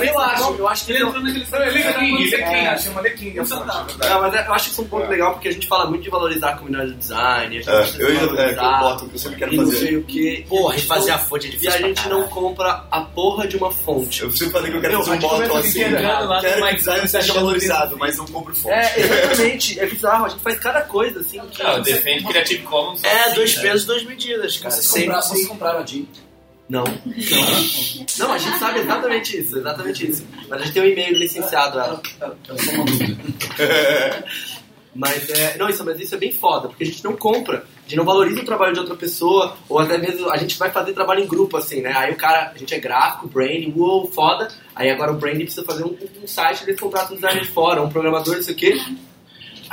[0.03, 2.99] eu acho, eu acho que ele entrou naquele ele é King, ele é King, chama
[3.02, 3.98] ele King a fonte.
[3.99, 5.90] Não, mas é- eu acho que isso é um ponto legal porque a gente fala
[5.90, 7.57] muito de valorizar a comunidade do design.
[7.57, 9.53] A gente É, precisa eu ainda- é, valorizar que eu boto, que eu sempre quero
[9.53, 9.98] e não fazer.
[9.98, 10.45] o que.
[10.49, 12.84] Porra, E a gente fazer a fonte é E difícil a pra gente não compra
[12.91, 14.23] a porra de uma fonte.
[14.23, 15.80] Eu sempre falei que eu quero fazer a um começa assim.
[15.80, 18.73] Quero no que o design seja valorizado, mas não compro fonte.
[18.76, 19.80] É, exatamente.
[19.80, 20.26] É bizarro.
[20.26, 21.40] A gente faz cada coisa assim.
[21.84, 23.03] defende Creative Commons.
[23.03, 23.61] É, assim, dois né?
[23.61, 24.73] pesos, duas medidas, cara.
[24.76, 26.03] Vocês, compraram a Jean?
[26.73, 26.83] Não.
[26.85, 26.95] Não.
[28.17, 30.25] Não, a gente sabe exatamente isso, exatamente isso.
[30.49, 32.01] Mas a gente tem um e-mail licenciado ela.
[34.95, 35.55] Mas é.
[35.57, 38.05] Não, isso, mas isso é bem foda, porque a gente não compra, a gente não
[38.05, 41.27] valoriza o trabalho de outra pessoa, ou até mesmo a gente vai fazer trabalho em
[41.27, 41.91] grupo, assim, né?
[41.95, 44.49] Aí o cara, a gente é gráfico, branding, uou, foda.
[44.75, 47.81] Aí agora o branding precisa fazer um, um site, eles contratam um designer de fora,
[47.81, 48.79] um programador, não sei o quê.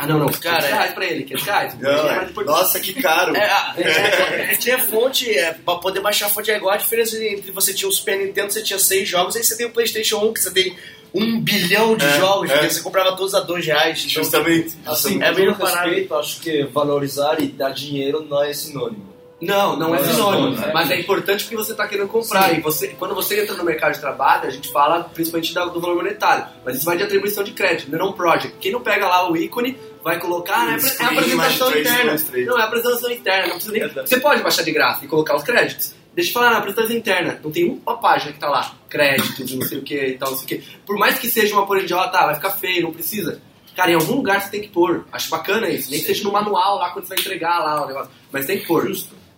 [0.03, 1.79] Ah, não, não, cara, 500 reais pra ele, 500 reais.
[1.79, 3.37] Não, é- nossa, que caro.
[3.37, 6.79] É, a, é, é, tinha fonte, é, pra poder baixar a fonte é igual a
[6.79, 9.71] diferença entre você tinha o Super Nintendo, você tinha seis jogos, aí você tem o
[9.71, 10.77] Playstation 1, que você tem
[11.13, 12.55] um bilhão de É, jogos, é.
[12.55, 13.99] porque você comprava todos a dois reais.
[14.09, 14.75] Então, Justamente.
[14.87, 15.89] Assim, é meio parado.
[15.89, 19.10] respeito, acho que valorizar e dar dinheiro não é sinônimo.
[19.41, 22.51] Não, não é Não é sinônimo, sinônimo, mas é importante porque você está querendo comprar.
[22.51, 22.57] Sim.
[22.57, 25.97] E você, quando você entra no mercado de trabalho, a gente fala principalmente do valor
[25.97, 28.57] monetário, mas isso vai de atribuição de crédito, não é um project.
[28.59, 32.17] Quem não pega lá o ícone vai colocar, né, é, é a apresentação interna.
[32.47, 33.89] Não, é a apresentação interna, não precisa nem.
[33.89, 35.95] Você pode baixar de graça e colocar os créditos.
[36.15, 39.63] Deixa eu falar, na apresentação interna, não tem uma página que tá lá, créditos, não
[39.63, 40.69] sei o que e tal, não sei o que.
[40.85, 43.41] Por mais que seja uma porra de ó, tá, vai ficar feio, não precisa.
[43.77, 45.07] Cara, em algum lugar você tem que pôr.
[45.13, 45.91] Acho bacana isso.
[45.91, 48.11] Nem que seja no manual lá quando você vai entregar lá o negócio.
[48.31, 48.91] Mas tem que pôr.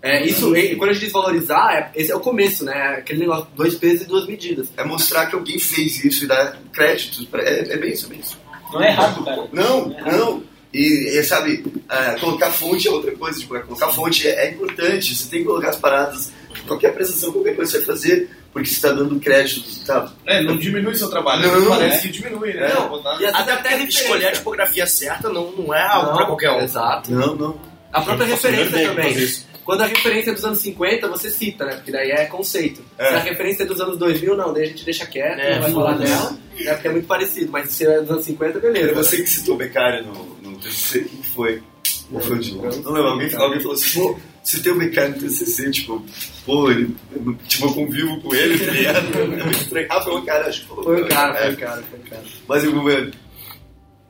[0.03, 2.97] É, isso, e quando a gente diz valorizar, é, esse é o começo, né?
[2.99, 4.69] Aquele negócio, dois pesos e duas medidas.
[4.77, 7.25] É mostrar que alguém fez isso e dar créditos.
[7.27, 8.37] pra- É, é bem isso, é bem isso.
[8.73, 9.49] Não é errado, cara.
[9.53, 10.43] Não, não.
[10.75, 13.39] E, e, sabe, ah, colocar fonte é outra coisa.
[13.39, 15.15] Tipo, colocar fonte é, é importante.
[15.15, 16.33] Você tem que colocar as paradas.
[16.67, 20.11] Qualquer apresentação, qualquer coisa que você vai fazer, porque você está dando créditos, tá?
[20.27, 21.43] É, não diminui seu trabalho.
[21.61, 22.01] Não, parece é.
[22.01, 22.73] que diminui, né?
[22.75, 26.51] Não, Botar- e Até até escolher a tipografia certa não, não é algo pra qualquer
[26.53, 26.61] um.
[26.61, 27.13] Exato.
[27.13, 27.61] Não, não.
[27.93, 29.15] A própria referência de também.
[29.65, 31.77] Quando a referência é dos anos 50, você cita, né?
[31.77, 32.83] Porque daí é conceito.
[32.99, 33.09] É.
[33.09, 35.63] Se a referência é dos anos 2000, não, daí a gente deixa quieto, É, não
[35.63, 36.73] vai falar dela, né?
[36.75, 37.51] Porque é muito parecido.
[37.53, 38.95] Mas se é dos anos 50, beleza.
[38.95, 41.63] Você que citou o Beccari no, no TCC, quem foi?
[42.11, 45.13] Não foi o de Não lembro, alguém, alguém falou assim, pô, você tem o Beccari
[45.13, 46.05] no TCC, tipo,
[46.45, 49.07] pô, ele, eu, tipo, eu convivo com ele, ligado?
[49.17, 49.87] É muito estranho.
[49.91, 50.85] Ah, foi o cara, acho que falou.
[50.85, 51.51] Foi o cara, foi É.
[51.51, 52.23] o cara, foi o cara.
[52.49, 53.11] Mas eu, é,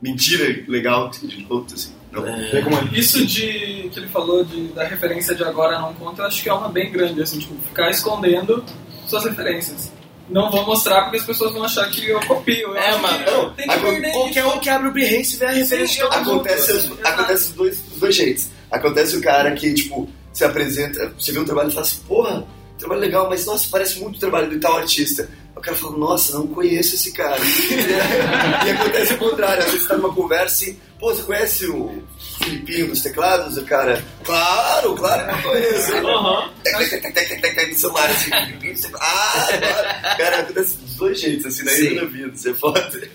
[0.01, 1.93] mentira legal de conta, assim.
[2.13, 2.83] Não.
[2.93, 6.49] Isso de que ele falou de, da referência de agora não conta, eu acho que
[6.49, 8.63] é uma bem grande, assim, tipo, ficar escondendo
[9.07, 9.91] suas referências.
[10.29, 12.69] Não vou mostrar porque as pessoas vão achar que eu copio.
[12.69, 15.35] Eu É, mano, que não, tem que agora, perder Qualquer um que abre o Behance
[15.37, 16.31] vê a referência de todo mundo.
[16.31, 18.47] Acontece, os- acontece os, dois, os dois jeitos.
[18.71, 22.29] Acontece o cara que, tipo, se apresenta, você vê um trabalho e fala assim, porra,
[22.31, 22.47] trabalho
[22.79, 25.29] trabalho legal, mas nossa, parece muito trabalho de tal artista.
[25.55, 27.39] O cara fala, nossa, não conheço esse cara.
[28.65, 32.03] e acontece o contrário, às vezes você tá numa conversa e, pô, você conhece o
[32.41, 33.57] Filipinho dos teclados?
[33.57, 35.91] O cara, claro, claro que eu conheço.
[36.63, 38.47] Tec, no celular, assim, ah,
[38.89, 40.17] claro.
[40.17, 43.09] Cara, acontece dos dois jeitos, assim, na na vida, você pode.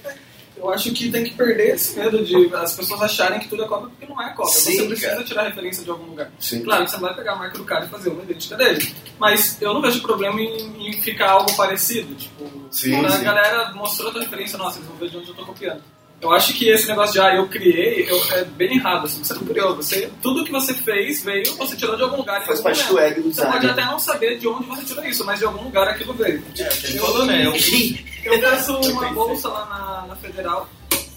[0.58, 3.68] Eu acho que tem que perder esse medo de as pessoas acharem que tudo é
[3.68, 4.52] cópia porque não é cópia.
[4.52, 5.24] Sim, você precisa cara.
[5.24, 6.30] tirar referência de algum lugar.
[6.38, 6.62] Sim.
[6.62, 8.94] Claro que você não vai pegar a marca do cara e fazer uma idêntica dele.
[9.18, 12.14] Mas eu não vejo problema em, em ficar algo parecido.
[12.16, 13.24] Tipo, Sim, quando a sim.
[13.24, 15.82] galera mostrou a tua referência, nossa, eles vão ver de onde eu tô copiando.
[16.20, 19.04] Eu acho que esse negócio de, ah, eu criei, eu- é bem errado.
[19.06, 22.44] Assim, você não criou, você, tudo que você fez veio, você tirou de algum lugar.
[22.44, 25.24] Faz parte do ego do Você pode até não saber de onde você tirou isso,
[25.24, 26.42] mas de algum lugar aquilo veio.
[26.84, 27.46] ele falou, né?
[27.46, 27.52] Eu-
[28.24, 30.68] Eu faço uma bolsa lá na, na Federal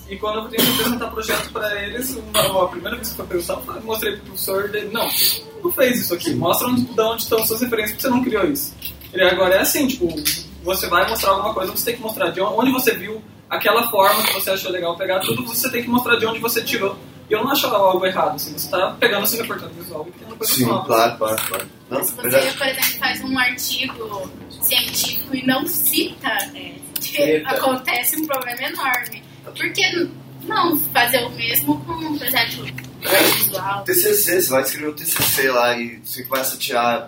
[0.08, 3.26] e quando eu tenho que apresentar projeto para eles, uma- a primeira vez que foi
[3.26, 5.10] apresentar, eu mostrei pro professor dele, não,
[5.64, 8.46] não fez isso aqui, mostra onde, de onde estão suas referências, porque você não criou
[8.46, 8.74] isso.
[9.12, 10.08] Ele agora é assim, tipo,
[10.64, 13.22] você vai mostrar alguma coisa, você tem que mostrar de onde você viu
[13.52, 16.64] aquela forma que você achou legal pegar, tudo você tem que mostrar de onde você
[16.64, 16.98] tirou.
[17.30, 20.36] E eu não acho algo errado, assim, você tá pegando seu repertório visual e criando
[20.36, 20.88] coisas Sim, novas.
[20.88, 21.68] claro, claro, claro.
[21.90, 22.58] Não, Se você, verdade.
[22.58, 26.74] por exemplo, faz um artigo científico e não cita, é,
[27.14, 27.50] Eita.
[27.52, 29.24] acontece um problema enorme.
[29.46, 30.10] Por que
[30.44, 32.66] não fazer o mesmo com, por exemplo,
[33.38, 33.84] visual?
[33.86, 37.06] TCC, você vai escrever um TCC lá e você começa a tirar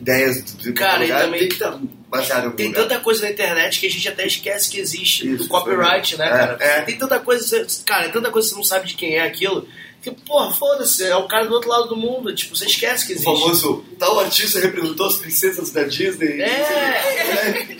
[0.00, 1.78] ideias do do Cara, e lugar, também tem que estar
[2.12, 2.82] baseado em algum Tem lugar.
[2.82, 6.26] tanta coisa na internet que a gente até esquece que existe Isso, do copyright, né,
[6.26, 6.56] é, cara?
[6.60, 6.80] é.
[6.82, 9.66] Tem tanta coisa, cara, tanta coisa que você não sabe de quem é aquilo.
[10.02, 12.34] Que, porra, foda-se, é o cara do outro lado do mundo.
[12.34, 13.24] Tipo, você esquece que O existe.
[13.40, 16.42] famoso tal artista representou as princesas da Disney.
[16.42, 17.78] É.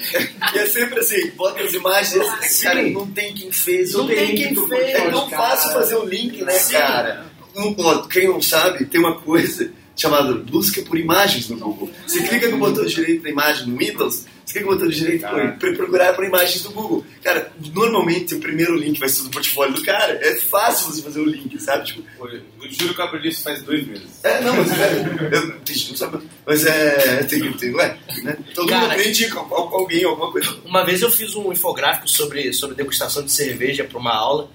[0.54, 2.64] e é sempre assim, bota as imagens, Sim.
[2.64, 6.42] cara, não tem quem fez, Não tem quem fez, É tão fácil fazer o link,
[6.44, 6.72] né, Sim.
[6.74, 7.26] cara?
[7.56, 11.90] Um, ó, quem não sabe, tem uma coisa chamada busca por imagens no Google.
[12.06, 14.88] Você clica com o botão direito na imagem no Windows, você clica com o botão
[14.88, 17.04] direito para procurar por imagens do Google.
[17.22, 20.14] Cara, normalmente o primeiro link vai ser do portfólio do cara.
[20.22, 21.86] É fácil você fazer o link, sabe?
[21.86, 24.24] Tipo, Eu juro que eu aprendi isso faz dois meses.
[24.24, 25.28] é, não, mas é.
[25.32, 27.22] Eu, tem não sabe, mas é.
[27.24, 27.96] Tem que ter, ué.
[28.22, 28.36] Né?
[28.54, 30.56] Todo mundo Cara, aprende com, com alguém, alguma coisa.
[30.64, 34.50] Uma vez eu fiz um infográfico sobre, sobre degustação de cerveja para uma aula.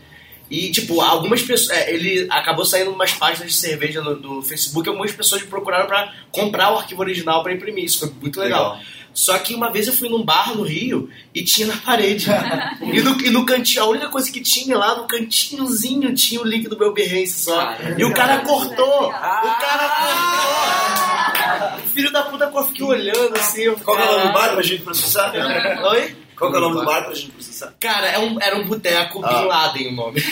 [0.50, 1.78] E, tipo, algumas pessoas.
[1.78, 5.48] é, ele acabou saindo umas páginas de cerveja no, do Facebook e algumas pessoas me
[5.48, 7.86] procuraram para comprar o arquivo original para imprimir.
[7.86, 8.74] Isso foi muito legal.
[8.74, 8.86] Legal.
[9.18, 12.28] Só que uma vez eu fui num bar no Rio e tinha na parede.
[12.94, 16.46] e, no, e no cantinho, a única coisa que tinha lá no cantinhozinho tinha o
[16.46, 17.76] link do meu Behance só.
[17.98, 19.08] e o cara cortou!
[19.08, 21.07] O cara cortou!
[21.78, 23.62] O filho da puta ficou olhando assim.
[23.64, 25.32] eu- Qual que é o nome do bar pra gente processar?
[25.92, 26.16] Oi?
[26.38, 27.74] Qual que é o nome do bar pra gente processar?
[27.80, 29.28] Cara, é um- era um boteco Ah.
[29.42, 30.24] Bin Laden o nome.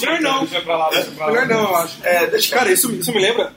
[0.00, 0.46] Melhor não.
[0.46, 1.96] Melhor não, eu acho.
[2.02, 3.52] É, deixa Cara, isso, isso me lembra.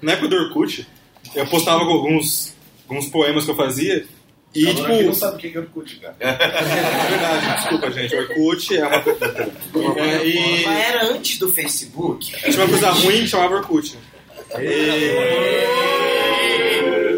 [0.00, 0.86] Na época do Orkut,
[1.34, 2.54] eu postava com alguns,
[2.88, 4.06] alguns poemas que eu fazia.
[4.54, 5.06] E, Agora tipo.
[5.08, 6.16] não sabe o que é Orkut, cara.
[6.20, 8.14] É verdade, desculpa, gente.
[8.16, 10.00] Orkut é uma coisa.
[10.00, 12.24] É, e Mas era antes do Facebook.
[12.50, 13.98] tinha uma coisa ruim que chamava Orkut.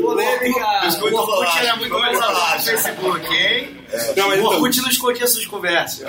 [0.01, 0.67] Polêmica!
[1.01, 2.73] O Orkut era muito mais alto volátil.
[2.73, 3.77] que o Facebook, hein?
[4.17, 6.07] Não, mas o então- Orkut não escondia essas conversas.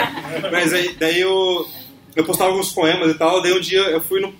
[0.50, 1.66] Mas aí, daí eu,
[2.16, 4.34] eu postava alguns poemas e tal, daí um dia eu fui no.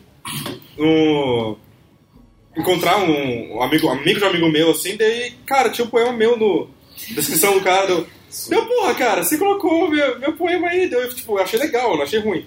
[0.77, 1.57] no
[2.57, 6.37] encontrar um, amigo, amigo de um amigo meu, assim, daí, cara, tinha um poema meu
[6.37, 6.69] no
[7.11, 7.87] descrição do cara.
[7.87, 8.07] Do,
[8.49, 11.97] meu porra, cara, você colocou meu, meu poema aí, daí eu, tipo, eu achei legal,
[11.97, 12.47] não achei ruim.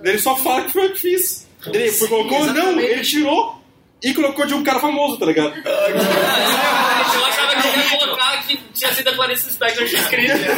[0.00, 1.43] Daí ele só fala que foi eu que fiz.
[1.72, 3.60] Ele foi, colocou, não, ele tirou
[4.02, 5.54] e colocou de um cara famoso, tá ligado?
[5.56, 9.86] Eu achava que eu ia colocar que tinha sido a Clarice Spector.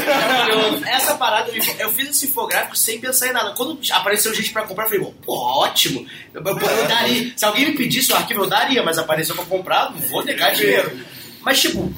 [0.07, 0.85] Maravilhoso.
[0.87, 3.53] Essa parada, eu eu fiz esse infográfico sem pensar em nada.
[3.53, 6.07] Quando apareceu gente pra comprar, eu falei, pô, ótimo.
[6.35, 7.33] Eu, eu- eu daria.
[7.37, 10.53] Se alguém me pedisse o arquivo, eu daria, mas apareceu pra comprar, não vou negar
[10.55, 10.91] dinheiro.
[11.47, 11.95] Mas, tipo,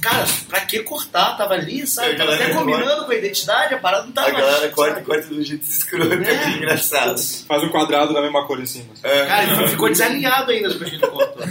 [0.00, 1.36] cara, pra que cortar?
[1.36, 2.16] Tava ali, sabe?
[2.16, 4.28] Tava até combinando com a identidade, a parada não tava.
[4.28, 7.20] A galera corta, corta do jeito escroto, é engraçado.
[7.46, 8.94] Faz um quadrado da mesma cor em cima.
[9.02, 11.46] Cara, ele ficou desalinhado ainda depois que ele cortou.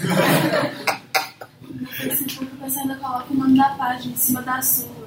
[1.62, 5.06] No Facebook você ainda coloca o nome da página em cima da sua.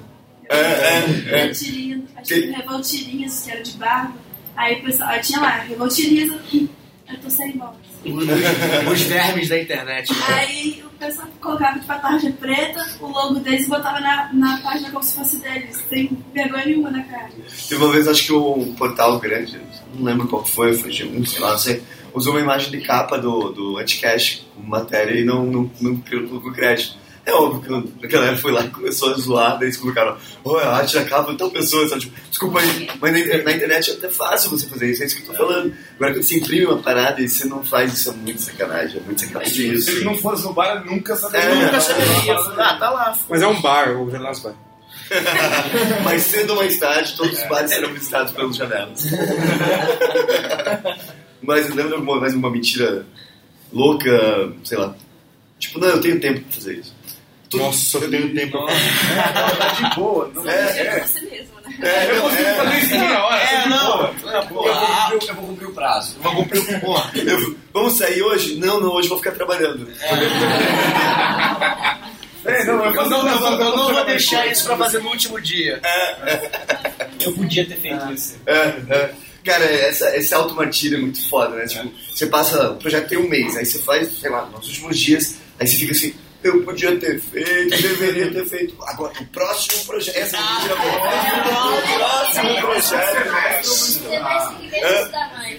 [0.48, 1.40] É, é, é.
[1.40, 4.14] Revoltirinhas, acho que Revoltirinhas, que era de barba.
[4.54, 7.87] Aí o pessoal, aí tinha lá, Revoltirinhas, eu tô sem voz.
[8.04, 10.12] Os vermes da internet.
[10.12, 10.18] né?
[10.28, 14.58] Aí o pessoal colocava tipo a tarja preta, o logo deles e botava na, na
[14.58, 15.84] página como se fosse deles.
[15.88, 17.28] Sem vergonha nenhuma na cara.
[17.68, 19.60] Teve uma vez, acho que um portal grande,
[19.94, 21.82] não lembro qual foi, foi de um, sei lá, não sei,
[22.14, 26.52] usou uma imagem de capa do, do Anticash como matéria e não, não, não colocou
[26.52, 26.96] crédito.
[27.28, 30.56] É óbvio que a galera foi lá e começou a zoar, daí eles colocaram, oh,
[30.56, 32.00] a arte da capa de tal pessoa, sabe?
[32.00, 35.16] Tipo, desculpa aí, mas na, na internet é até fácil você fazer isso, é isso
[35.16, 35.74] que eu tô falando.
[35.96, 39.04] Agora quando você imprime uma parada e você não faz isso, é muito sacanagem, é
[39.04, 39.90] muito sacanagem isso.
[39.90, 41.50] Se ele não fosse no bar, eu nunca saberia.
[41.50, 42.34] É, Nunca saberia.
[42.56, 43.18] Ah, tá lá.
[43.28, 44.54] Mas é um bar, o Janelas Bar.
[46.04, 49.04] mais cedo ou mais tarde, todos os bares serão visitados pelos janelas.
[51.42, 53.06] Mas lembra alguma mais uma mentira
[53.72, 54.94] louca, sei lá.
[55.58, 56.94] Tipo, não, eu tenho tempo pra fazer isso.
[57.54, 58.74] Nossa, eu tenho tempo pra
[59.56, 60.80] Tá de boa, não é?
[60.80, 61.00] é.
[61.00, 61.74] você mesmo, né?
[61.80, 63.42] É, eu consigo fazer isso em meia hora.
[63.42, 64.46] É, tá não.
[64.48, 64.66] boa.
[64.68, 66.16] Eu vou cumprir- eu vou cumprir o prazo.
[66.20, 67.18] Vou cumprir o.
[67.18, 68.56] Eu- Vamos sair hoje?
[68.56, 69.88] Não, não, hoje eu vou ficar trabalhando.
[72.44, 75.10] É, não, eu, Eu não, eu não- eu não vou deixar isso pra fazer no
[75.10, 75.80] último dia.
[77.20, 78.36] Eu podia ter feito isso.
[78.46, 78.54] É,
[78.90, 79.10] é.
[79.44, 81.66] Cara, essa, esse automartírio é muito foda, né?
[81.66, 84.98] Tipo, você passa, o projeto tem um mês, aí você faz, sei lá, nos últimos
[84.98, 88.76] dias, aí você fica assim, eu podia ter feito, deveria ter feito.
[88.86, 90.16] Agora, o próximo projeto.
[90.16, 90.58] Essa é a.
[91.64, 94.08] O próximo projeto.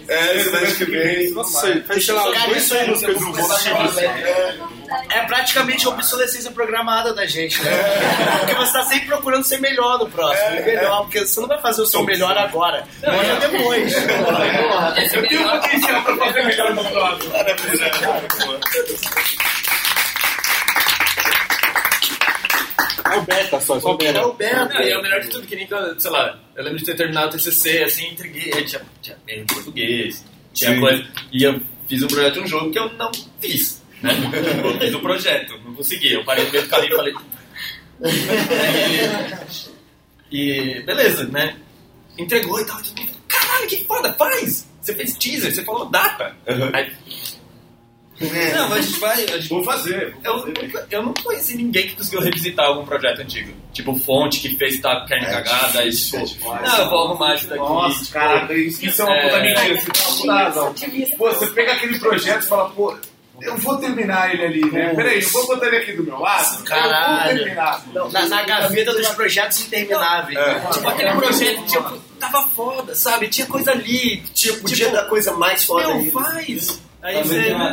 [0.07, 1.33] É, semana que vem.
[1.85, 3.49] Faz, sei lá, Cara, dois anos você que eu não vou.
[5.11, 7.71] É praticamente a obsolescência programada da gente, né?
[8.39, 10.49] Porque você tá sempre procurando ser melhor no próximo.
[10.65, 12.87] melhor, porque você não vai fazer o seu melhor agora.
[13.05, 13.93] Mas é depois.
[15.13, 17.33] Eu tenho potencial pra fazer melhor no próximo.
[23.13, 24.19] É o beta só, só o beta.
[24.19, 24.65] É o beta.
[24.73, 26.85] Não, e é o melhor de tudo, que nem quando, sei lá, eu lembro de
[26.85, 30.79] ter terminado o TCC, assim, entreguei, tinha, tinha em português, tinha Sim.
[30.79, 34.11] coisa, e eu fiz um projeto de um jogo que eu não fiz, né?
[34.63, 37.13] Eu fiz o projeto, não consegui, eu parei no meio do caminho e falei...
[40.31, 41.57] E, e beleza, né?
[42.15, 44.69] Entregou e tal, todo mundo, caralho, que foda, faz!
[44.79, 46.35] Você fez teaser, você falou data.
[46.73, 46.91] Aí,
[48.19, 49.23] não, mas a gente vai.
[49.23, 49.49] A gente...
[49.49, 50.15] Vou fazer.
[50.23, 50.53] Eu,
[50.91, 53.53] eu não conheci ninguém que conseguiu revisitar algum projeto antigo.
[53.71, 57.61] Tipo, fonte que fez tá, carne cagada e tipo, não, eu vou arrumar isso daqui.
[57.61, 59.81] Nossa, tipo, cara, isso, isso é uma puta mentira.
[59.81, 60.51] Você tá.
[61.17, 62.97] Pô, você pega aquele projeto e fala, pô,
[63.41, 64.93] eu vou terminar ele ali, né?
[64.93, 66.45] Peraí, eu vou botar ele aqui do meu lado?
[66.45, 67.37] Eu vou Caralho.
[67.37, 67.85] terminar.
[68.11, 70.37] Na, na gaveta dos projetos intermináveis.
[70.73, 73.27] Tipo, aquele projeto tipo, tava foda, sabe?
[73.27, 74.23] Tinha coisa ali.
[74.33, 76.11] Tipo, podia dar coisa mais foda Meu, ainda.
[76.11, 76.88] faz!
[77.01, 77.41] Aí Também você.
[77.43, 77.63] tem a-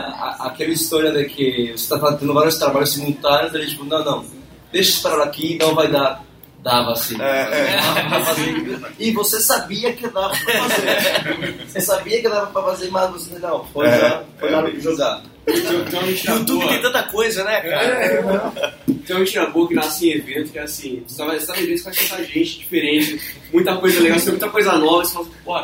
[0.40, 4.24] a- aquela história de que você está fazendo vários trabalhos simultâneos, ele tipo, não, não,
[4.73, 6.24] deixa eu parar aqui, não vai dar.
[6.62, 7.16] Dava assim.
[7.16, 8.77] Dava assim.
[8.98, 11.55] E você sabia que dava pra fazer.
[11.69, 13.97] Você sabia que dava pra fazer, mas você não, foi, É.
[13.98, 15.23] lá, foi lá jogar.
[15.47, 18.73] YouTube tem tanta coisa, né, cara?
[19.07, 21.57] Tem uma mentira boa que nasce em evento, que é assim, você tá, você tá
[21.61, 23.20] em evento com tanta gente diferente,
[23.53, 25.62] muita coisa legal, você tem muita coisa nova, você fala, pô,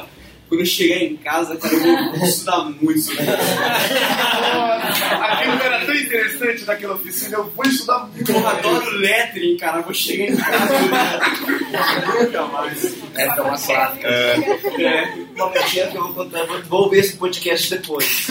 [0.52, 3.32] quando eu chegar em casa, cara, eu vou estudar muito sobre isso.
[5.18, 8.30] Aquilo era tão interessante naquela oficina, eu vou estudar muito.
[8.30, 10.74] Eu adoro lettering, cara, eu vou chegar em casa,
[12.20, 12.94] nunca mais.
[13.16, 14.06] É tão clássica.
[14.08, 14.36] É.
[14.36, 18.26] Mentira que eu vou contar, vou- vou ver esse podcast depois.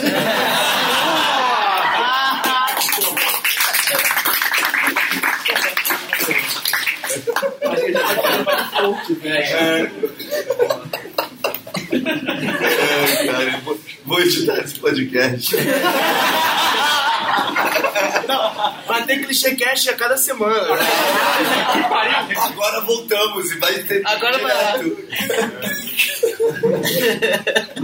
[7.62, 10.00] Acho que a gente tá falando mais pouco, velho.
[11.92, 15.54] É, cara, eu vou, vou editar esse podcast.
[18.28, 20.76] Não, vai ter clichê cast a cada semana.
[20.76, 22.34] né?
[22.36, 24.02] Agora voltamos e vai ter.
[24.06, 24.52] Agora vai.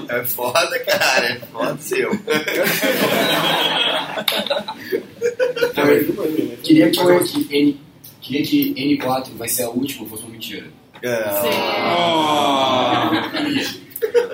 [0.09, 1.27] É foda, cara.
[1.27, 2.11] É foda seu.
[6.63, 7.81] Queria que, o, que, N,
[8.21, 10.67] queria que N4 vai ser a última fosse uma mentira.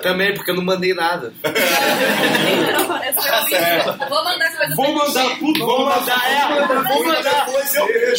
[0.01, 1.33] Também, porque eu não mandei nada.
[1.43, 4.07] Então, essa é a última.
[4.07, 6.31] Vou mandar coisa Vou mandar tudo, vou mandar.
[6.31, 7.47] é, vou mandar.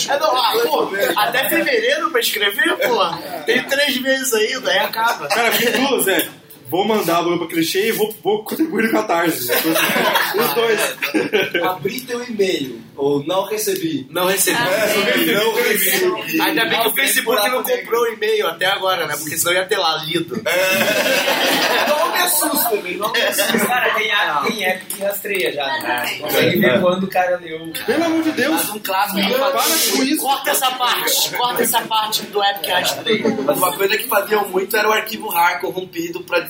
[0.08, 2.98] É, não, ah, pô, até fevereiro pra escrever, pô.
[3.44, 5.28] Tem três meses ainda, aí acaba.
[5.28, 6.28] Cara, fiz duas, é.
[6.68, 9.50] Vou mandar o pra clichê e vou, vou contribuir no Catarse.
[10.36, 10.96] Os dois.
[11.64, 14.06] Abri teu e-mail, ou não recebi.
[14.10, 14.58] Não recebi.
[15.32, 16.40] não recebi.
[16.40, 19.14] Ainda bem que o Facebook não comprou o e-mail até agora, né?
[19.16, 20.42] Porque senão ia ter lá lido.
[21.88, 23.66] Não me assusta também, não me assusta.
[23.66, 25.66] Cara, tem, a- tem app que rastreia já.
[25.66, 26.16] né?
[26.20, 27.72] Consegue ver quando o cara leu.
[27.84, 28.60] Pelo amor de Deus.
[28.62, 29.38] Faz um clássico.
[29.38, 30.22] Para com isso.
[30.22, 31.30] Corta essa parte.
[31.36, 33.36] Corta essa parte do app que rastreia.
[33.44, 36.40] Mas uma coisa que faziam muito era o arquivo RAR corrompido pra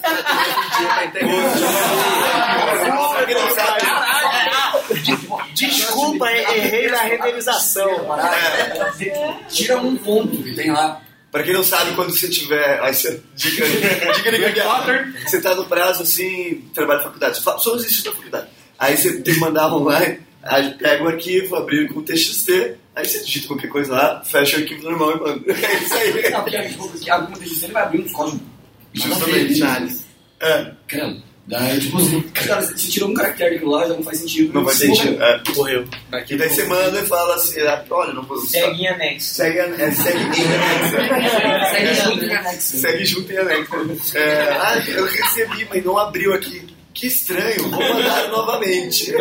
[5.54, 7.88] Desculpa, errei na renderização.
[9.48, 11.00] Tira um ponto que tem lá.
[11.30, 12.80] Pra quem não sabe, quando você tiver.
[12.80, 13.66] Aí você, dica,
[14.14, 15.12] dica de gambiarra.
[15.26, 17.40] Você tá no prazo assim, trabalho de faculdade.
[17.40, 18.48] Só existe da faculdade.
[18.78, 23.22] Aí você tem que mandar online, aí pega o arquivo, abrir com TXT, Aí você
[23.22, 25.52] digita qualquer coisa lá, fecha o arquivo normal e manda.
[25.52, 26.30] É isso aí.
[26.30, 28.40] Não, porque alguma vez ele vai abrir uns códigos.
[28.96, 29.54] Justamente.
[29.54, 30.00] Binários.
[30.40, 30.72] É.
[30.86, 31.26] Caramba.
[31.46, 34.52] Daí, tipo, assim, cara, se tirou um caractere daquilo lá, já não faz sentido.
[34.52, 35.22] Não faz sentido.
[35.22, 35.42] É.
[35.54, 35.84] Morreu.
[36.28, 38.36] E daí você manda e fala assim, ah, olha, não vou...
[38.38, 39.34] Segue em anexo.
[39.34, 40.96] Segue, é, segue em anexo.
[41.70, 42.76] Segue junto em anexo.
[42.78, 44.18] Segue junto em anexo.
[44.18, 46.66] É, ah, eu recebi, mas não abriu aqui.
[46.92, 49.12] Que estranho, vou mandar novamente.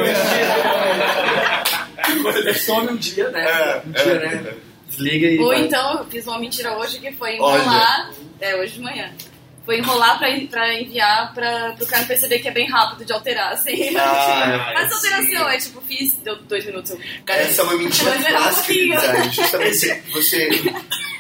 [2.65, 3.43] Some um dia, né?
[3.43, 4.53] É, um dia, é, né?
[4.87, 5.39] Desliga e.
[5.39, 5.65] Ou vai.
[5.65, 7.61] então, eu fiz uma mentira hoje que foi Olha.
[7.61, 8.11] enrolar.
[8.39, 9.11] É, hoje de manhã.
[9.65, 13.53] Foi enrolar pra, pra enviar pra, pro cara perceber que é bem rápido de alterar,
[13.53, 13.97] assim.
[13.97, 14.95] Ah, Faz sim.
[14.95, 16.91] alteração, é tipo, fiz, deu dois minutos.
[16.91, 16.99] Eu...
[17.27, 19.23] Essa é uma mentira um clássica.
[19.31, 20.49] Justamente você...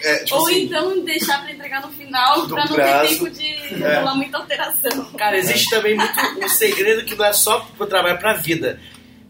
[0.03, 3.07] É, tipo Ou assim, então deixar pra entregar no final pra não prazo.
[3.07, 3.97] ter tempo de É.
[3.99, 5.05] rolar muita alteração.
[5.17, 8.79] Cara, existe também muito um segredo que não é só pro trabalho, é pra vida.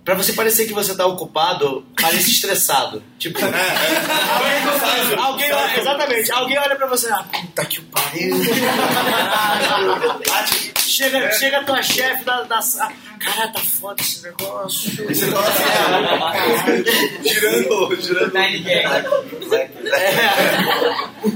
[0.06, 3.02] Pra você parecer que você tá ocupado, parece estressado.
[3.18, 3.58] Tipo, alguém,
[5.18, 8.38] alguém olha, exatamente, alguém olha pra você, ah, puta que pariu.
[10.90, 15.06] chega, chega a tua chefe da, da sala, cara, tá foda esse negócio.
[15.08, 16.84] Você fala assim,
[17.24, 18.34] girando, girando.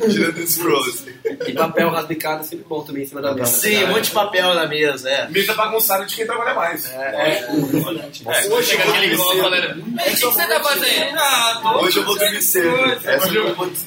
[0.10, 0.60] Girando esse
[0.90, 1.10] assim.
[1.48, 3.52] E papel rabicado é sempre bom também em cima da mesa.
[3.52, 5.28] Sim, um monte de papel na mesa, é.
[5.30, 6.86] Mesa bagunçada de quem trabalha mais.
[6.92, 7.48] É,
[8.50, 9.44] Hoje eu vou dormir igual a cedo.
[9.44, 9.78] galera.
[9.78, 11.18] O que você tá fazendo?
[11.18, 11.70] Ah, tô.
[11.86, 12.76] Hoje eu vou dormir cedo.
[13.06, 13.80] Essa Hoje eu- vou dormir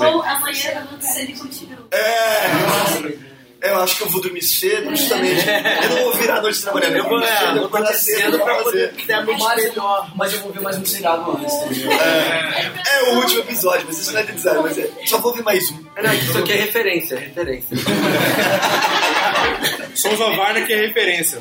[0.00, 1.86] Ou amanhã eu vou ser e continua.
[1.92, 3.33] É,
[3.64, 5.44] eu acho que eu vou dormir cedo, justamente.
[5.84, 8.38] Eu não vou virar a noite trabalhando, eu vou dormir cedo, eu vou acordar cedo
[8.40, 8.92] pra fazer.
[9.06, 10.10] ter a Mas, melhor.
[10.14, 11.92] mas eu vou ver mais um seriado antes, entendeu?
[11.92, 15.34] É, é o último episódio, mas isso não é de design, mas é, só vou
[15.34, 15.84] ver mais um.
[16.02, 17.76] Não, isso aqui é referência, referência.
[19.94, 21.40] Souza Varna que é referência.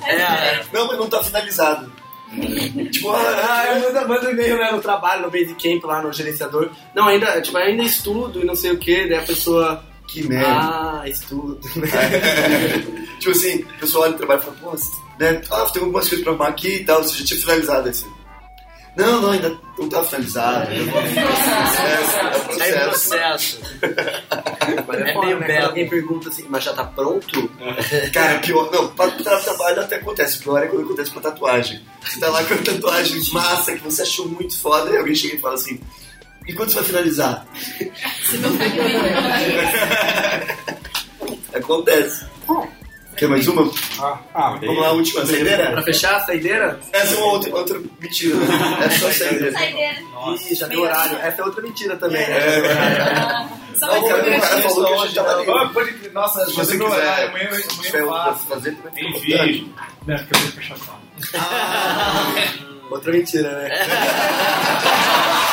[0.72, 1.92] Não, mas não tá finalizado.
[2.92, 6.70] Tipo, ah, eu mando, mando e-mail né, no trabalho, no Basecamp, lá no gerenciador.
[6.96, 9.84] Não, ainda, tipo, ainda estudo e não sei o que, daí a pessoa.
[10.14, 10.48] Que merda.
[10.48, 11.60] Ah, estudo.
[13.20, 14.72] tipo assim, o pessoal olha no trabalho e fala, pô,
[15.20, 18.08] né, ah, tem algumas coisas pra arrumar aqui e tal, você já tinha finalizado assim.
[18.96, 20.70] Não, não, ainda não tá finalizado.
[20.72, 20.76] É,
[22.70, 23.60] É é o processo.
[23.82, 25.66] É, É meio meio belo.
[25.68, 27.50] Alguém pergunta assim, mas já tá pronto?
[28.14, 31.82] Cara, pior, não, pra tra- trabalho até acontece, pior é quando acontece com tatuagem.
[32.04, 35.36] Você tá lá com a tatuagem massa que você achou muito foda e alguém chega
[35.38, 35.80] e fala assim,
[36.48, 37.46] e quando você vai finalizar?
[41.54, 42.26] Acontece.
[43.16, 43.64] Quer mais uma?
[44.60, 45.72] Vamos lá, a última, saideira?
[45.72, 46.80] Pra fechar a saideira?
[46.92, 48.48] Essa é uma outra, outra mentira, né?
[48.86, 49.60] É só saideira.
[49.62, 51.18] Ih, já deu horário.
[51.20, 52.22] Essa é outra mentira também?
[52.24, 52.62] É.
[52.62, 53.50] Já horário.
[53.76, 56.78] Só Não, cara, o cara falou que a gente tava Ah, pode- Nossa, Se você
[56.78, 58.48] não quiser, é, amanhã, se eu faço.
[58.48, 59.74] fazer, Tem vídeo.
[60.08, 61.00] Não, porque eu vou fechar só.
[62.92, 63.70] Outra mentira, né?